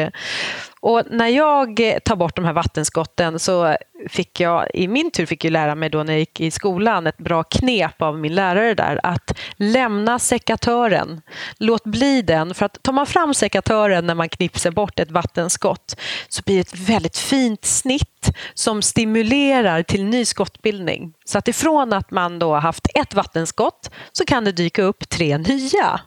Och 0.85 1.03
när 1.09 1.27
jag 1.27 1.81
tar 2.05 2.15
bort 2.15 2.35
de 2.35 2.45
här 2.45 2.53
vattenskotten 2.53 3.39
så 3.39 3.75
fick 4.09 4.39
jag 4.39 4.67
i 4.73 4.87
min 4.87 5.11
tur 5.11 5.25
fick 5.25 5.45
jag 5.45 5.51
lära 5.51 5.75
mig 5.75 5.89
då 5.89 6.03
när 6.03 6.13
jag 6.13 6.19
gick 6.19 6.39
i 6.41 6.51
skolan 6.51 7.07
ett 7.07 7.17
bra 7.17 7.43
knep 7.43 8.01
av 8.01 8.19
min 8.19 8.35
lärare 8.35 8.73
där 8.73 8.99
att 9.03 9.39
lämna 9.55 10.19
sekatören. 10.19 11.21
Låt 11.57 11.83
bli 11.83 12.21
den, 12.21 12.53
för 12.53 12.65
att 12.65 12.83
tar 12.83 12.93
man 12.93 13.05
fram 13.05 13.33
sekatören 13.33 14.07
när 14.07 14.15
man 14.15 14.29
knipsar 14.29 14.71
bort 14.71 14.99
ett 14.99 15.11
vattenskott 15.11 15.99
så 16.29 16.41
blir 16.45 16.55
det 16.55 16.61
ett 16.61 16.89
väldigt 16.89 17.17
fint 17.17 17.65
snitt 17.65 18.31
som 18.53 18.81
stimulerar 18.81 19.83
till 19.83 20.03
ny 20.03 20.25
skottbildning. 20.25 21.13
Så 21.25 21.37
att 21.37 21.47
ifrån 21.47 21.93
att 21.93 22.11
man 22.11 22.39
då 22.39 22.53
har 22.53 22.61
haft 22.61 22.87
ett 22.95 23.13
vattenskott 23.13 23.91
så 24.11 24.25
kan 24.25 24.45
det 24.45 24.51
dyka 24.51 24.83
upp 24.83 25.09
tre 25.09 25.37
nya. 25.37 26.01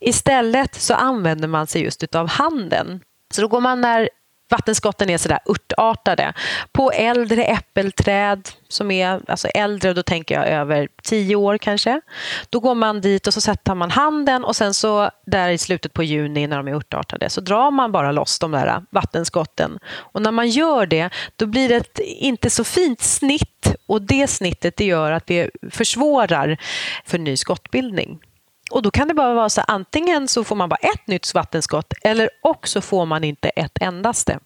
Istället 0.00 0.74
så 0.74 0.94
använder 0.94 1.48
man 1.48 1.66
sig 1.66 1.82
just 1.82 2.14
av 2.14 2.28
handen. 2.28 3.00
Så 3.34 3.40
då 3.42 3.48
går 3.48 3.60
man 3.60 3.80
när 3.80 4.08
vattenskotten 4.50 5.10
är 5.10 5.18
sådär 5.18 5.38
örtartade 5.46 6.32
på 6.72 6.90
äldre 6.92 7.44
äppelträd 7.44 8.48
som 8.68 8.90
är 8.90 9.20
alltså 9.30 9.48
äldre, 9.48 9.92
då 9.92 10.02
tänker 10.02 10.34
jag 10.34 10.48
över 10.48 10.88
tio 11.02 11.36
år 11.36 11.58
kanske. 11.58 12.00
Då 12.50 12.60
går 12.60 12.74
man 12.74 13.00
dit 13.00 13.26
och 13.26 13.34
så 13.34 13.40
sätter 13.40 13.74
man 13.74 13.90
handen 13.90 14.44
och 14.44 14.56
sen 14.56 14.74
så 14.74 15.10
där 15.26 15.48
i 15.48 15.58
slutet 15.58 15.92
på 15.92 16.02
juni 16.02 16.46
när 16.46 16.56
de 16.56 16.68
är 16.68 16.74
örtartade 16.74 17.30
så 17.30 17.40
drar 17.40 17.70
man 17.70 17.92
bara 17.92 18.12
loss 18.12 18.38
de 18.38 18.50
där 18.50 18.82
vattenskotten. 18.90 19.78
Och 19.86 20.22
när 20.22 20.32
man 20.32 20.48
gör 20.48 20.86
det 20.86 21.10
då 21.36 21.46
blir 21.46 21.68
det 21.68 21.76
ett 21.76 21.98
inte 21.98 22.50
så 22.50 22.64
fint 22.64 23.00
snitt 23.00 23.74
och 23.86 24.02
det 24.02 24.26
snittet 24.26 24.76
det 24.76 24.84
gör 24.84 25.12
att 25.12 25.26
det 25.26 25.50
försvårar 25.70 26.58
för 27.04 27.18
ny 27.18 27.36
skottbildning. 27.36 28.18
Och 28.70 28.82
då 28.82 28.90
kan 28.90 29.08
det 29.08 29.14
bara 29.14 29.34
vara 29.34 29.48
så 29.48 29.60
antingen 29.60 30.28
så 30.28 30.44
får 30.44 30.56
man 30.56 30.68
bara 30.68 30.76
ett 30.76 31.06
nytt 31.06 31.34
vattenskott 31.34 31.92
eller 32.02 32.30
också 32.42 32.80
får 32.80 33.06
man 33.06 33.24
inte 33.24 33.48
ett 33.48 33.78
endaste. 33.80 34.38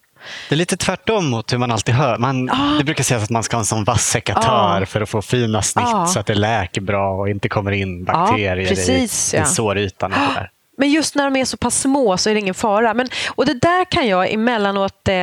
Det 0.49 0.55
är 0.55 0.57
lite 0.57 0.77
tvärtom 0.77 1.31
mot 1.31 1.53
hur 1.53 1.59
man 1.59 1.73
alltid 1.73 1.95
hör. 1.95 2.19
Man, 2.19 2.51
ah. 2.51 2.79
Det 2.79 2.85
brukar 2.85 3.05
sägas 3.05 3.23
att 3.23 3.31
man 3.31 3.43
ska 3.43 3.57
ha 3.57 3.61
en 3.61 3.67
sån 3.67 3.85
vass 3.85 4.07
sekatör 4.07 4.83
ah. 4.83 4.87
för 4.87 5.01
att 5.01 5.09
få 5.09 5.23
fina 5.23 5.63
snitt 5.63 5.87
ah. 5.89 6.07
så 6.07 6.21
att 6.21 6.27
det 6.27 6.35
läker 6.35 6.81
bra 6.81 7.13
och 7.13 7.29
inte 7.29 7.49
kommer 7.49 7.73
in 7.73 8.05
bakterier 8.05 8.69
precis, 8.69 9.35
i, 9.35 9.37
ja. 9.37 9.43
i 9.43 9.47
sårytan. 9.47 10.13
Och 10.13 10.19
där. 10.19 10.51
Men 10.77 10.91
just 10.91 11.15
när 11.15 11.25
de 11.25 11.37
är 11.37 11.45
så 11.45 11.57
pass 11.57 11.81
små 11.81 12.17
så 12.17 12.31
är 12.31 12.35
det 12.35 12.41
ingen 12.41 12.55
fara. 12.55 12.95
Men, 12.95 13.09
och 13.29 13.47
det 13.47 13.55
där 13.55 13.85
kan 13.85 14.09
jag 14.09 14.33
emellanåt 14.33 15.09
eh, 15.09 15.15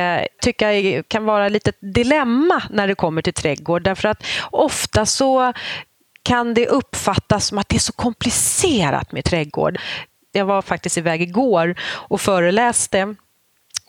tycka 0.42 0.66
kan 1.08 1.24
vara 1.24 1.48
lite 1.48 1.72
dilemma 1.80 2.62
när 2.70 2.86
det 2.86 2.94
kommer 2.94 3.22
till 3.22 3.32
trädgård. 3.32 3.82
Därför 3.82 4.08
att 4.08 4.26
ofta 4.50 5.06
så 5.06 5.52
kan 6.26 6.54
det 6.54 6.68
uppfattas 6.68 7.46
som 7.46 7.58
att 7.58 7.68
det 7.68 7.76
är 7.76 7.80
så 7.80 7.92
komplicerat 7.92 9.12
med 9.12 9.24
trädgård. 9.24 9.78
Jag 10.32 10.44
var 10.44 10.62
faktiskt 10.62 10.98
iväg 10.98 11.22
igår 11.22 11.74
och 11.82 12.20
föreläste 12.20 13.14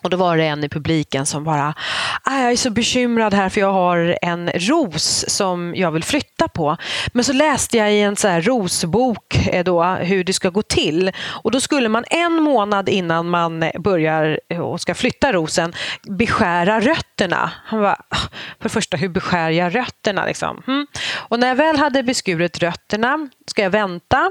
och 0.02 0.10
då 0.10 0.16
var 0.16 0.36
det 0.36 0.44
en 0.44 0.64
i 0.64 0.68
publiken 0.68 1.26
som 1.26 1.44
bara, 1.44 1.74
ah, 2.22 2.42
jag 2.42 2.52
är 2.52 2.56
så 2.56 2.70
bekymrad 2.70 3.34
här 3.34 3.48
för 3.48 3.60
jag 3.60 3.72
har 3.72 4.18
en 4.22 4.50
ros 4.54 5.24
som 5.28 5.74
jag 5.76 5.90
vill 5.90 6.04
flytta 6.04 6.48
på. 6.48 6.76
Men 7.12 7.24
så 7.24 7.32
läste 7.32 7.76
jag 7.76 7.92
i 7.92 8.00
en 8.00 8.16
så 8.16 8.28
här 8.28 8.42
rosbok 8.42 9.48
eh, 9.52 9.64
då, 9.64 9.84
hur 9.84 10.24
det 10.24 10.32
ska 10.32 10.50
gå 10.50 10.62
till. 10.62 11.12
Och 11.42 11.50
då 11.50 11.60
skulle 11.60 11.88
man 11.88 12.04
en 12.10 12.32
månad 12.32 12.88
innan 12.88 13.28
man 13.28 13.64
börjar 13.78 14.40
eh, 14.48 14.60
och 14.60 14.80
ska 14.80 14.94
flytta 14.94 15.32
rosen 15.32 15.72
beskära 16.02 16.80
rötterna. 16.80 17.50
Han 17.64 17.80
bara, 17.80 18.02
ah, 18.08 18.16
för 18.58 18.62
det 18.62 18.68
första, 18.68 18.96
hur 18.96 19.08
beskär 19.08 19.50
jag 19.50 19.74
rötterna? 19.74 20.26
Liksom? 20.26 20.62
Mm. 20.66 20.86
Och 21.14 21.38
när 21.38 21.48
jag 21.48 21.56
väl 21.56 21.76
hade 21.76 22.02
beskurit 22.02 22.58
rötterna 22.62 23.28
ska 23.46 23.62
jag 23.62 23.70
vänta 23.70 24.30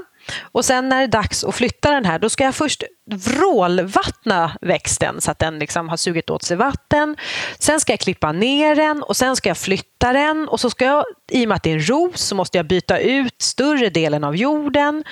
och 0.52 0.64
sen 0.64 0.88
när 0.88 0.96
det 0.96 1.02
är 1.02 1.08
dags 1.08 1.44
att 1.44 1.54
flytta 1.54 1.90
den 1.90 2.04
här, 2.04 2.18
då 2.18 2.28
ska 2.28 2.44
jag 2.44 2.54
först 2.54 2.82
vrålvattna 3.10 4.52
växten 4.60 5.20
så 5.20 5.30
att 5.30 5.38
den 5.38 5.58
liksom 5.58 5.88
har 5.88 5.96
sugit 5.96 6.30
åt 6.30 6.42
sig 6.42 6.56
vatten. 6.56 7.16
Sen 7.58 7.80
ska 7.80 7.92
jag 7.92 8.00
klippa 8.00 8.32
ner 8.32 8.76
den 8.76 9.02
och 9.02 9.16
sen 9.16 9.36
ska 9.36 9.48
jag 9.48 9.58
flytta 9.58 10.12
den 10.12 10.48
och 10.48 10.60
så 10.60 10.70
ska 10.70 10.84
jag, 10.84 11.04
i 11.30 11.44
och 11.44 11.48
med 11.48 11.56
att 11.56 11.62
det 11.62 11.70
är 11.70 11.74
en 11.74 11.88
ros, 11.88 12.20
så 12.20 12.34
måste 12.34 12.58
jag 12.58 12.66
byta 12.66 12.98
ut 12.98 13.42
större 13.42 13.90
delen 13.90 14.24
av 14.24 14.36
jorden. 14.36 15.04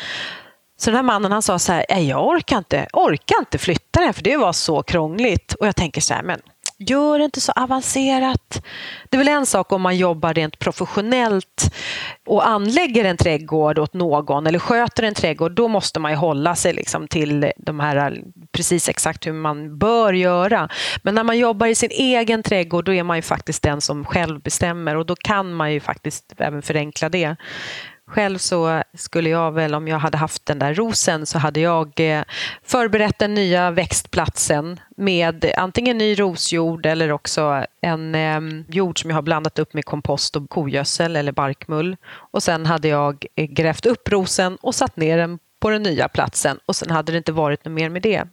Så 0.79 0.91
den 0.91 0.97
här 0.97 1.03
mannen 1.03 1.33
han 1.33 1.43
sa 1.43 1.59
så 1.59 1.73
här, 1.73 1.99
jag 1.99 2.27
orkar 2.27 2.59
inte, 2.59 2.87
orkar 2.93 3.39
inte 3.39 3.59
flytta 3.59 4.01
den 4.01 4.15
för 4.15 4.23
det 4.23 4.37
var 4.37 4.53
så 4.53 4.83
krångligt. 4.83 5.55
Och 5.55 5.67
jag 5.67 5.77
tänker 5.77 6.01
så 6.01 6.15
här, 6.15 6.23
men 6.23 6.41
Gör 6.79 7.19
det 7.19 7.25
inte 7.25 7.41
så 7.41 7.53
avancerat. 7.53 8.63
Det 9.09 9.17
är 9.17 9.19
väl 9.19 9.29
en 9.29 9.47
sak 9.47 9.73
om 9.73 9.83
man 9.83 9.97
jobbar 9.97 10.35
rent 10.35 10.59
professionellt 10.59 11.75
och 12.27 12.49
anlägger 12.49 13.05
en 13.05 13.17
trädgård 13.17 13.79
åt 13.79 13.95
någon 13.95 14.47
eller 14.47 14.59
sköter 14.59 15.03
en 15.03 15.15
trädgård. 15.15 15.53
Då 15.53 15.69
måste 15.69 16.01
man 16.01 16.11
ju 16.11 16.17
hålla 16.17 16.55
sig 16.57 16.73
liksom 16.73 17.09
till 17.09 17.53
de 17.57 17.81
här 17.81 18.23
precis 18.53 18.89
exakt 18.89 19.27
hur 19.27 19.33
man 19.33 19.79
bör 19.79 20.13
göra. 20.13 20.69
Men 21.03 21.15
när 21.15 21.25
man 21.25 21.39
jobbar 21.39 21.67
i 21.67 21.75
sin 21.75 21.91
egen 21.91 22.43
trädgård 22.43 22.85
då 22.85 22.95
är 22.95 23.03
man 23.03 23.19
ju 23.19 23.23
faktiskt 23.23 23.63
den 23.63 23.81
som 23.81 24.05
själv 24.05 24.41
bestämmer 24.41 24.97
och 24.97 25.07
då 25.07 25.17
kan 25.17 25.53
man 25.53 25.73
ju 25.73 25.81
faktiskt 25.81 26.35
även 26.39 26.63
förenkla 26.63 27.09
det. 27.09 27.37
Själv 28.11 28.39
så 28.39 28.83
skulle 28.95 29.31
jag 29.31 29.53
väl, 29.53 29.75
om 29.75 29.89
jag 29.89 29.99
hade 29.99 30.17
haft 30.17 30.47
den 30.47 30.59
där 30.59 30.75
rosen, 30.75 31.27
så 31.27 31.39
hade 31.39 31.61
jag 31.61 31.93
eh, 31.97 32.23
förberett 32.63 33.19
den 33.19 33.35
nya 33.35 33.71
växtplatsen 33.71 34.81
med 34.97 35.53
antingen 35.57 35.99
ny 35.99 36.15
rosjord 36.15 36.87
eller 36.87 37.13
också 37.13 37.65
en 37.81 38.15
eh, 38.15 38.41
jord 38.69 39.01
som 39.01 39.11
jag 39.11 39.17
har 39.17 39.23
blandat 39.23 39.59
upp 39.59 39.75
med 39.75 39.85
kompost 39.85 40.37
och 40.37 40.51
kogödsel 40.51 41.17
eller 41.17 41.33
barkmull. 41.33 41.97
Och 42.07 42.43
sen 42.43 42.67
hade 42.67 42.89
jag 42.89 43.27
eh, 43.35 43.45
grävt 43.45 43.87
upp 43.87 44.09
rosen 44.09 44.57
och 44.57 44.75
satt 44.75 44.97
ner 44.97 45.19
den 45.19 45.39
på 45.61 45.71
den 45.71 45.83
nya 45.83 46.09
platsen 46.09 46.59
och 46.67 46.77
sen 46.77 46.91
hade 46.91 47.13
det 47.13 47.19
inte 47.19 47.33
varit 47.33 47.65
något 47.65 47.75
mer 47.75 47.89
med 47.89 48.03
det. 48.03 48.25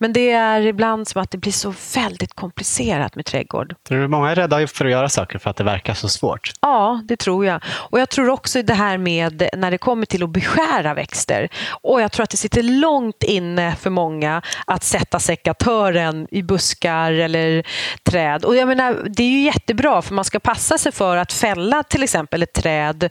Men 0.00 0.12
det 0.12 0.30
är 0.30 0.60
ibland 0.60 1.08
som 1.08 1.22
att 1.22 1.30
det 1.30 1.38
blir 1.38 1.52
så 1.52 1.74
väldigt 1.94 2.34
komplicerat 2.34 3.16
med 3.16 3.24
trädgård. 3.24 3.74
Tror 3.88 3.98
du 3.98 4.08
många 4.08 4.30
är 4.30 4.34
rädda 4.34 4.66
för 4.66 4.84
att 4.84 4.90
göra 4.90 5.08
saker 5.08 5.38
för 5.38 5.50
att 5.50 5.56
det 5.56 5.64
verkar 5.64 5.94
så 5.94 6.08
svårt? 6.08 6.52
Ja, 6.60 7.00
det 7.04 7.16
tror 7.16 7.46
jag. 7.46 7.62
Och 7.66 8.00
jag 8.00 8.08
tror 8.08 8.28
också 8.28 8.62
det 8.62 8.74
här 8.74 8.98
med 8.98 9.48
när 9.56 9.70
det 9.70 9.78
kommer 9.78 10.06
till 10.06 10.22
att 10.22 10.30
beskära 10.30 10.94
växter. 10.94 11.48
Och 11.70 12.00
jag 12.00 12.12
tror 12.12 12.24
att 12.24 12.30
det 12.30 12.36
sitter 12.36 12.62
långt 12.62 13.22
inne 13.22 13.76
för 13.76 13.90
många 13.90 14.42
att 14.66 14.84
sätta 14.84 15.18
sekatören 15.18 16.26
i 16.30 16.42
buskar 16.42 17.12
eller 17.12 17.66
träd. 18.02 18.44
Och 18.44 18.56
jag 18.56 18.68
menar, 18.68 18.96
det 19.08 19.22
är 19.22 19.30
ju 19.30 19.40
jättebra 19.40 20.02
för 20.02 20.14
man 20.14 20.24
ska 20.24 20.38
passa 20.38 20.78
sig 20.78 20.92
för 20.92 21.16
att 21.16 21.32
fälla 21.32 21.82
till 21.82 22.02
exempel 22.02 22.42
ett 22.42 22.52
träd 22.52 23.10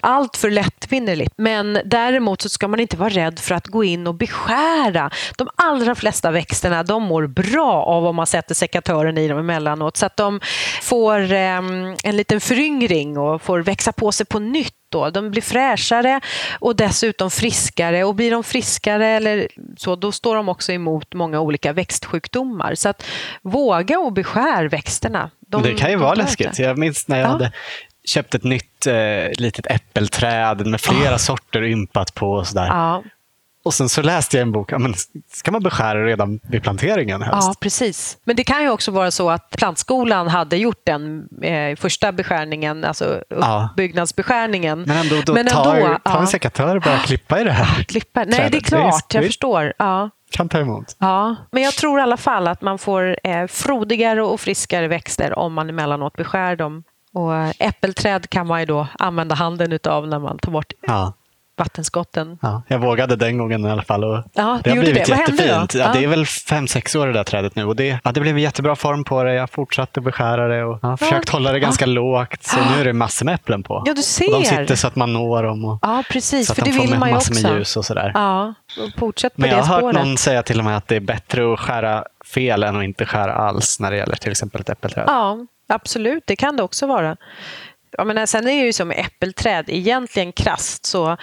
allt 0.00 0.36
för 0.36 0.50
lättvinnerligt. 0.50 1.34
Men 1.36 1.80
däremot 1.84 2.40
så 2.42 2.48
ska 2.48 2.68
man 2.68 2.80
inte 2.80 2.96
vara 2.96 3.08
rädd 3.08 3.38
för 3.38 3.54
att 3.54 3.66
gå 3.66 3.84
in 3.84 4.06
och 4.06 4.14
beskära. 4.14 5.10
De 5.36 5.48
allra 5.56 5.94
flesta 5.94 6.27
flesta 6.28 6.30
växterna 6.30 6.82
de 6.82 7.02
mår 7.02 7.26
bra 7.26 7.84
av 7.84 8.06
om 8.06 8.16
man 8.16 8.26
sätter 8.26 8.54
sekatören 8.54 9.18
i 9.18 9.28
dem 9.28 9.38
emellanåt 9.38 9.96
så 9.96 10.06
att 10.06 10.16
de 10.16 10.40
får 10.82 11.32
eh, 11.32 11.58
en 12.04 12.16
liten 12.16 12.40
föryngring 12.40 13.18
och 13.18 13.42
får 13.42 13.62
växa 13.62 13.92
på 13.92 14.12
sig 14.12 14.26
på 14.26 14.38
nytt. 14.38 14.74
Då. 14.90 15.10
De 15.10 15.30
blir 15.30 15.42
fräschare 15.42 16.20
och 16.60 16.76
dessutom 16.76 17.30
friskare 17.30 18.04
och 18.04 18.14
blir 18.14 18.30
de 18.30 18.44
friskare 18.44 19.06
eller 19.06 19.48
så, 19.76 19.96
då 19.96 20.12
står 20.12 20.36
de 20.36 20.48
också 20.48 20.72
emot 20.72 21.14
många 21.14 21.40
olika 21.40 21.72
växtsjukdomar. 21.72 22.74
Så 22.74 22.88
att 22.88 23.04
våga 23.42 23.98
och 23.98 24.12
beskär 24.12 24.68
växterna. 24.68 25.30
De, 25.48 25.62
det 25.62 25.74
kan 25.74 25.90
ju 25.90 25.96
vara 25.96 26.14
läskigt. 26.14 26.58
Jag 26.58 26.78
minns 26.78 27.08
när 27.08 27.18
jag 27.18 27.26
ja. 27.26 27.32
hade 27.32 27.52
köpt 28.04 28.34
ett 28.34 28.44
nytt 28.44 28.86
eh, 28.86 29.30
litet 29.38 29.66
äppelträd 29.66 30.66
med 30.66 30.80
flera 30.80 31.14
oh. 31.14 31.18
sorter 31.18 31.62
ympat 31.62 32.14
på. 32.14 32.30
Och 32.30 32.46
sådär. 32.46 32.66
Ja. 32.66 33.02
Och 33.68 33.74
sen 33.74 33.88
så 33.88 34.02
läste 34.02 34.36
jag 34.36 34.42
en 34.42 34.52
bok, 34.52 34.72
ja, 34.72 34.78
men 34.78 34.94
ska 35.32 35.50
man 35.50 35.62
beskära 35.62 36.06
redan 36.06 36.40
vid 36.42 36.62
planteringen 36.62 37.22
helst? 37.22 37.48
Ja, 37.48 37.54
precis. 37.60 38.18
Men 38.24 38.36
det 38.36 38.44
kan 38.44 38.62
ju 38.62 38.70
också 38.70 38.90
vara 38.90 39.10
så 39.10 39.30
att 39.30 39.50
plantskolan 39.50 40.28
hade 40.28 40.56
gjort 40.56 40.80
den 40.84 41.28
eh, 41.42 41.76
första 41.76 42.12
beskärningen, 42.12 42.84
alltså 42.84 43.04
uppbyggnadsbeskärningen. 43.30 44.82
Men 44.82 44.96
ändå, 44.96 45.16
då 45.26 45.32
men 45.34 45.48
ändå, 45.48 45.64
tar, 45.64 45.80
tar 45.80 46.00
ja. 46.04 46.20
en 46.20 46.26
sekatör 46.26 46.80
bara 46.80 46.98
klippa 46.98 47.40
i 47.40 47.44
det 47.44 47.52
här 47.52 47.82
klippa. 47.82 48.24
Nej, 48.26 48.48
det 48.50 48.56
är 48.56 48.60
klart, 48.60 49.14
jag 49.14 49.24
förstår. 49.24 49.72
Ja 49.78 50.10
kan 50.30 50.48
ta 50.48 50.58
emot. 50.58 50.96
Ja, 50.98 51.36
men 51.50 51.62
jag 51.62 51.74
tror 51.74 51.98
i 51.98 52.02
alla 52.02 52.16
fall 52.16 52.48
att 52.48 52.62
man 52.62 52.78
får 52.78 53.16
eh, 53.24 53.46
frodigare 53.46 54.22
och 54.22 54.40
friskare 54.40 54.88
växter 54.88 55.38
om 55.38 55.52
man 55.52 55.68
emellanåt 55.68 56.16
beskär 56.16 56.56
dem. 56.56 56.84
Och 57.12 57.32
äppelträd 57.58 58.30
kan 58.30 58.46
man 58.46 58.60
ju 58.60 58.66
då 58.66 58.86
använda 58.98 59.34
handen 59.34 59.72
utav 59.72 60.08
när 60.08 60.18
man 60.18 60.38
tar 60.38 60.52
bort 60.52 60.72
ja 60.80 61.12
vattenskotten. 61.58 62.38
Ja, 62.42 62.62
jag 62.68 62.78
vågade 62.78 63.16
den 63.16 63.38
gången 63.38 63.66
i 63.66 63.70
alla 63.70 63.82
fall. 63.82 64.04
Och 64.04 64.24
ja, 64.32 64.60
det 64.64 64.70
har 64.70 64.76
blivit 64.76 65.06
det. 65.06 65.12
jättefint. 65.12 65.74
Ja, 65.74 65.92
det 65.92 66.04
är 66.04 66.08
väl 66.08 66.26
fem, 66.26 66.66
sex 66.68 66.94
år 66.94 67.06
det 67.06 67.12
där 67.12 67.24
trädet 67.24 67.56
nu. 67.56 67.64
Och 67.64 67.76
det, 67.76 67.98
ja, 68.04 68.12
det 68.12 68.20
blev 68.20 68.36
en 68.36 68.42
jättebra 68.42 68.76
form 68.76 69.04
på 69.04 69.22
det. 69.24 69.34
Jag 69.34 69.50
fortsatte 69.50 70.00
beskära 70.00 70.48
det 70.48 70.64
och 70.64 70.78
ja, 70.82 70.96
försökt 70.96 71.28
hålla 71.28 71.52
det 71.52 71.60
ganska 71.60 71.86
lågt. 71.86 72.42
Så 72.42 72.56
nu 72.56 72.80
är 72.80 72.84
det 72.84 72.92
massor 72.92 73.26
med 73.26 73.34
äpplen 73.34 73.62
på. 73.62 73.82
Ja, 73.86 73.94
du 73.94 74.02
ser. 74.02 74.34
Och 74.34 74.40
de 74.40 74.46
sitter 74.46 74.74
så 74.74 74.86
att 74.86 74.96
man 74.96 75.12
når 75.12 75.42
dem. 75.42 75.64
Och, 75.64 75.78
ja, 75.82 76.04
precis. 76.10 76.46
Så 76.46 76.52
att 76.52 76.58
för 76.58 76.64
de 76.64 76.70
det 76.72 76.80
vill 76.80 76.98
man 76.98 77.08
ju 77.08 77.16
också. 77.16 77.32
med 77.32 77.52
ljus 77.52 77.76
och 77.76 77.84
sådär. 77.84 78.10
Ja, 78.14 78.54
fortsätt 78.98 79.34
på 79.34 79.40
Men 79.40 79.50
jag 79.50 79.56
har 79.56 79.78
spåret. 79.78 79.96
hört 79.96 80.04
någon 80.04 80.16
säga 80.16 80.42
till 80.42 80.58
och 80.58 80.64
med 80.64 80.76
att 80.76 80.88
det 80.88 80.96
är 80.96 81.00
bättre 81.00 81.52
att 81.52 81.60
skära 81.60 82.04
fel 82.34 82.62
än 82.62 82.76
att 82.76 82.84
inte 82.84 83.06
skära 83.06 83.34
alls 83.34 83.80
när 83.80 83.90
det 83.90 83.96
gäller 83.96 84.16
till 84.16 84.30
exempel 84.30 84.60
ett 84.60 84.68
äppelträd. 84.68 85.04
Ja, 85.06 85.36
absolut. 85.68 86.22
Det 86.26 86.36
kan 86.36 86.56
det 86.56 86.62
också 86.62 86.86
vara. 86.86 87.16
Jag 87.90 88.06
menar, 88.06 88.26
sen 88.26 88.48
är 88.48 88.60
det 88.60 88.66
ju 88.66 88.72
som 88.72 88.88
med 88.88 88.98
äppelträd, 88.98 89.64
egentligen 89.68 90.32
krast 90.32 90.86
så 90.86 91.16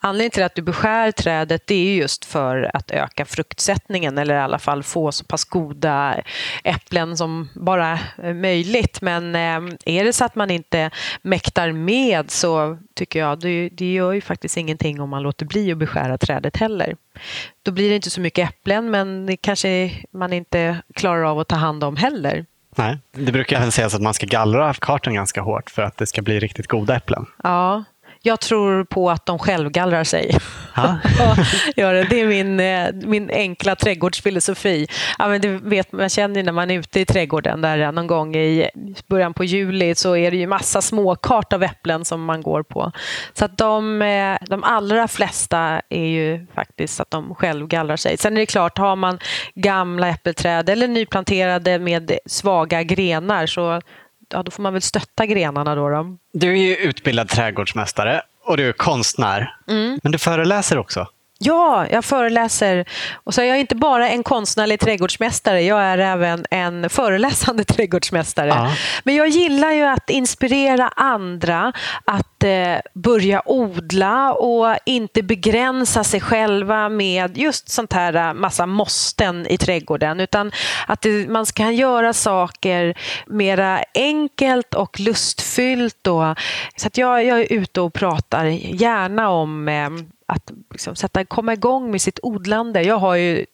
Anledningen 0.00 0.30
till 0.30 0.42
att 0.42 0.54
du 0.54 0.62
beskär 0.62 1.12
trädet 1.12 1.66
det 1.66 1.74
är 1.74 1.94
just 1.94 2.24
för 2.24 2.70
att 2.74 2.90
öka 2.90 3.24
fruktsättningen 3.24 4.18
eller 4.18 4.34
i 4.34 4.38
alla 4.38 4.58
fall 4.58 4.82
få 4.82 5.12
så 5.12 5.24
pass 5.24 5.44
goda 5.44 6.22
äpplen 6.64 7.16
som 7.16 7.48
bara 7.54 7.98
är 8.16 8.34
möjligt. 8.34 9.00
Men 9.00 9.34
eh, 9.34 9.74
är 9.84 10.04
det 10.04 10.12
så 10.12 10.24
att 10.24 10.34
man 10.34 10.50
inte 10.50 10.90
mäktar 11.22 11.72
med 11.72 12.30
så 12.30 12.78
tycker 12.94 13.18
jag 13.18 13.40
det, 13.40 13.68
det 13.68 13.92
gör 13.92 14.12
ju 14.12 14.20
faktiskt 14.20 14.56
ingenting 14.56 15.00
om 15.00 15.10
man 15.10 15.22
låter 15.22 15.46
bli 15.46 15.72
att 15.72 15.78
beskära 15.78 16.18
trädet 16.18 16.56
heller. 16.56 16.96
Då 17.62 17.72
blir 17.72 17.88
det 17.88 17.96
inte 17.96 18.10
så 18.10 18.20
mycket 18.20 18.48
äpplen 18.48 18.90
men 18.90 19.26
det 19.26 19.36
kanske 19.36 19.90
man 20.10 20.32
inte 20.32 20.82
klarar 20.94 21.22
av 21.22 21.38
att 21.38 21.48
ta 21.48 21.56
hand 21.56 21.84
om 21.84 21.96
heller. 21.96 22.46
Nej, 22.78 22.98
det 23.12 23.32
brukar 23.32 23.56
även 23.56 23.72
sägas 23.72 23.94
att 23.94 24.02
man 24.02 24.14
ska 24.14 24.26
gallra 24.26 24.74
kartan 24.74 25.14
ganska 25.14 25.40
hårt 25.40 25.70
för 25.70 25.82
att 25.82 25.96
det 25.96 26.06
ska 26.06 26.22
bli 26.22 26.40
riktigt 26.40 26.66
goda 26.66 26.96
äpplen. 26.96 27.26
Ja, 27.42 27.84
jag 28.22 28.40
tror 28.40 28.84
på 28.84 29.10
att 29.10 29.26
de 29.26 29.38
självgallrar 29.38 30.04
sig. 30.04 30.38
ja, 31.76 31.92
det 31.92 32.20
är 32.20 32.26
min, 32.26 32.60
eh, 32.60 33.08
min 33.08 33.30
enkla 33.30 33.76
trädgårdsfilosofi. 33.76 34.86
Ja, 35.18 35.28
men 35.28 35.40
det 35.40 35.48
vet, 35.48 35.92
man 35.92 36.08
känner 36.08 36.42
när 36.42 36.52
man 36.52 36.70
är 36.70 36.78
ute 36.78 37.00
i 37.00 37.04
trädgården 37.04 37.60
där 37.60 37.92
någon 37.92 38.06
gång 38.06 38.36
i 38.36 38.70
början 39.06 39.34
på 39.34 39.44
juli 39.44 39.94
så 39.94 40.16
är 40.16 40.30
det 40.30 40.36
ju 40.36 40.46
massa 40.46 40.82
småkart 40.82 41.52
av 41.52 41.62
äpplen 41.62 42.04
som 42.04 42.24
man 42.24 42.42
går 42.42 42.62
på. 42.62 42.92
Så 43.32 43.44
att 43.44 43.58
de, 43.58 44.02
eh, 44.02 44.36
de 44.40 44.64
allra 44.64 45.08
flesta 45.08 45.80
är 45.88 46.06
ju 46.06 46.46
faktiskt 46.54 47.00
att 47.00 47.10
de 47.10 47.34
självgallrar 47.34 47.96
sig. 47.96 48.16
Sen 48.16 48.36
är 48.36 48.40
det 48.40 48.46
klart, 48.46 48.78
har 48.78 48.96
man 48.96 49.18
gamla 49.54 50.08
äppelträd 50.08 50.68
eller 50.68 50.88
nyplanterade 50.88 51.78
med 51.78 52.12
svaga 52.26 52.82
grenar 52.82 53.46
så 53.46 53.80
ja, 54.28 54.42
då 54.42 54.50
får 54.50 54.62
man 54.62 54.72
väl 54.72 54.82
stötta 54.82 55.26
grenarna 55.26 55.74
då. 55.74 55.88
då. 55.88 56.16
Du 56.32 56.52
är 56.52 56.56
ju 56.56 56.76
utbildad 56.76 57.28
trädgårdsmästare 57.28 58.22
och 58.44 58.56
du 58.56 58.68
är 58.68 58.72
konstnär. 58.72 59.56
Mm. 59.68 60.00
Men 60.02 60.12
du 60.12 60.18
föreläser 60.18 60.78
också. 60.78 61.06
Ja, 61.40 61.86
jag 61.90 62.04
föreläser. 62.04 62.84
Och 63.14 63.34
så 63.34 63.40
är 63.40 63.44
jag 63.44 63.60
inte 63.60 63.76
bara 63.76 64.08
en 64.08 64.22
konstnärlig 64.22 64.80
trädgårdsmästare, 64.80 65.62
jag 65.62 65.82
är 65.82 65.98
även 65.98 66.44
en 66.50 66.90
föreläsande 66.90 67.64
trädgårdsmästare. 67.74 68.48
Ja. 68.48 68.74
Men 69.04 69.14
jag 69.14 69.28
gillar 69.28 69.72
ju 69.72 69.84
att 69.84 70.10
inspirera 70.10 70.88
andra 70.88 71.72
att 72.04 72.37
eh, 72.44 72.78
börja 72.94 73.42
odla 73.46 74.32
och 74.32 74.76
inte 74.86 75.22
begränsa 75.22 76.04
sig 76.04 76.20
själva 76.20 76.88
med 76.88 77.38
just 77.38 77.68
sånt 77.68 77.92
här 77.92 78.14
eh, 78.14 78.34
massa 78.34 78.66
måsten 78.66 79.46
i 79.46 79.58
trädgården, 79.58 80.20
utan 80.20 80.52
att 80.86 81.00
det, 81.00 81.30
man 81.30 81.46
kan 81.46 81.76
göra 81.76 82.12
saker 82.12 82.98
mera 83.26 83.84
enkelt 83.94 84.74
och 84.74 85.00
lustfyllt. 85.00 86.06
Och, 86.06 86.38
så 86.76 86.86
att 86.86 86.98
jag, 86.98 87.24
jag 87.24 87.40
är 87.40 87.52
ute 87.52 87.80
och 87.80 87.92
pratar 87.92 88.44
gärna 88.44 89.30
om 89.30 89.68
eh, 89.68 89.90
att 90.32 90.52
liksom 90.70 90.96
sätta, 90.96 91.24
komma 91.24 91.52
igång 91.52 91.90
med 91.90 92.02
sitt 92.02 92.18
odlande. 92.22 92.82
Jag 92.82 92.98
har 92.98 93.14
ju 93.14 93.46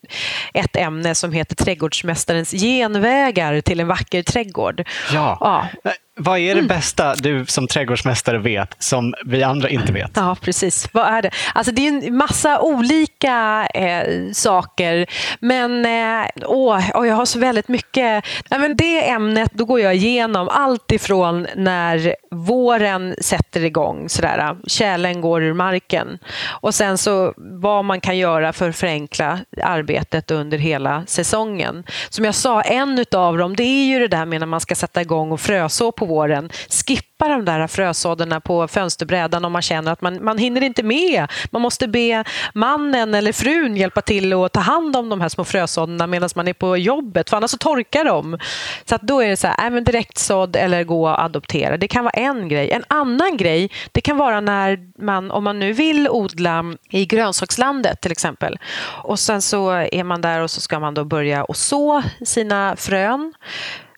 ett 0.55 0.77
ämne 0.77 1.15
som 1.15 1.33
heter 1.33 1.57
Trädgårdsmästarens 1.57 2.51
genvägar 2.51 3.61
till 3.61 3.81
en 3.81 3.87
vacker 3.87 4.23
trädgård. 4.23 4.89
Ja. 5.13 5.39
ja. 5.41 5.93
Vad 6.17 6.39
är 6.39 6.55
det 6.55 6.61
mm. 6.61 6.67
bästa 6.67 7.15
du 7.15 7.47
som 7.47 7.67
trädgårdsmästare 7.67 8.39
vet 8.39 8.75
som 8.79 9.15
vi 9.25 9.43
andra 9.43 9.69
inte 9.69 9.93
vet? 9.93 10.11
Ja, 10.15 10.37
precis. 10.41 10.89
Vad 10.93 11.07
är 11.07 11.23
det? 11.23 11.31
Alltså, 11.55 11.73
det 11.73 11.87
är 11.87 11.89
en 11.89 12.17
massa 12.17 12.61
olika 12.61 13.67
eh, 13.75 14.33
saker. 14.33 15.07
Men 15.41 15.85
eh, 15.87 16.27
åh, 16.47 16.91
åh, 16.95 17.07
jag 17.09 17.15
har 17.15 17.25
så 17.25 17.39
väldigt 17.39 17.69
mycket. 17.69 18.25
Ja, 18.49 18.59
men 18.59 18.77
det 18.77 19.11
ämnet, 19.11 19.51
då 19.53 19.65
går 19.65 19.81
jag 19.81 19.95
igenom 19.95 20.49
allt 20.49 20.93
ifrån 20.93 21.47
när 21.57 22.15
våren 22.31 23.15
sätter 23.21 23.65
igång, 23.65 24.09
sådär, 24.09 24.57
kärlen 24.67 25.21
går 25.21 25.43
ur 25.43 25.55
marken. 25.55 26.19
Och 26.47 26.75
sen 26.75 26.99
så 26.99 27.35
vad 27.37 27.85
man 27.85 28.01
kan 28.01 28.19
göra 28.19 28.53
för 28.53 28.69
att 28.69 28.77
förenkla 28.77 29.39
arbetet 29.63 30.31
under 30.31 30.59
hela 30.59 31.07
säsongen. 31.07 31.85
Som 32.09 32.25
jag 32.25 32.35
sa, 32.35 32.63
en 32.63 33.05
av 33.13 33.39
dem 33.39 33.57
det 33.57 33.63
är 33.63 33.87
ju 33.87 33.99
det 33.99 34.09
där 34.09 34.27
med 34.27 34.41
när 34.41 34.47
man 34.47 34.61
ska 34.61 34.75
sätta 34.75 35.01
igång 35.01 35.33
och 35.33 35.41
fröså 35.41 35.93
på 35.93 36.04
våren. 36.05 36.51
Skippa 36.87 37.29
de 37.29 37.45
där 37.45 37.67
frösådderna 37.67 38.41
på 38.41 38.69
fönsterbrädan 38.69 39.45
om 39.45 39.53
man 39.53 39.63
känner 39.63 39.93
att 39.93 40.01
man, 40.01 40.25
man 40.25 40.39
hinner 40.39 40.63
inte 40.63 40.83
med. 40.83 41.27
Man 41.51 41.63
måste 41.63 41.89
be 41.89 42.25
mannen 42.55 43.15
eller 43.15 43.33
frun 43.33 43.77
hjälpa 43.77 44.01
till 44.01 44.33
att 44.33 44.53
ta 44.53 44.61
hand 44.61 44.97
om 44.97 45.09
de 45.09 45.21
här 45.21 45.29
små 45.29 45.45
frösådderna 45.45 46.07
medan 46.07 46.29
man 46.35 46.49
är 46.49 46.53
på 46.53 46.77
jobbet, 46.77 47.31
för 47.31 47.37
annars 47.37 47.51
så 47.51 47.59
torkar 47.59 48.05
de. 48.05 48.39
Så 48.85 48.95
att 48.95 49.03
då 49.03 49.21
är 49.21 49.29
det 49.29 49.37
så 49.37 49.47
här, 49.47 49.67
även 49.67 49.85
direkt 49.85 50.15
direktsådd 50.15 50.57
eller 50.57 50.85
gå 50.85 51.09
och 51.09 51.23
adoptera. 51.23 51.77
Det 51.77 51.89
kan 51.89 52.05
vara 52.05 52.13
en 52.13 52.49
grej. 52.49 52.71
En 52.71 52.85
annan 52.89 53.37
grej, 53.37 53.71
det 53.93 54.01
kan 54.01 54.17
vara 54.17 54.41
när 54.41 54.79
man, 54.99 55.31
om 55.31 55.45
man 55.45 55.59
nu 55.59 55.73
vill 55.73 56.09
odla 56.09 56.65
i 56.91 57.07
grönsakslandet 57.07 58.01
till 58.01 58.13
exempel. 58.13 58.59
Och 59.05 59.19
sen 59.19 59.43
så 59.43 59.71
är 59.71 60.05
man 60.05 60.21
där 60.21 60.41
och 60.41 60.51
så 60.51 60.61
ska 60.61 60.79
man 60.79 60.95
då 60.95 61.05
börja 61.05 61.45
och 61.45 61.57
så 61.57 62.03
sina 62.25 62.77
frön. 62.77 63.35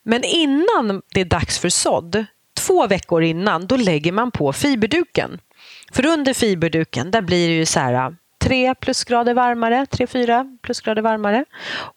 Men 0.08 0.24
innan 0.24 1.02
det 1.14 1.20
är 1.20 1.24
dags 1.24 1.58
för 1.58 1.68
sådd, 1.68 2.24
två 2.54 2.86
veckor 2.86 3.22
innan, 3.22 3.66
då 3.66 3.76
lägger 3.76 4.12
man 4.12 4.30
på 4.30 4.52
fiberduken. 4.52 5.40
För 5.92 6.06
under 6.06 6.34
fiberduken, 6.34 7.10
där 7.10 7.22
blir 7.22 7.48
det 7.48 7.54
ju 7.54 7.66
så 7.66 7.80
här 7.80 7.94
äh, 7.94 8.10
tre 8.38 8.74
plusgrader 8.74 9.34
varmare, 9.34 9.86
tre, 9.86 10.06
fyra 10.06 10.46
plusgrader 10.62 11.02
varmare. 11.02 11.44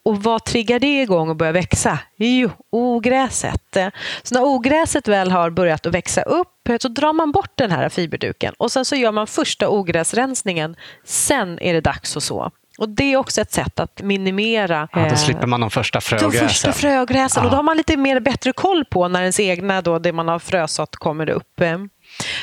Och 0.05 0.24
vad 0.24 0.45
triggar 0.45 0.80
det 0.80 1.01
igång 1.01 1.30
och 1.30 1.36
börjar 1.36 1.53
växa? 1.53 1.99
Jo, 2.16 2.49
ogräset. 2.70 3.78
Så 4.24 4.36
när 4.36 4.43
ogräset 4.43 5.07
väl 5.07 5.32
har 5.32 5.49
börjat 5.49 5.86
att 5.86 5.93
växa 5.93 6.22
upp 6.22 6.70
så 6.80 6.88
drar 6.88 7.14
man 7.14 7.32
bort 7.32 7.51
den 7.55 7.72
här 7.72 7.89
fiberduken 7.89 8.53
och 8.57 8.72
sen 8.72 8.86
så 8.86 8.95
gör 8.95 9.12
man 9.12 9.28
första 9.28 9.70
ogräsrensningen. 9.70 10.76
Sen 11.03 11.60
är 11.60 11.74
det 11.74 11.82
dags 11.82 12.18
att 12.18 12.24
så. 12.24 12.51
Och 12.80 12.89
Det 12.89 13.13
är 13.13 13.17
också 13.17 13.41
ett 13.41 13.51
sätt 13.51 13.80
att 13.80 14.01
minimera... 14.01 14.88
Ja, 14.91 14.99
då 14.99 15.05
eh, 15.05 15.15
slipper 15.15 15.47
man 15.47 15.61
de 15.61 15.69
första 15.69 16.01
frögräsen. 16.01 16.39
De 16.41 16.47
första 16.47 16.73
frögräsen. 16.73 17.43
Ja. 17.43 17.47
Och 17.47 17.51
då 17.51 17.55
har 17.55 17.63
man 17.63 17.77
lite 17.77 17.97
mer 17.97 18.19
bättre 18.19 18.53
koll 18.53 18.86
på 18.86 19.07
när 19.07 19.19
ens 19.19 19.39
egna, 19.39 19.82
då, 19.82 19.99
det 19.99 20.13
man 20.13 20.27
har 20.27 20.39
frösått, 20.39 20.95
kommer 20.95 21.30
upp. 21.30 21.61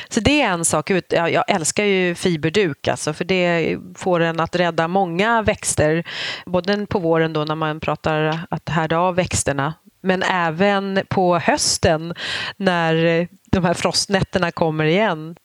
Så 0.09 0.21
det 0.21 0.43
är 0.43 0.49
en 0.49 0.65
sak. 0.65 0.91
Jag 1.11 1.45
älskar 1.49 1.85
ju 1.85 2.15
fiberduk, 2.15 2.89
alltså, 2.89 3.13
för 3.13 3.25
det 3.25 3.77
får 3.97 4.21
en 4.21 4.41
att 4.41 4.57
rädda 4.57 4.89
många 4.89 5.43
växter. 5.43 6.05
Både 6.47 6.87
på 6.87 6.99
våren 6.99 7.33
då 7.33 7.45
när 7.45 7.55
man 7.55 7.81
pratar 7.81 8.41
att 8.51 8.69
härda 8.69 8.99
av 8.99 9.15
växterna 9.15 9.75
men 10.03 10.23
även 10.23 11.01
på 11.09 11.39
hösten 11.39 12.15
när 12.57 13.29
de 13.53 13.65
här 13.65 13.75
frostnätterna 13.75 14.51
kommer 14.51 14.85
igen. 14.85 15.37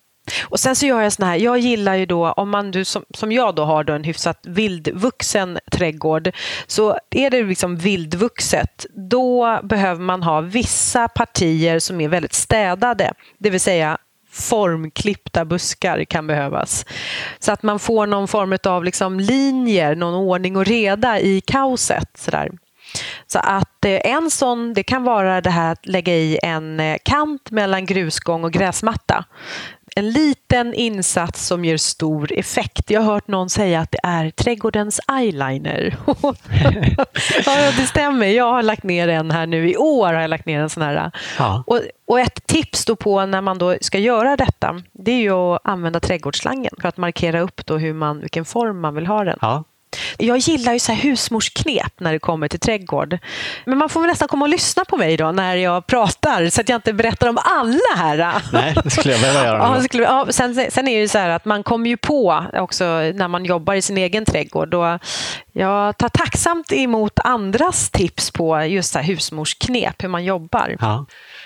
Och 0.43 0.59
sen 0.59 0.75
så 0.75 0.85
gör 0.85 1.01
jag 1.01 1.13
såna 1.13 1.27
här, 1.27 1.35
jag 1.35 1.59
gillar 1.59 1.95
ju 1.95 2.05
då 2.05 2.31
om 2.31 2.49
man 2.49 2.71
du 2.71 2.85
som, 2.85 3.05
som 3.13 3.31
jag 3.31 3.55
då 3.55 3.63
har 3.63 3.83
då 3.83 3.93
en 3.93 4.03
hyfsat 4.03 4.39
vildvuxen 4.43 5.59
trädgård 5.71 6.31
så 6.67 6.97
är 7.09 7.29
det 7.29 7.43
liksom 7.43 7.77
vildvuxet 7.77 8.85
då 8.93 9.59
behöver 9.63 10.01
man 10.01 10.23
ha 10.23 10.41
vissa 10.41 11.07
partier 11.07 11.79
som 11.79 12.01
är 12.01 12.07
väldigt 12.07 12.33
städade, 12.33 13.13
det 13.37 13.49
vill 13.49 13.59
säga 13.59 13.97
formklippta 14.31 15.45
buskar 15.45 16.03
kan 16.03 16.27
behövas. 16.27 16.85
Så 17.39 17.51
att 17.51 17.63
man 17.63 17.79
får 17.79 18.07
någon 18.07 18.27
form 18.27 18.57
av 18.63 18.83
liksom 18.83 19.19
linjer, 19.19 19.95
någon 19.95 20.13
ordning 20.13 20.57
och 20.57 20.65
reda 20.65 21.19
i 21.19 21.41
kaoset. 21.41 22.09
Sådär. 22.17 22.49
Så 23.27 23.39
att 23.39 23.85
eh, 23.85 24.11
en 24.11 24.31
sån, 24.31 24.73
det 24.73 24.83
kan 24.83 25.03
vara 25.03 25.41
det 25.41 25.49
här 25.49 25.71
att 25.71 25.85
lägga 25.85 26.13
i 26.13 26.39
en 26.43 26.79
eh, 26.79 26.97
kant 27.05 27.51
mellan 27.51 27.85
grusgång 27.85 28.43
och 28.43 28.51
gräsmatta 28.51 29.25
en 29.95 30.09
liten 30.09 30.73
insats 30.73 31.47
som 31.47 31.65
ger 31.65 31.77
stor 31.77 32.33
effekt. 32.33 32.89
Jag 32.89 33.01
har 33.01 33.13
hört 33.13 33.27
någon 33.27 33.49
säga 33.49 33.79
att 33.79 33.91
det 33.91 33.99
är 34.03 34.29
trädgårdens 34.29 34.99
eyeliner. 35.11 35.97
ja, 37.45 37.71
det 37.77 37.87
stämmer. 37.87 38.27
Jag 38.27 38.53
har 38.53 38.63
lagt 38.63 38.83
ner 38.83 39.07
en 39.07 39.31
här 39.31 39.45
nu. 39.45 39.69
I 39.69 39.77
år 39.77 40.13
har 40.13 40.21
jag 40.21 40.29
lagt 40.29 40.45
ner 40.45 40.59
en 40.59 40.69
sån 40.69 40.83
här. 40.83 41.11
Ja. 41.37 41.63
Och, 41.67 41.81
och, 42.07 42.19
ett 42.19 42.47
tips 42.47 42.85
då 42.85 42.95
på 42.95 43.25
när 43.25 43.41
man 43.41 43.57
då 43.57 43.75
ska 43.81 43.97
göra 43.97 44.35
detta, 44.35 44.81
det 44.91 45.11
är 45.11 45.21
ju 45.21 45.31
att 45.31 45.61
använda 45.63 45.99
trädgårdsslangen 45.99 46.73
för 46.81 46.87
att 46.87 46.97
markera 46.97 47.41
upp 47.41 47.65
då 47.65 47.77
hur 47.77 47.93
man, 47.93 48.19
vilken 48.19 48.45
form 48.45 48.79
man 48.79 48.95
vill 48.95 49.07
ha 49.07 49.23
den. 49.23 49.37
Ja. 49.41 49.63
Jag 50.17 50.37
gillar 50.37 50.73
ju 50.73 50.79
så 50.79 50.91
här 50.91 51.01
husmorsknep 51.01 51.93
när 51.99 52.13
det 52.13 52.19
kommer 52.19 52.47
till 52.47 52.59
trädgård. 52.59 53.17
Men 53.65 53.77
man 53.77 53.89
får 53.89 54.01
väl 54.01 54.09
nästan 54.09 54.27
komma 54.27 54.45
och 54.45 54.49
lyssna 54.49 54.85
på 54.85 54.97
mig 54.97 55.17
då 55.17 55.31
när 55.31 55.55
jag 55.55 55.87
pratar 55.87 56.49
så 56.49 56.61
att 56.61 56.69
jag 56.69 56.77
inte 56.77 56.93
berättar 56.93 57.27
om 57.27 57.37
alla 57.43 57.95
här. 57.95 58.41
Nej, 58.53 58.75
det 58.83 58.89
skulle 58.89 59.13
jag 59.13 59.21
behöva 59.21 59.45
göra. 59.45 59.57
Ja, 59.57 59.83
skulle, 59.83 60.03
ja, 60.03 60.27
sen, 60.29 60.55
sen 60.69 60.87
är 60.87 60.95
det 60.95 61.01
ju 61.01 61.07
så 61.07 61.17
här 61.17 61.29
att 61.29 61.45
man 61.45 61.63
kommer 61.63 61.89
ju 61.89 61.97
på 61.97 62.45
också 62.53 62.85
när 62.85 63.27
man 63.27 63.45
jobbar 63.45 63.73
i 63.73 63.81
sin 63.81 63.97
egen 63.97 64.25
trädgård. 64.25 64.73
Och 64.73 64.99
jag 65.51 65.97
tar 65.97 66.09
tacksamt 66.09 66.71
emot 66.71 67.19
andras 67.19 67.89
tips 67.89 68.31
på 68.31 68.63
just 68.63 68.93
så 68.93 68.99
här 68.99 69.05
husmorsknep, 69.05 70.03
hur 70.03 70.09
man 70.09 70.23
jobbar. 70.23 70.75
Ja. 70.79 71.05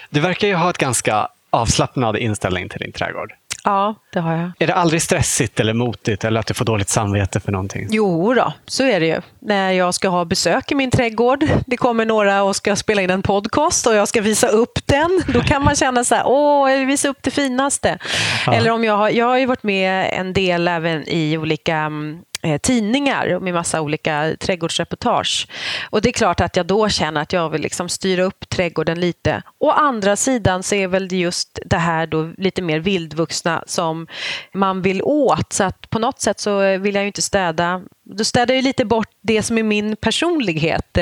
Du 0.10 0.20
verkar 0.20 0.48
ju 0.48 0.56
ha 0.56 0.70
ett 0.70 0.78
ganska 0.78 1.28
avslappnad 1.50 2.18
inställning 2.18 2.70
till 2.70 2.80
din 2.80 2.92
trädgård. 2.92 3.34
Ja, 3.66 3.96
det 4.14 4.20
har 4.20 4.34
jag. 4.34 4.52
Är 4.60 4.68
det 4.68 4.74
aldrig 4.74 5.02
stressigt 5.02 5.60
eller 5.60 5.74
motigt 5.74 6.24
eller 6.24 6.40
att 6.40 6.48
du 6.48 6.54
får 6.54 6.66
dåligt 6.66 6.90
samvete 6.90 7.40
för 7.40 7.52
någonting? 7.52 7.88
Jo 7.90 8.34
då, 8.34 8.54
så 8.66 8.84
är 8.84 9.00
det 9.00 9.06
ju. 9.06 9.22
När 9.40 9.72
jag 9.72 9.94
ska 9.94 10.10
ha 10.10 10.26
besök 10.26 10.72
i 10.72 10.76
min 10.76 10.92
trädgård, 10.92 11.46
det 11.68 11.78
kommer 11.78 12.06
några 12.06 12.44
och 12.44 12.56
ska 12.56 12.76
spela 12.76 13.02
in 13.02 13.10
en 13.10 13.22
podcast 13.22 13.88
och 13.88 13.96
jag 13.96 14.08
ska 14.08 14.22
visa 14.22 14.48
upp 14.48 14.80
den, 14.86 15.22
då 15.34 15.42
kan 15.42 15.64
man 15.64 15.76
känna 15.76 16.04
så 16.04 16.16
här, 16.16 16.24
åh, 16.28 16.72
jag 16.72 16.80
vill 16.80 16.88
visa 16.88 17.08
upp 17.08 17.18
det 17.22 17.32
finaste. 17.32 18.00
Ja. 18.46 18.54
Eller 18.54 18.72
om 18.72 18.84
jag 18.84 18.98
har, 18.98 19.10
jag 19.10 19.26
har 19.26 19.38
ju 19.38 19.46
varit 19.46 19.64
med 19.64 20.10
en 20.14 20.34
del 20.34 20.68
även 20.68 21.10
i 21.10 21.38
olika 21.38 21.76
mm, 21.76 22.22
Eh, 22.46 22.58
tidningar 22.58 23.40
med 23.40 23.54
massa 23.54 23.82
olika 23.82 24.36
trädgårdsreportage. 24.40 25.48
Och 25.90 26.02
det 26.02 26.10
är 26.10 26.14
klart 26.14 26.42
att 26.42 26.56
jag 26.56 26.66
då 26.66 26.90
känner 26.90 27.22
att 27.22 27.34
jag 27.34 27.50
vill 27.50 27.62
liksom 27.62 27.90
styra 27.90 28.24
upp 28.24 28.50
trädgården 28.50 29.00
lite. 29.00 29.42
Å 29.60 29.72
andra 29.72 30.16
sidan 30.16 30.64
så 30.64 30.76
är 30.76 30.88
väl 30.88 31.14
just 31.14 31.60
det 31.66 31.78
här 31.78 32.08
då 32.08 32.34
lite 32.38 32.62
mer 32.62 32.80
vildvuxna 32.80 33.64
som 33.68 34.08
man 34.54 34.82
vill 34.82 35.02
åt. 35.02 35.54
Så 35.54 35.64
att 35.64 35.90
på 35.90 36.00
något 36.00 36.22
sätt 36.22 36.40
så 36.40 36.78
vill 36.78 36.96
jag 36.96 37.04
ju 37.04 37.08
inte 37.08 37.22
städa. 37.22 37.82
Då 38.04 38.24
städar 38.24 38.56
jag 38.56 38.64
lite 38.64 38.86
bort 38.86 39.10
det 39.22 39.44
som 39.44 39.58
är 39.58 39.64
min 39.64 39.96
personlighet 39.96 40.98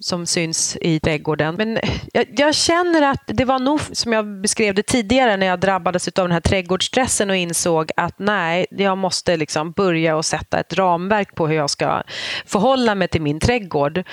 som 0.00 0.26
syns 0.26 0.76
i 0.80 1.00
trädgården. 1.00 1.54
Men 1.54 1.78
jag, 2.12 2.26
jag, 2.36 2.54
känner 2.54 3.02
att 3.02 3.22
det 3.26 3.44
var 3.44 3.58
nog, 3.58 3.80
som 3.80 4.12
jag 4.12 4.40
beskrev 4.40 4.74
det 4.74 4.82
tidigare, 4.82 5.36
när 5.36 5.46
jag 5.46 5.60
drabbades 5.60 6.08
av 6.08 6.12
den 6.24 6.32
här 6.32 6.40
trädgårdsstressen 6.40 7.30
och 7.30 7.36
insåg 7.36 7.90
att 7.96 8.18
nej, 8.18 8.66
jag 8.70 8.98
måste 8.98 9.36
liksom 9.36 9.72
börja 9.72 10.16
och 10.16 10.24
sätta 10.24 10.60
ett 10.60 10.72
ramverk 10.72 11.34
på 11.34 11.48
hur 11.48 11.56
jag 11.56 11.70
ska 11.70 12.02
förhålla 12.46 12.94
mig 12.94 13.08
till 13.08 13.22
min 13.22 13.40
trädgård 13.40 14.04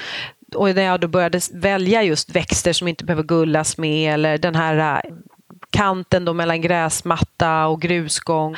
och 0.56 0.76
när 0.76 0.84
jag 0.84 1.00
då 1.00 1.08
började 1.08 1.40
välja 1.54 2.04
just 2.04 2.36
växter 2.36 2.74
som 2.74 2.88
inte 2.88 3.06
behöver 3.06 3.24
gullas 3.24 3.78
med 3.78 4.14
eller 4.14 4.38
den 4.38 4.56
här 4.56 5.02
kanten 5.72 6.26
då 6.26 6.34
mellan 6.34 6.62
gräsmatta 6.62 7.68
och 7.68 7.82
grusgång. 7.82 8.56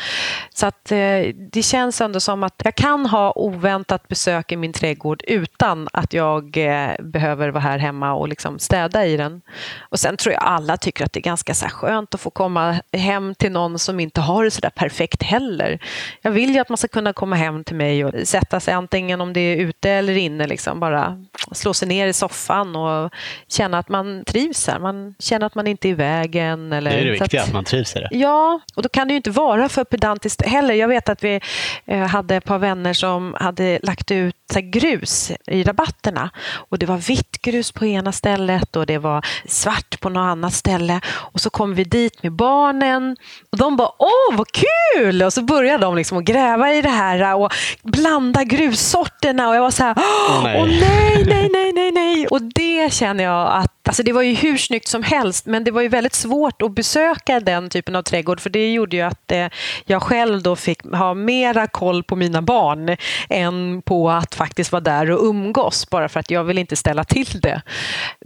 Så 0.53 0.65
att, 0.65 0.91
eh, 0.91 1.21
det 1.51 1.63
känns 1.63 2.01
ändå 2.01 2.19
som 2.19 2.43
att 2.43 2.61
jag 2.63 2.75
kan 2.75 3.05
ha 3.05 3.33
oväntat 3.35 4.07
besök 4.07 4.51
i 4.51 4.57
min 4.57 4.73
trädgård 4.73 5.23
utan 5.27 5.87
att 5.93 6.13
jag 6.13 6.57
eh, 6.57 6.91
behöver 6.99 7.49
vara 7.49 7.63
här 7.63 7.77
hemma 7.77 8.13
och 8.13 8.27
liksom 8.27 8.59
städa 8.59 9.05
i 9.05 9.17
den. 9.17 9.41
Och 9.79 9.99
Sen 9.99 10.17
tror 10.17 10.33
jag 10.33 10.43
alla 10.43 10.77
tycker 10.77 11.05
att 11.05 11.13
det 11.13 11.19
är 11.19 11.21
ganska 11.21 11.53
så 11.53 11.67
skönt 11.67 12.13
att 12.13 12.21
få 12.21 12.29
komma 12.29 12.75
hem 12.91 13.35
till 13.35 13.51
någon 13.51 13.79
som 13.79 13.99
inte 13.99 14.21
har 14.21 14.43
det 14.43 14.51
så 14.51 14.61
där 14.61 14.69
perfekt 14.69 15.23
heller. 15.23 15.79
Jag 16.21 16.31
vill 16.31 16.53
ju 16.53 16.59
att 16.59 16.69
man 16.69 16.77
ska 16.77 16.87
kunna 16.87 17.13
komma 17.13 17.35
hem 17.35 17.63
till 17.63 17.75
mig 17.75 18.05
och 18.05 18.27
sätta 18.27 18.59
sig 18.59 18.73
antingen 18.73 19.21
om 19.21 19.33
det 19.33 19.39
är 19.39 19.57
ute 19.57 19.89
eller 19.89 20.17
inne, 20.17 20.47
liksom 20.47 20.79
bara 20.79 21.25
slå 21.51 21.73
sig 21.73 21.87
ner 21.87 22.07
i 22.07 22.13
soffan 22.13 22.75
och 22.75 23.13
känna 23.47 23.77
att 23.77 23.89
man 23.89 24.23
trivs 24.25 24.67
här. 24.67 24.79
Man 24.79 25.15
känner 25.19 25.45
att 25.45 25.55
man 25.55 25.67
inte 25.67 25.87
är 25.87 25.89
i 25.89 25.93
vägen. 25.93 26.73
Eller 26.73 26.91
är 27.03 27.13
det 27.13 27.19
viktiga, 27.19 27.41
att, 27.41 27.47
att, 27.47 27.53
man 27.53 27.63
trivs 27.63 27.95
i 27.95 27.99
det. 27.99 28.09
Ja, 28.11 28.59
och 28.75 28.83
då 28.83 28.89
kan 28.89 29.07
det 29.07 29.11
ju 29.11 29.17
inte 29.17 29.31
vara 29.31 29.69
för 29.69 29.83
pedantiskt 29.83 30.45
heller. 30.45 30.73
Jag 30.73 30.87
vet 30.87 31.09
att 31.09 31.23
vi 31.23 31.39
eh, 31.85 31.99
hade 31.99 32.35
ett 32.35 32.45
par 32.45 32.57
vänner 32.57 32.93
som 32.93 33.35
hade 33.39 33.79
lagt 33.83 34.11
ut 34.11 34.35
grus 34.61 35.31
i 35.47 35.63
rabatterna. 35.63 36.29
Och 36.69 36.79
Det 36.79 36.85
var 36.85 36.97
vitt 36.97 37.41
grus 37.41 37.71
på 37.71 37.85
ena 37.85 38.11
stället 38.11 38.75
och 38.75 38.85
det 38.85 38.97
var 38.97 39.25
svart 39.47 39.99
på 39.99 40.09
något 40.09 40.21
annat 40.21 40.53
ställe. 40.53 41.01
Och 41.05 41.41
Så 41.41 41.49
kom 41.49 41.75
vi 41.75 41.83
dit 41.83 42.23
med 42.23 42.31
barnen 42.31 43.15
och 43.51 43.57
de 43.57 43.77
bara 43.77 43.89
“Åh, 43.99 44.37
vad 44.37 44.47
kul!” 44.51 45.23
och 45.23 45.33
så 45.33 45.41
började 45.41 45.85
de 45.85 45.95
liksom 45.95 46.17
att 46.17 46.23
gräva 46.23 46.73
i 46.73 46.81
det 46.81 46.89
här 46.89 47.35
och 47.35 47.53
blanda 47.83 48.43
grussorterna 48.43 49.49
och 49.49 49.55
jag 49.55 49.61
var 49.61 49.71
så 49.71 49.83
här 49.83 49.95
“Åh 49.97 50.43
nej. 50.43 50.65
nej, 50.65 51.23
nej, 51.25 51.49
nej, 51.53 51.73
nej, 51.73 51.91
nej!” 51.91 52.27
Och 52.27 52.41
det 52.41 52.93
känner 52.93 53.23
jag 53.23 53.51
att 53.53 53.69
Alltså 53.87 54.03
det 54.03 54.13
var 54.13 54.21
ju 54.21 54.33
hur 54.33 54.57
snyggt 54.57 54.87
som 54.87 55.03
helst 55.03 55.45
men 55.45 55.63
det 55.63 55.71
var 55.71 55.81
ju 55.81 55.87
väldigt 55.87 56.15
svårt 56.15 56.61
att 56.61 56.75
besöka 56.93 57.39
den 57.39 57.69
typen 57.69 57.95
av 57.95 58.01
trädgård 58.01 58.39
för 58.39 58.49
det 58.49 58.73
gjorde 58.73 58.95
ju 58.95 59.01
att 59.01 59.31
eh, 59.31 59.47
jag 59.85 60.03
själv 60.03 60.41
då 60.41 60.55
fick 60.55 60.85
ha 60.85 61.13
mera 61.13 61.67
koll 61.67 62.03
på 62.03 62.15
mina 62.15 62.41
barn 62.41 62.97
än 63.29 63.81
på 63.81 64.09
att 64.09 64.35
faktiskt 64.35 64.71
vara 64.71 64.81
där 64.81 65.11
och 65.11 65.25
umgås 65.25 65.89
bara 65.89 66.09
för 66.09 66.19
att 66.19 66.31
jag 66.31 66.43
vill 66.43 66.57
inte 66.57 66.75
ställa 66.75 67.03
till 67.03 67.39
det. 67.41 67.61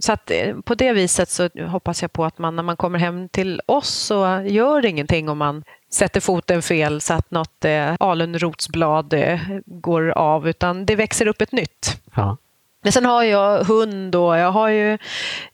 Så 0.00 0.12
att 0.12 0.30
eh, 0.30 0.54
på 0.64 0.74
det 0.74 0.92
viset 0.92 1.30
så 1.30 1.48
hoppas 1.66 2.02
jag 2.02 2.12
på 2.12 2.24
att 2.24 2.38
man 2.38 2.56
när 2.56 2.62
man 2.62 2.76
kommer 2.76 2.98
hem 2.98 3.28
till 3.28 3.60
oss 3.66 3.88
så 3.88 4.44
gör 4.46 4.82
det 4.82 4.88
ingenting 4.88 5.28
om 5.28 5.38
man 5.38 5.64
sätter 5.92 6.20
foten 6.20 6.62
fel 6.62 7.00
så 7.00 7.14
att 7.14 7.30
något 7.30 7.64
eh, 7.64 7.94
alunrotsblad 8.00 9.12
eh, 9.12 9.40
går 9.66 10.10
av 10.10 10.48
utan 10.48 10.86
det 10.86 10.96
växer 10.96 11.28
upp 11.28 11.40
ett 11.40 11.52
nytt. 11.52 12.00
Ja. 12.14 12.36
Men 12.82 12.92
sen 12.92 13.04
har 13.04 13.22
jag 13.22 13.64
hund 13.64 14.14
och 14.14 14.38
jag 14.38 14.52
har 14.52 14.68
ju, 14.68 14.98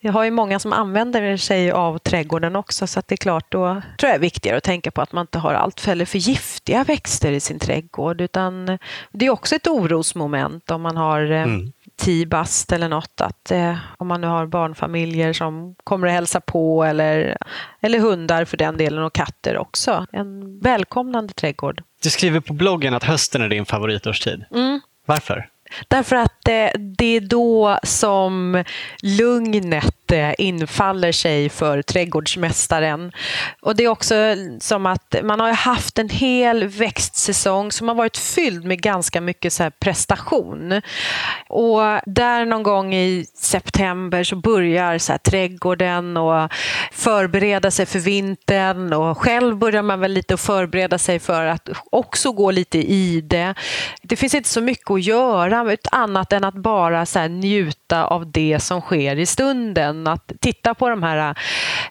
jag 0.01 0.13
har 0.13 0.25
ju 0.25 0.31
många 0.31 0.59
som 0.59 0.73
använder 0.73 1.37
sig 1.37 1.71
av 1.71 1.99
trädgården 1.99 2.57
också 2.57 2.87
så 2.87 2.99
att 2.99 3.09
det 3.09 3.15
är 3.15 3.17
klart 3.17 3.53
då 3.53 3.83
tror 3.99 4.11
jag 4.11 4.13
det 4.13 4.15
är 4.15 4.19
viktigare 4.19 4.57
att 4.57 4.65
tänka 4.65 4.91
på 4.91 5.03
att 5.03 5.13
man 5.13 5.23
inte 5.23 5.39
har 5.39 5.55
allt 5.55 5.81
för, 5.81 6.05
för 6.05 6.19
giftiga 6.19 6.85
växter 6.85 7.33
i 7.33 7.41
sin 7.41 7.59
trädgård 7.59 8.21
utan 8.21 8.79
det 9.13 9.27
är 9.27 9.31
också 9.31 9.57
ett 9.57 9.67
orosmoment 9.67 10.71
om 10.71 10.83
man 10.83 10.97
har 10.97 11.31
eh, 11.31 11.43
mm. 11.43 11.73
tibast 11.97 12.73
eller 12.73 12.89
något 12.89 13.21
att 13.21 13.51
eh, 13.51 13.77
om 13.99 14.07
man 14.07 14.21
nu 14.21 14.27
har 14.27 14.47
barnfamiljer 14.47 15.33
som 15.33 15.75
kommer 15.85 16.07
att 16.07 16.13
hälsa 16.13 16.41
på 16.41 16.85
eller, 16.85 17.37
eller 17.81 17.99
hundar 17.99 18.45
för 18.45 18.57
den 18.57 18.77
delen 18.77 19.05
och 19.05 19.13
katter 19.13 19.59
också. 19.59 20.07
En 20.13 20.61
välkomnande 20.61 21.33
trädgård. 21.33 21.83
Du 22.03 22.11
skriver 22.11 22.41
på 22.41 22.53
bloggen 22.53 22.95
att 22.95 23.05
hösten 23.05 23.43
är 23.43 23.49
din 23.49 23.67
favoritårstid. 23.67 24.45
Mm. 24.51 24.81
Varför? 25.07 25.49
Därför 25.89 26.17
att 26.17 26.49
eh, 26.49 26.81
det 26.99 27.17
är 27.17 27.21
då 27.21 27.79
som 27.83 28.65
lugnet 29.03 30.04
Eh, 30.13 30.35
infaller 30.39 31.13
sig 31.13 31.49
för 31.49 31.83
trädgårdsmästaren. 31.83 33.13
Och 33.63 33.77
det 33.77 33.85
är 33.85 33.89
också 33.89 34.15
som 34.61 34.87
att 34.87 35.15
man 35.23 35.41
har 35.41 35.53
haft 35.53 35.99
en 35.99 36.09
hel 36.09 36.69
växtsäsong 36.69 37.73
som 37.73 37.89
har 37.89 37.95
varit 37.95 38.17
fylld 38.17 38.65
med 38.65 38.83
ganska 38.83 39.21
mycket 39.21 39.53
så 39.53 39.71
prestation. 39.71 40.83
Och 41.49 41.81
där 42.07 42.45
någon 42.45 42.63
gång 42.63 42.95
i 42.95 43.27
september 43.35 44.25
så 44.25 44.37
börjar 44.37 44.99
så 44.99 45.13
här 45.13 45.19
trädgården 45.19 46.17
och 46.17 46.53
förbereda 46.93 47.71
sig 47.71 47.87
för 47.87 47.99
vintern 47.99 48.93
och 48.93 49.19
själv 49.19 49.57
börjar 49.57 49.83
man 49.83 50.01
väl 50.01 50.13
lite 50.13 50.35
att 50.35 50.41
förbereda 50.41 50.99
sig 50.99 51.19
för 51.19 51.47
att 51.47 51.69
också 51.91 52.33
gå 52.33 52.51
lite 52.51 52.79
i 52.79 53.21
det. 53.21 53.55
Det 54.03 54.17
finns 54.17 54.35
inte 54.35 54.49
så 54.49 54.61
mycket 54.61 54.91
att 54.91 55.03
göra 55.03 55.77
annat 55.93 56.33
än 56.33 56.45
att 56.45 56.55
bara 56.55 57.07
så 57.07 57.29
njuta 57.29 58.05
av 58.05 58.31
det 58.31 58.59
som 58.63 58.81
sker 58.81 59.19
i 59.19 59.27
stunden 59.27 59.94
att 60.07 60.33
titta 60.41 60.75
på 60.75 60.89
de 60.89 61.03
här, 61.03 61.39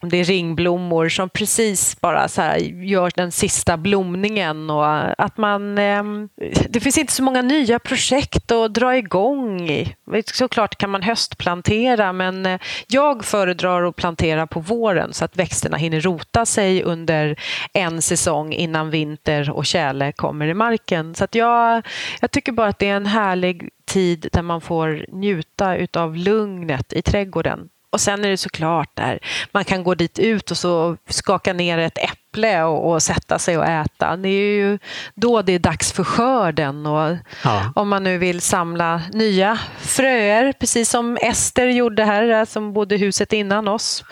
om 0.02 0.10
det 0.10 0.18
är 0.18 0.24
ringblommor 0.24 1.10
som 1.10 1.30
precis 1.30 2.02
bara 2.02 2.28
så 2.28 2.42
här 2.42 2.58
gör 2.84 3.12
den 3.16 3.32
sista 3.32 3.78
blomningen 3.78 4.70
och 4.70 4.86
att 5.24 5.38
man, 5.38 5.78
ehm, 5.78 6.30
det 6.70 6.80
finns 6.80 6.98
inte 6.98 7.14
så 7.14 7.24
många 7.24 7.42
nya 7.42 7.80
projekt 7.80 8.52
att 8.52 8.74
dra 8.74 8.98
igång 8.98 9.70
i. 9.70 9.96
Såklart 10.26 10.78
kan 10.78 10.90
man 10.90 11.02
höstplantera 11.02 12.14
men 12.14 12.46
eh, 12.46 12.60
jag 12.88 13.26
föredrar 13.26 13.84
att 13.84 13.96
plantera 13.96 14.48
på 14.48 14.60
våren 14.60 15.14
så 15.14 15.26
att 15.26 15.38
växterna 15.38 15.78
hinner 15.78 16.02
rota 16.02 16.46
sig 16.46 16.84
under 16.84 17.40
en 17.74 18.02
säsong 18.02 18.54
innan 18.54 18.90
vinter 18.90 19.50
och 19.50 19.66
tjäle 19.66 20.12
kommer 20.12 20.48
i 20.48 20.54
marken. 20.54 21.16
Så 21.16 21.24
att 21.24 21.36
jag, 21.36 21.88
jag 22.22 22.32
tycker 22.32 22.52
bara 22.52 22.68
att 22.68 22.80
det 22.80 22.90
är 22.90 22.96
en 22.96 23.06
härlig 23.06 23.70
tid 23.86 24.28
där 24.32 24.42
man 24.42 24.62
får 24.62 25.06
njuta 25.12 25.76
utav 25.76 26.16
lugnet 26.16 26.94
i 26.94 27.02
trädgården. 27.02 27.70
Och 27.94 28.02
sen 28.02 28.26
är 28.26 28.30
det 28.30 28.38
såklart 28.38 28.90
där 28.94 29.20
man 29.52 29.66
kan 29.66 29.84
gå 29.84 29.96
dit 29.96 30.20
ut 30.20 30.52
och 30.52 30.58
så 30.58 30.98
skaka 31.10 31.54
ner 31.54 31.78
ett 31.78 31.98
äpple 31.98 32.64
och, 32.64 32.92
och, 32.92 33.04
sätta 33.04 33.40
sig 33.40 33.58
och 33.58 33.66
äta. 33.66 34.18
Det 34.18 34.30
är 34.30 34.56
ju 34.56 34.80
då 35.16 35.42
det 35.42 35.54
är 35.54 35.60
dags 35.60 35.92
för 35.92 36.04
skörden. 36.04 36.86
Och 36.86 37.18
ja. 37.44 37.72
Om 37.76 37.90
man 37.90 38.04
nu 38.04 38.18
vill 38.18 38.42
samla 38.42 39.02
nya 39.14 39.60
fröer, 39.80 40.54
precis 40.54 40.90
som 40.90 41.18
Ester 41.22 41.68
gjorde 41.68 42.04
här, 42.04 42.46
som 42.46 42.74
bodde 42.74 42.96
i 42.96 42.98
huset 42.98 43.34
innan 43.34 43.68
oss. 43.68 44.04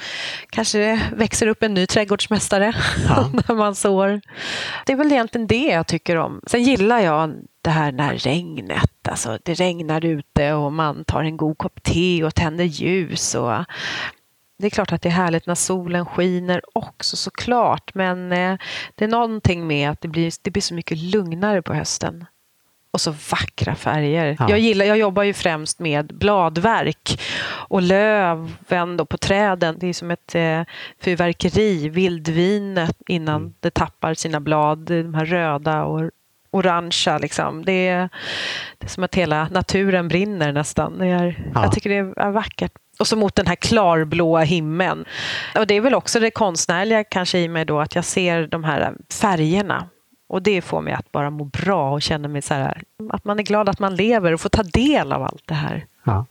Kanske 0.49 0.77
det 0.77 1.01
växer 1.15 1.47
upp 1.47 1.63
en 1.63 1.73
ny 1.73 1.87
trädgårdsmästare 1.87 2.73
ja. 3.07 3.29
när 3.47 3.55
man 3.55 3.75
sår. 3.75 4.21
Det 4.85 4.93
är 4.93 4.97
väl 4.97 5.11
egentligen 5.11 5.47
det 5.47 5.65
jag 5.65 5.87
tycker 5.87 6.15
om. 6.15 6.41
Sen 6.47 6.63
gillar 6.63 6.99
jag 6.99 7.33
det 7.61 7.69
här 7.69 7.91
när 7.91 8.17
regnet, 8.17 9.07
alltså 9.09 9.37
det 9.43 9.53
regnar 9.53 10.05
ute 10.05 10.53
och 10.53 10.73
man 10.73 11.03
tar 11.03 11.23
en 11.23 11.37
god 11.37 11.57
kopp 11.57 11.83
te 11.83 12.23
och 12.23 12.35
tänder 12.35 12.63
ljus. 12.63 13.35
Och 13.35 13.65
det 14.57 14.67
är 14.67 14.69
klart 14.69 14.91
att 14.91 15.01
det 15.01 15.09
är 15.09 15.13
härligt 15.13 15.47
när 15.47 15.55
solen 15.55 16.05
skiner 16.05 16.61
också 16.73 17.17
såklart 17.17 17.93
men 17.93 18.31
eh, 18.31 18.57
det 18.95 19.05
är 19.05 19.09
någonting 19.09 19.67
med 19.67 19.89
att 19.89 20.01
det 20.01 20.07
blir, 20.07 20.33
det 20.41 20.51
blir 20.51 20.61
så 20.61 20.73
mycket 20.73 20.97
lugnare 20.97 21.61
på 21.61 21.73
hösten. 21.73 22.25
Och 22.93 23.01
så 23.01 23.11
vackra 23.31 23.75
färger. 23.75 24.37
Ja. 24.39 24.49
Jag, 24.49 24.59
gillar, 24.59 24.85
jag 24.85 24.97
jobbar 24.97 25.23
ju 25.23 25.33
främst 25.33 25.79
med 25.79 26.17
bladverk 26.17 27.21
och 27.43 27.81
löven 27.81 28.97
då 28.97 29.05
på 29.05 29.17
träden. 29.17 29.75
Det 29.79 29.87
är 29.87 29.93
som 29.93 30.11
ett 30.11 30.35
eh, 30.35 30.61
fyrverkeri, 30.99 31.89
vildvinet 31.89 32.97
innan 33.07 33.41
mm. 33.41 33.53
det 33.59 33.69
tappar 33.69 34.13
sina 34.13 34.39
blad. 34.39 34.79
De 34.79 35.13
här 35.13 35.25
röda 35.25 35.83
och 35.83 36.11
orangea. 36.51 37.17
Liksom. 37.17 37.65
Det, 37.65 37.87
är, 37.87 38.09
det 38.77 38.85
är 38.85 38.89
som 38.89 39.03
att 39.03 39.15
hela 39.15 39.47
naturen 39.51 40.07
brinner 40.07 40.51
nästan. 40.51 40.97
Det 40.97 41.07
är, 41.07 41.51
ja. 41.53 41.63
Jag 41.63 41.71
tycker 41.71 41.89
det 41.89 42.21
är 42.21 42.31
vackert. 42.31 42.71
Och 42.99 43.07
så 43.07 43.15
mot 43.15 43.35
den 43.35 43.47
här 43.47 43.55
klarblåa 43.55 44.41
himlen. 44.41 45.05
Och 45.55 45.67
det 45.67 45.73
är 45.73 45.81
väl 45.81 45.93
också 45.93 46.19
det 46.19 46.31
konstnärliga 46.31 47.03
kanske 47.03 47.39
i 47.39 47.47
mig 47.47 47.65
då 47.65 47.79
att 47.79 47.95
jag 47.95 48.05
ser 48.05 48.47
de 48.47 48.63
här 48.63 48.93
färgerna. 49.21 49.87
Och 50.29 50.41
det 50.41 50.61
får 50.61 50.81
mig 50.81 50.93
att 50.93 51.11
bara 51.11 51.29
må 51.29 51.43
bra 51.43 51.91
och 51.91 52.01
känna 52.01 52.27
mig 52.27 52.41
så 52.41 52.53
här, 52.53 52.83
att 53.09 53.25
man 53.25 53.39
är 53.39 53.43
glad 53.43 53.69
att 53.69 53.79
man 53.79 53.95
lever 53.95 54.33
och 54.33 54.41
får 54.41 54.49
ta 54.49 54.63
del 54.63 55.11
av 55.11 55.23
allt 55.23 55.43
det 55.45 55.53
här. 55.53 55.85
Ja. 56.03 56.25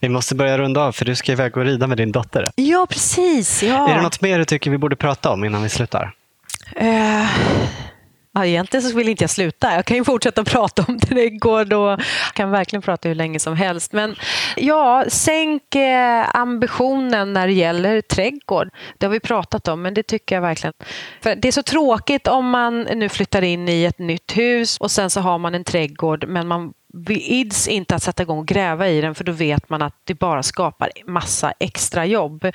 Vi 0.00 0.08
måste 0.08 0.34
börja 0.34 0.58
runda 0.58 0.80
av 0.80 0.92
för 0.92 1.04
du 1.04 1.14
ska 1.14 1.32
iväg 1.32 1.56
och 1.56 1.64
rida 1.64 1.86
med 1.86 1.96
din 1.96 2.12
dotter. 2.12 2.46
Ja, 2.54 2.86
precis. 2.90 3.62
Ja. 3.62 3.88
Är 3.90 3.96
det 3.96 4.02
något 4.02 4.20
mer 4.20 4.38
du 4.38 4.44
tycker 4.44 4.70
vi 4.70 4.78
borde 4.78 4.96
prata 4.96 5.30
om 5.30 5.44
innan 5.44 5.62
vi 5.62 5.68
slutar? 5.68 6.12
Uh, 6.82 7.26
Ja, 8.32 8.46
egentligen 8.46 8.82
så 8.82 8.96
vill 8.96 9.08
inte 9.08 9.22
jag 9.22 9.30
sluta. 9.30 9.74
Jag 9.74 9.84
kan 9.84 9.96
ju 9.96 10.04
fortsätta 10.04 10.44
prata 10.44 10.84
om 10.88 10.98
trädgård 10.98 11.72
och 11.72 12.00
kan 12.34 12.50
verkligen 12.50 12.82
prata 12.82 13.08
hur 13.08 13.14
länge 13.14 13.38
som 13.38 13.56
helst. 13.56 13.92
Men 13.92 14.16
ja, 14.56 15.04
sänk 15.08 15.74
eh, 15.74 16.36
ambitionen 16.36 17.32
när 17.32 17.46
det 17.46 17.52
gäller 17.52 18.00
trädgård. 18.00 18.68
Det 18.98 19.06
har 19.06 19.10
vi 19.10 19.20
pratat 19.20 19.68
om, 19.68 19.82
men 19.82 19.94
det 19.94 20.02
tycker 20.02 20.34
jag 20.34 20.42
verkligen. 20.42 20.74
För 21.20 21.34
det 21.34 21.48
är 21.48 21.52
så 21.52 21.62
tråkigt 21.62 22.26
om 22.26 22.50
man 22.50 22.82
nu 22.82 23.08
flyttar 23.08 23.42
in 23.42 23.68
i 23.68 23.84
ett 23.84 23.98
nytt 23.98 24.36
hus 24.36 24.78
och 24.78 24.90
sen 24.90 25.10
så 25.10 25.20
har 25.20 25.38
man 25.38 25.54
en 25.54 25.64
trädgård, 25.64 26.24
men 26.28 26.48
man 26.48 26.72
ids 27.08 27.68
inte 27.68 27.94
att 27.94 28.02
sätta 28.02 28.22
igång 28.22 28.38
och 28.38 28.46
gräva 28.46 28.88
i 28.88 29.00
den 29.00 29.14
för 29.14 29.24
då 29.24 29.32
vet 29.32 29.70
man 29.70 29.82
att 29.82 29.94
det 30.04 30.14
bara 30.14 30.42
skapar 30.42 30.90
massa 31.06 31.52
extra 31.58 32.06
jobb. 32.06 32.46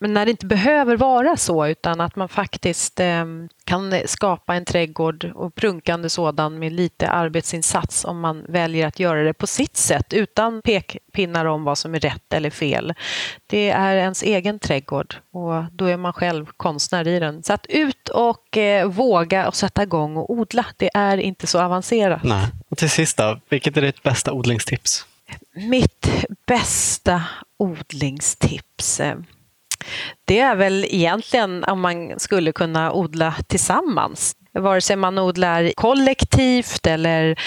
Men 0.00 0.14
när 0.14 0.24
det 0.24 0.30
inte 0.30 0.46
behöver 0.46 0.96
vara 0.96 1.36
så 1.36 1.66
utan 1.66 2.00
att 2.00 2.16
man 2.16 2.28
faktiskt 2.28 3.00
eh, 3.00 3.24
kan 3.64 3.94
skapa 4.06 4.54
en 4.54 4.64
trädgård 4.64 5.32
och 5.34 5.54
prunkande 5.54 6.08
sådan 6.10 6.58
med 6.58 6.72
lite 6.72 7.08
arbetsinsats 7.08 8.04
om 8.04 8.20
man 8.20 8.44
väljer 8.48 8.86
att 8.86 8.98
göra 8.98 9.22
det 9.22 9.34
på 9.34 9.46
sitt 9.46 9.76
sätt 9.76 10.12
utan 10.12 10.62
pekpinnar 10.62 11.44
om 11.44 11.64
vad 11.64 11.78
som 11.78 11.94
är 11.94 12.00
rätt 12.00 12.32
eller 12.32 12.50
fel. 12.50 12.94
Det 13.46 13.70
är 13.70 13.96
ens 13.96 14.22
egen 14.22 14.58
trädgård 14.58 15.14
och 15.32 15.64
då 15.72 15.84
är 15.84 15.96
man 15.96 16.12
själv 16.12 16.46
konstnär 16.56 17.08
i 17.08 17.18
den. 17.18 17.42
Så 17.42 17.52
att 17.52 17.66
ut 17.68 18.08
och 18.08 18.56
eh, 18.56 18.88
våga 18.88 19.48
och 19.48 19.54
sätta 19.54 19.82
igång 19.82 20.16
och 20.16 20.30
odla. 20.30 20.66
Det 20.76 20.90
är 20.94 21.16
inte 21.16 21.46
så 21.46 21.60
avancerat. 21.60 22.24
Nej. 22.24 22.46
Och 22.68 22.78
till 22.78 22.90
sist 22.90 23.16
då, 23.16 23.40
vilket 23.48 23.76
är 23.76 23.82
ditt 23.82 24.02
bästa 24.02 24.32
odlingstips? 24.32 25.06
Mitt 25.52 26.08
bästa 26.46 27.22
odlingstips? 27.56 29.00
Det 30.24 30.40
är 30.40 30.56
väl 30.56 30.84
egentligen 30.88 31.64
om 31.64 31.80
man 31.80 32.18
skulle 32.18 32.52
kunna 32.52 32.92
odla 32.92 33.34
tillsammans. 33.46 34.34
Vare 34.52 34.80
sig 34.80 34.96
man 34.96 35.18
odlar 35.18 35.72
kollektivt 35.76 36.86
eller 36.86 37.38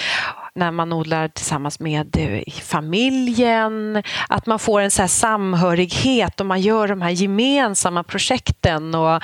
när 0.55 0.71
man 0.71 0.93
odlar 0.93 1.27
tillsammans 1.27 1.79
med 1.79 2.17
eh, 2.17 2.53
familjen. 2.63 4.03
Att 4.29 4.45
man 4.45 4.59
får 4.59 4.82
en 4.82 4.91
så 4.91 5.07
samhörighet 5.07 6.39
och 6.39 6.45
man 6.45 6.61
gör 6.61 6.88
de 6.88 7.01
här 7.01 7.09
gemensamma 7.09 8.03
projekten. 8.03 8.95
Och 8.95 9.23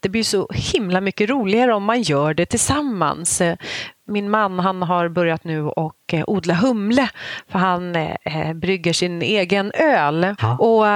det 0.00 0.08
blir 0.08 0.22
så 0.22 0.48
himla 0.54 1.00
mycket 1.00 1.30
roligare 1.30 1.74
om 1.74 1.84
man 1.84 2.02
gör 2.02 2.34
det 2.34 2.46
tillsammans 2.46 3.40
eh, 3.40 3.56
min 4.06 4.30
man 4.30 4.58
han 4.58 4.82
har 4.82 5.08
börjat 5.08 5.44
nu 5.44 5.62
och 5.62 5.92
eh, 6.14 6.24
odla 6.26 6.54
humle 6.54 7.08
för 7.48 7.58
han 7.58 7.96
eh, 7.96 8.52
brygger 8.54 8.92
sin 8.92 9.22
egen 9.22 9.72
öl. 9.74 10.34
Ja. 10.40 10.56
Och, 10.58 10.86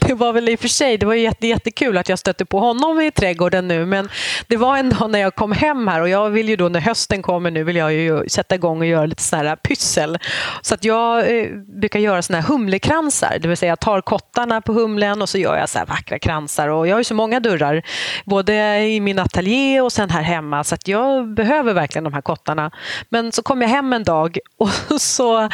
det 0.06 0.14
var 0.14 0.32
väl 0.32 0.48
i 0.48 0.54
och 0.54 0.60
för 0.60 0.68
sig 0.68 0.98
det 0.98 1.06
var 1.06 1.14
jätte, 1.14 1.46
jättekul 1.46 1.98
att 1.98 2.08
jag 2.08 2.18
stötte 2.18 2.44
på 2.44 2.58
honom 2.58 3.00
i 3.00 3.10
trädgården 3.10 3.68
nu 3.68 3.86
men 3.86 4.08
det 4.46 4.56
var 4.56 4.76
en 4.76 4.90
dag 4.90 5.10
när 5.10 5.18
jag 5.18 5.34
kom 5.34 5.52
hem 5.52 5.88
här 5.88 6.00
och 6.00 6.08
jag 6.08 6.30
vill 6.30 6.48
ju 6.48 6.56
då 6.56 6.68
när 6.68 6.80
hösten 6.80 7.22
kommer 7.22 7.50
nu 7.50 7.64
vill 7.64 7.76
jag 7.76 7.92
ju 7.92 8.28
sätta 8.28 8.54
igång 8.54 8.78
och 8.78 8.86
göra 8.86 9.06
lite 9.06 9.22
sådana 9.22 9.48
här 9.48 9.56
pyssel. 9.56 10.18
Så 10.62 10.74
att 10.74 10.84
jag 10.84 11.38
eh, 11.38 11.48
brukar 11.80 11.98
göra 12.00 12.22
sådana 12.22 12.42
här 12.42 12.48
humlekransar, 12.48 13.38
det 13.40 13.48
vill 13.48 13.56
säga 13.56 13.68
jag 13.68 13.80
tar 13.80 14.00
kottarna 14.00 14.60
på 14.60 14.72
humlen 14.72 15.22
och 15.22 15.28
så 15.28 15.38
gör 15.38 15.56
jag 15.56 15.68
så 15.68 15.78
här 15.78 15.86
vackra 15.86 16.18
kransar 16.18 16.68
och 16.68 16.88
jag 16.88 16.94
har 16.94 17.00
ju 17.00 17.04
så 17.04 17.14
många 17.14 17.40
dörrar 17.40 17.82
både 18.24 18.78
i 18.78 19.00
min 19.00 19.18
ateljé 19.18 19.80
och 19.80 19.92
sen 19.92 20.10
här 20.10 20.22
hemma 20.22 20.64
så 20.64 20.74
att 20.74 20.88
jag 20.88 21.34
behöver 21.34 21.74
verkligen 21.74 22.04
de 22.04 22.12
här 22.12 22.20
kottarna. 22.20 22.70
Men 23.08 23.32
så 23.32 23.42
kom 23.42 23.62
jag 23.62 23.68
hem 23.68 23.92
en 23.92 24.04
dag 24.04 24.27
och 24.88 25.00
så 25.00 25.48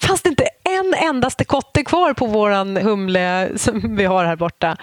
fanns 0.00 0.22
det 0.22 0.28
inte 0.28 0.44
en 0.64 0.94
endaste 0.94 1.44
kotte 1.44 1.84
kvar 1.84 2.12
på 2.12 2.26
våran 2.26 2.76
humle 2.76 3.48
som 3.56 3.96
vi 3.96 4.04
har 4.04 4.24
här 4.24 4.36
borta. 4.36 4.76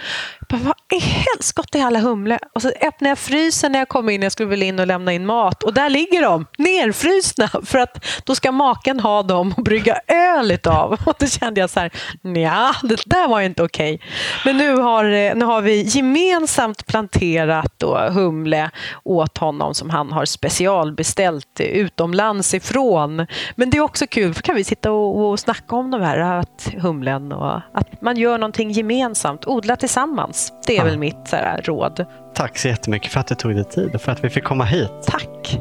Bara, 0.49 0.61
vad 0.61 0.75
i 0.93 0.99
helskotta 0.99 1.77
är 1.77 1.85
alla 1.85 1.99
humle? 1.99 2.39
Och 2.53 2.61
så 2.61 2.67
öppnade 2.67 3.09
jag 3.09 3.17
frysen 3.17 3.71
när 3.71 3.79
jag 3.79 3.87
kom 3.87 4.09
in. 4.09 4.21
Jag 4.21 4.31
skulle 4.31 4.49
väl 4.49 4.63
in 4.63 4.79
och 4.79 4.87
lämna 4.87 5.13
in 5.13 5.25
mat. 5.25 5.63
Och 5.63 5.73
där 5.73 5.89
ligger 5.89 6.21
de, 6.21 6.45
nerfrysna. 6.57 7.47
För 7.65 7.79
att 7.79 8.05
då 8.23 8.35
ska 8.35 8.51
maken 8.51 8.99
ha 8.99 9.23
dem 9.23 9.53
och 9.57 9.63
brygga 9.63 9.99
öl 10.07 10.57
av. 10.67 10.93
Och 11.05 11.15
då 11.19 11.25
kände 11.25 11.59
jag 11.61 11.69
så 11.69 11.79
här, 11.79 11.91
ja, 12.21 12.73
det 12.83 13.01
där 13.05 13.27
var 13.27 13.41
inte 13.41 13.63
okej. 13.63 13.95
Okay. 13.95 14.07
Men 14.45 14.57
nu 14.57 14.75
har, 14.75 15.05
eh, 15.05 15.35
nu 15.35 15.45
har 15.45 15.61
vi 15.61 15.81
gemensamt 15.81 16.87
planterat 16.87 17.73
då 17.77 17.97
humle 17.97 18.69
åt 19.03 19.37
honom 19.37 19.73
som 19.73 19.89
han 19.89 20.11
har 20.11 20.25
specialbeställt 20.25 21.59
eh, 21.59 21.65
utomlands 21.65 22.53
ifrån. 22.53 23.27
Men 23.55 23.69
det 23.69 23.77
är 23.77 23.81
också 23.81 24.07
kul, 24.07 24.33
för 24.33 24.41
kan 24.41 24.55
vi 24.55 24.63
sitta 24.63 24.91
och, 24.91 25.29
och 25.29 25.39
snacka 25.39 25.75
om 25.75 25.91
de 25.91 26.01
här 26.01 26.19
att 26.19 26.69
humlen 26.77 27.31
och 27.31 27.61
att 27.73 28.01
man 28.01 28.17
gör 28.17 28.37
någonting 28.37 28.71
gemensamt, 28.71 29.47
odla 29.47 29.75
tillsammans. 29.75 30.36
Det 30.65 30.73
är 30.73 30.77
ja. 30.77 30.83
väl 30.83 30.97
mitt 30.97 31.27
så 31.27 31.35
här, 31.35 31.61
råd. 31.61 32.05
Tack 32.33 32.57
så 32.57 32.67
jättemycket 32.67 33.11
för 33.11 33.19
att 33.19 33.27
du 33.27 33.35
tog 33.35 33.55
dig 33.55 33.63
tid 33.63 33.95
och 33.95 34.01
för 34.01 34.11
att 34.11 34.23
vi 34.23 34.29
fick 34.29 34.43
komma 34.43 34.63
hit. 34.63 34.91
Tack 35.07 35.59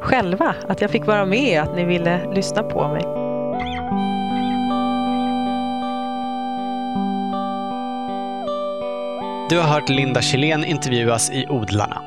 själva, 0.00 0.54
att 0.68 0.80
jag 0.80 0.90
fick 0.90 1.06
vara 1.06 1.24
med, 1.24 1.62
att 1.62 1.76
ni 1.76 1.84
ville 1.84 2.34
lyssna 2.34 2.62
på 2.62 2.88
mig. 2.88 3.02
Du 9.50 9.58
har 9.58 9.68
hört 9.68 9.88
Linda 9.88 10.22
Kjellén 10.22 10.64
intervjuas 10.64 11.30
i 11.30 11.46
Odlarna. 11.48 12.02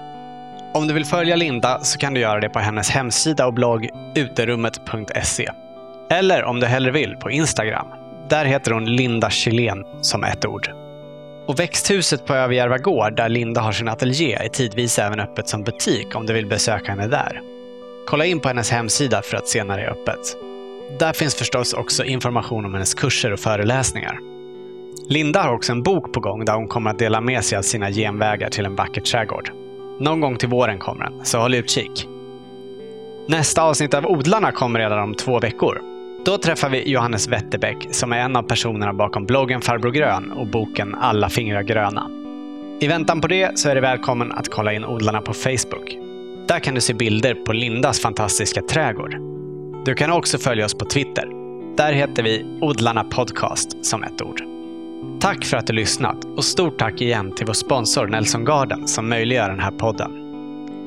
Om 0.73 0.87
du 0.87 0.93
vill 0.93 1.05
följa 1.05 1.35
Linda 1.35 1.79
så 1.79 1.99
kan 1.99 2.13
du 2.13 2.19
göra 2.19 2.39
det 2.39 2.49
på 2.49 2.59
hennes 2.59 2.89
hemsida 2.89 3.47
och 3.47 3.53
blogg 3.53 3.89
uterummet.se. 4.15 5.49
Eller 6.09 6.43
om 6.43 6.59
du 6.59 6.65
hellre 6.65 6.91
vill, 6.91 7.15
på 7.15 7.31
Instagram. 7.31 7.87
Där 8.29 8.45
heter 8.45 8.71
hon 8.71 8.85
Linda 8.85 9.29
Kjellén 9.29 9.83
som 10.01 10.23
ett 10.23 10.45
ord. 10.45 10.86
Och 11.47 11.59
växthuset 11.59 12.25
på 12.25 12.33
Överjärva 12.33 12.77
gård, 12.77 13.15
där 13.15 13.29
Linda 13.29 13.61
har 13.61 13.71
sin 13.71 13.87
ateljé, 13.87 14.33
är 14.33 14.49
tidvis 14.49 14.99
även 14.99 15.19
öppet 15.19 15.47
som 15.47 15.63
butik 15.63 16.15
om 16.15 16.25
du 16.25 16.33
vill 16.33 16.45
besöka 16.45 16.91
henne 16.91 17.07
där. 17.07 17.41
Kolla 18.07 18.25
in 18.25 18.39
på 18.39 18.47
hennes 18.47 18.71
hemsida 18.71 19.21
för 19.21 19.37
att 19.37 19.47
se 19.47 19.63
när 19.63 19.77
det 19.77 19.83
är 19.83 19.91
öppet. 19.91 20.19
Där 20.99 21.13
finns 21.13 21.35
förstås 21.35 21.73
också 21.73 22.03
information 22.03 22.65
om 22.65 22.73
hennes 22.73 22.93
kurser 22.93 23.33
och 23.33 23.39
föreläsningar. 23.39 24.19
Linda 25.09 25.41
har 25.41 25.53
också 25.53 25.71
en 25.71 25.83
bok 25.83 26.13
på 26.13 26.19
gång 26.19 26.45
där 26.45 26.53
hon 26.53 26.67
kommer 26.67 26.89
att 26.89 26.99
dela 26.99 27.21
med 27.21 27.43
sig 27.43 27.57
av 27.57 27.61
sina 27.61 27.91
genvägar 27.91 28.49
till 28.49 28.65
en 28.65 28.75
vacker 28.75 29.01
trädgård. 29.01 29.51
Någon 29.99 30.21
gång 30.21 30.37
till 30.37 30.49
våren 30.49 30.79
kommer 30.79 31.05
den, 31.05 31.25
så 31.25 31.39
håll 31.39 31.55
utkik. 31.55 32.07
Nästa 33.27 33.63
avsnitt 33.63 33.93
av 33.93 34.05
Odlarna 34.05 34.51
kommer 34.51 34.79
redan 34.79 34.99
om 34.99 35.15
två 35.15 35.39
veckor 35.39 35.96
då 36.27 36.37
träffar 36.37 36.69
vi 36.69 36.89
Johannes 36.91 37.27
Wetterbäck 37.27 37.87
som 37.91 38.13
är 38.13 38.17
en 38.17 38.35
av 38.35 38.43
personerna 38.43 38.93
bakom 38.93 39.25
bloggen 39.25 39.61
Farbror 39.61 39.91
Grön 39.91 40.31
och 40.31 40.47
boken 40.47 40.95
Alla 40.95 41.29
fingrar 41.29 41.61
gröna. 41.61 42.09
I 42.81 42.87
väntan 42.87 43.21
på 43.21 43.27
det 43.27 43.59
så 43.59 43.69
är 43.69 43.75
du 43.75 43.81
välkommen 43.81 44.31
att 44.31 44.49
kolla 44.49 44.73
in 44.73 44.85
odlarna 44.85 45.21
på 45.21 45.33
Facebook. 45.33 45.97
Där 46.47 46.59
kan 46.59 46.75
du 46.75 46.81
se 46.81 46.93
bilder 46.93 47.33
på 47.33 47.53
Lindas 47.53 47.99
fantastiska 47.99 48.61
trädgård. 48.61 49.15
Du 49.85 49.95
kan 49.95 50.11
också 50.11 50.37
följa 50.37 50.65
oss 50.65 50.73
på 50.73 50.85
Twitter. 50.85 51.27
Där 51.77 51.93
heter 51.93 52.23
vi 52.23 52.45
Odlarna 52.61 53.03
Podcast 53.03 53.85
som 53.85 54.03
ett 54.03 54.21
ord. 54.21 54.41
Tack 55.19 55.45
för 55.45 55.57
att 55.57 55.67
du 55.67 55.73
lyssnat 55.73 56.25
och 56.37 56.43
stort 56.43 56.79
tack 56.79 57.01
igen 57.01 57.35
till 57.35 57.45
vår 57.45 57.53
sponsor 57.53 58.07
Nelson 58.07 58.45
Garden 58.45 58.87
som 58.87 59.09
möjliggör 59.09 59.49
den 59.49 59.59
här 59.59 59.71
podden. 59.71 60.11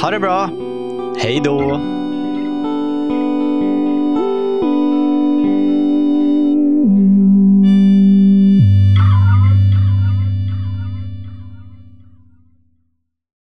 Ha 0.00 0.10
det 0.10 0.20
bra! 0.20 0.50
Hej 1.22 1.40
då! 1.44 1.80